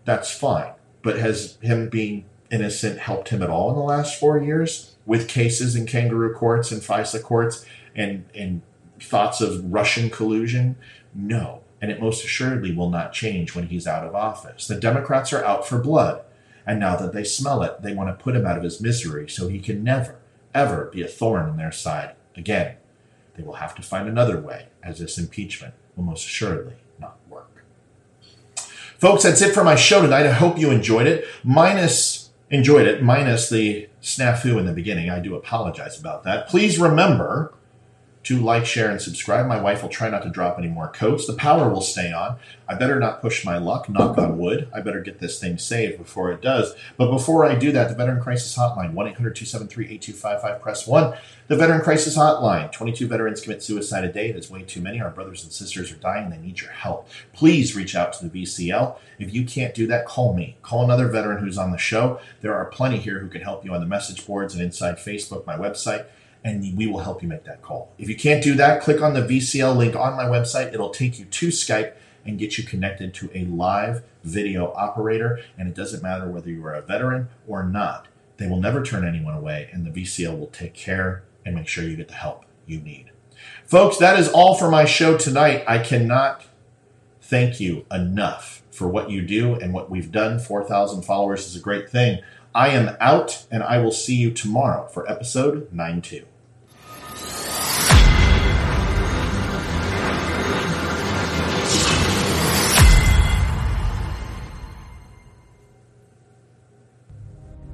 That's 0.04 0.30
fine. 0.30 0.72
But 1.02 1.18
has 1.18 1.58
him 1.60 1.88
being 1.88 2.24
innocent 2.50 2.98
helped 2.98 3.28
him 3.28 3.42
at 3.42 3.50
all 3.50 3.70
in 3.70 3.76
the 3.76 3.82
last 3.82 4.18
four 4.18 4.40
years 4.40 4.96
with 5.06 5.28
cases 5.28 5.76
in 5.76 5.86
kangaroo 5.86 6.34
courts 6.34 6.72
and 6.72 6.82
FISA 6.82 7.22
courts 7.22 7.64
and, 7.94 8.24
and 8.34 8.62
thoughts 9.00 9.40
of 9.40 9.72
Russian 9.72 10.10
collusion? 10.10 10.76
No. 11.14 11.62
And 11.80 11.90
it 11.90 12.00
most 12.00 12.24
assuredly 12.24 12.74
will 12.74 12.90
not 12.90 13.12
change 13.12 13.54
when 13.54 13.68
he's 13.68 13.86
out 13.86 14.06
of 14.06 14.14
office. 14.14 14.66
The 14.66 14.74
Democrats 14.74 15.32
are 15.32 15.44
out 15.44 15.66
for 15.66 15.78
blood. 15.78 16.22
And 16.66 16.78
now 16.78 16.96
that 16.96 17.12
they 17.12 17.24
smell 17.24 17.62
it, 17.62 17.82
they 17.82 17.94
want 17.94 18.10
to 18.10 18.22
put 18.22 18.36
him 18.36 18.46
out 18.46 18.58
of 18.58 18.62
his 18.62 18.80
misery 18.80 19.28
so 19.28 19.48
he 19.48 19.58
can 19.58 19.82
never, 19.82 20.16
ever 20.54 20.90
be 20.92 21.02
a 21.02 21.08
thorn 21.08 21.48
in 21.48 21.56
their 21.56 21.72
side 21.72 22.14
again. 22.36 22.76
They 23.40 23.46
will 23.46 23.54
have 23.54 23.74
to 23.76 23.82
find 23.82 24.06
another 24.06 24.38
way, 24.38 24.66
as 24.82 24.98
this 24.98 25.16
impeachment 25.16 25.72
will 25.96 26.04
most 26.04 26.26
assuredly 26.26 26.74
not 26.98 27.16
work. 27.26 27.64
Folks, 28.98 29.22
that's 29.22 29.40
it 29.40 29.54
for 29.54 29.64
my 29.64 29.76
show 29.76 30.02
tonight. 30.02 30.26
I 30.26 30.32
hope 30.32 30.58
you 30.58 30.70
enjoyed 30.70 31.06
it. 31.06 31.24
Minus 31.42 32.28
enjoyed 32.50 32.86
it, 32.86 33.02
minus 33.02 33.48
the 33.48 33.88
snafu 34.02 34.58
in 34.58 34.66
the 34.66 34.74
beginning. 34.74 35.08
I 35.08 35.20
do 35.20 35.36
apologize 35.36 35.98
about 35.98 36.24
that. 36.24 36.48
Please 36.48 36.78
remember 36.78 37.54
to 38.22 38.38
like, 38.38 38.66
share, 38.66 38.90
and 38.90 39.00
subscribe. 39.00 39.46
My 39.46 39.60
wife 39.60 39.82
will 39.82 39.88
try 39.88 40.10
not 40.10 40.22
to 40.24 40.28
drop 40.28 40.58
any 40.58 40.68
more 40.68 40.88
coats. 40.88 41.26
The 41.26 41.32
power 41.32 41.70
will 41.70 41.80
stay 41.80 42.12
on. 42.12 42.36
I 42.68 42.74
better 42.74 43.00
not 43.00 43.22
push 43.22 43.44
my 43.46 43.56
luck, 43.56 43.88
knock 43.88 44.18
on 44.18 44.36
wood. 44.36 44.68
I 44.74 44.80
better 44.80 45.00
get 45.00 45.20
this 45.20 45.40
thing 45.40 45.56
saved 45.56 45.96
before 45.96 46.30
it 46.30 46.42
does. 46.42 46.74
But 46.98 47.10
before 47.10 47.46
I 47.46 47.54
do 47.54 47.72
that, 47.72 47.88
the 47.88 47.94
Veteran 47.94 48.22
Crisis 48.22 48.54
Hotline, 48.56 48.92
1 48.92 49.06
800 49.08 49.34
273 49.34 49.84
8255, 49.86 50.62
press 50.62 50.86
1. 50.86 51.16
The 51.48 51.56
Veteran 51.56 51.80
Crisis 51.80 52.16
Hotline, 52.16 52.70
22 52.70 53.08
veterans 53.08 53.40
commit 53.40 53.62
suicide 53.62 54.04
a 54.04 54.12
day. 54.12 54.28
It 54.28 54.36
is 54.36 54.50
way 54.50 54.62
too 54.62 54.82
many. 54.82 55.00
Our 55.00 55.10
brothers 55.10 55.42
and 55.42 55.50
sisters 55.50 55.90
are 55.90 55.96
dying. 55.96 56.28
They 56.28 56.36
need 56.36 56.60
your 56.60 56.70
help. 56.70 57.08
Please 57.32 57.74
reach 57.74 57.96
out 57.96 58.12
to 58.14 58.28
the 58.28 58.42
VCL. 58.42 58.98
If 59.18 59.34
you 59.34 59.44
can't 59.44 59.74
do 59.74 59.86
that, 59.86 60.04
call 60.04 60.34
me. 60.34 60.58
Call 60.62 60.84
another 60.84 61.08
veteran 61.08 61.42
who's 61.42 61.58
on 61.58 61.72
the 61.72 61.78
show. 61.78 62.20
There 62.42 62.54
are 62.54 62.66
plenty 62.66 62.98
here 62.98 63.18
who 63.18 63.28
can 63.28 63.40
help 63.40 63.64
you 63.64 63.72
on 63.72 63.80
the 63.80 63.86
message 63.86 64.24
boards 64.26 64.54
and 64.54 64.62
inside 64.62 64.98
Facebook, 64.98 65.46
my 65.46 65.56
website 65.56 66.04
and 66.44 66.76
we 66.76 66.86
will 66.86 67.00
help 67.00 67.22
you 67.22 67.28
make 67.28 67.44
that 67.44 67.62
call. 67.62 67.92
If 67.98 68.08
you 68.08 68.16
can't 68.16 68.42
do 68.42 68.54
that, 68.54 68.82
click 68.82 69.02
on 69.02 69.14
the 69.14 69.22
VCL 69.22 69.76
link 69.76 69.94
on 69.94 70.16
my 70.16 70.24
website. 70.24 70.72
It'll 70.72 70.90
take 70.90 71.18
you 71.18 71.26
to 71.26 71.48
Skype 71.48 71.94
and 72.24 72.38
get 72.38 72.58
you 72.58 72.64
connected 72.64 73.14
to 73.14 73.30
a 73.34 73.44
live 73.44 74.02
video 74.24 74.72
operator. 74.74 75.40
And 75.58 75.68
it 75.68 75.74
doesn't 75.74 76.02
matter 76.02 76.28
whether 76.28 76.50
you 76.50 76.64
are 76.66 76.74
a 76.74 76.82
veteran 76.82 77.28
or 77.46 77.62
not, 77.62 78.08
they 78.36 78.46
will 78.46 78.60
never 78.60 78.82
turn 78.82 79.06
anyone 79.06 79.34
away, 79.34 79.68
and 79.70 79.84
the 79.84 79.90
VCL 79.90 80.38
will 80.38 80.46
take 80.46 80.72
care 80.72 81.24
and 81.44 81.54
make 81.54 81.68
sure 81.68 81.84
you 81.84 81.96
get 81.96 82.08
the 82.08 82.14
help 82.14 82.46
you 82.66 82.80
need. 82.80 83.10
Folks, 83.66 83.98
that 83.98 84.18
is 84.18 84.28
all 84.28 84.54
for 84.54 84.70
my 84.70 84.84
show 84.86 85.16
tonight. 85.16 85.62
I 85.66 85.78
cannot 85.78 86.44
thank 87.20 87.60
you 87.60 87.84
enough 87.90 88.62
for 88.70 88.88
what 88.88 89.10
you 89.10 89.22
do 89.22 89.54
and 89.54 89.74
what 89.74 89.90
we've 89.90 90.10
done. 90.10 90.38
4,000 90.38 91.02
followers 91.02 91.46
is 91.46 91.54
a 91.54 91.60
great 91.60 91.90
thing. 91.90 92.20
I 92.54 92.70
am 92.70 92.96
out, 93.00 93.46
and 93.50 93.62
I 93.62 93.78
will 93.78 93.92
see 93.92 94.16
you 94.16 94.32
tomorrow 94.32 94.88
for 94.88 95.08
episode 95.08 95.72
9 95.72 96.02
2. 96.02 96.24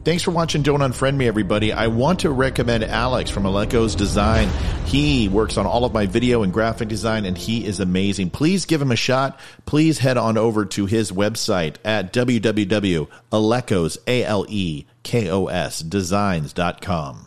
Thanks 0.07 0.23
for 0.23 0.31
watching 0.31 0.63
Don't 0.63 0.79
Unfriend 0.79 1.17
Me, 1.17 1.27
everybody. 1.27 1.73
I 1.73 1.89
want 1.89 2.21
to 2.21 2.31
recommend 2.31 2.85
Alex 2.85 3.29
from 3.29 3.45
Aleko's 3.45 3.97
Design. 3.97 4.49
He 4.85 5.29
works 5.29 5.57
on 5.57 5.67
all 5.67 5.85
of 5.85 5.93
my 5.93 6.07
video 6.07 6.45
and 6.45 6.53
graphic 6.53 6.87
design, 6.87 7.25
and 7.25 7.37
he 7.37 7.67
is 7.67 7.81
amazing. 7.81 8.31
Please 8.31 8.67
give 8.67 8.81
him 8.81 8.93
a 8.93 8.97
shot. 8.97 9.41
Please 9.65 9.99
head 9.99 10.17
on 10.17 10.39
over 10.39 10.65
to 10.65 10.87
his 10.87 11.11
website 11.11 11.75
at 11.85 12.13
www.alekos, 12.13 13.09
A-L-E-K-O-S, 14.07 15.81
designs.com. 15.81 17.27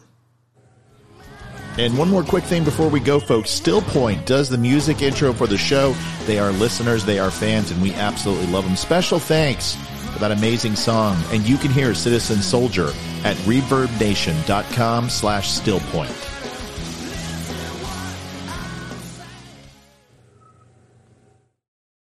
And 1.77 1.97
one 1.97 2.09
more 2.09 2.23
quick 2.23 2.45
thing 2.45 2.63
before 2.63 2.88
we 2.88 3.01
go, 3.01 3.19
folks. 3.19 3.49
Still 3.49 3.82
Point 3.82 4.25
does 4.25 4.47
the 4.47 4.57
music 4.57 5.01
intro 5.01 5.34
for 5.34 5.47
the 5.47 5.57
show. 5.57 5.93
They 6.25 6.39
are 6.39 6.53
listeners, 6.53 7.03
they 7.03 7.19
are 7.19 7.30
fans, 7.30 7.71
and 7.71 7.82
we 7.82 7.93
absolutely 7.95 8.47
love 8.47 8.63
them. 8.63 8.77
Special 8.77 9.19
thanks 9.19 9.75
for 10.10 10.20
that 10.20 10.32
amazing 10.32 10.76
song. 10.76 11.18
And 11.32 11.47
you 11.47 11.57
can 11.57 11.72
hear 11.72 11.93
Citizen 11.93 12.41
Soldier 12.41 12.89
at 13.24 13.38
reverbnation.com 13.45 15.10
slash 15.10 15.60
stillpoint. 15.60 16.28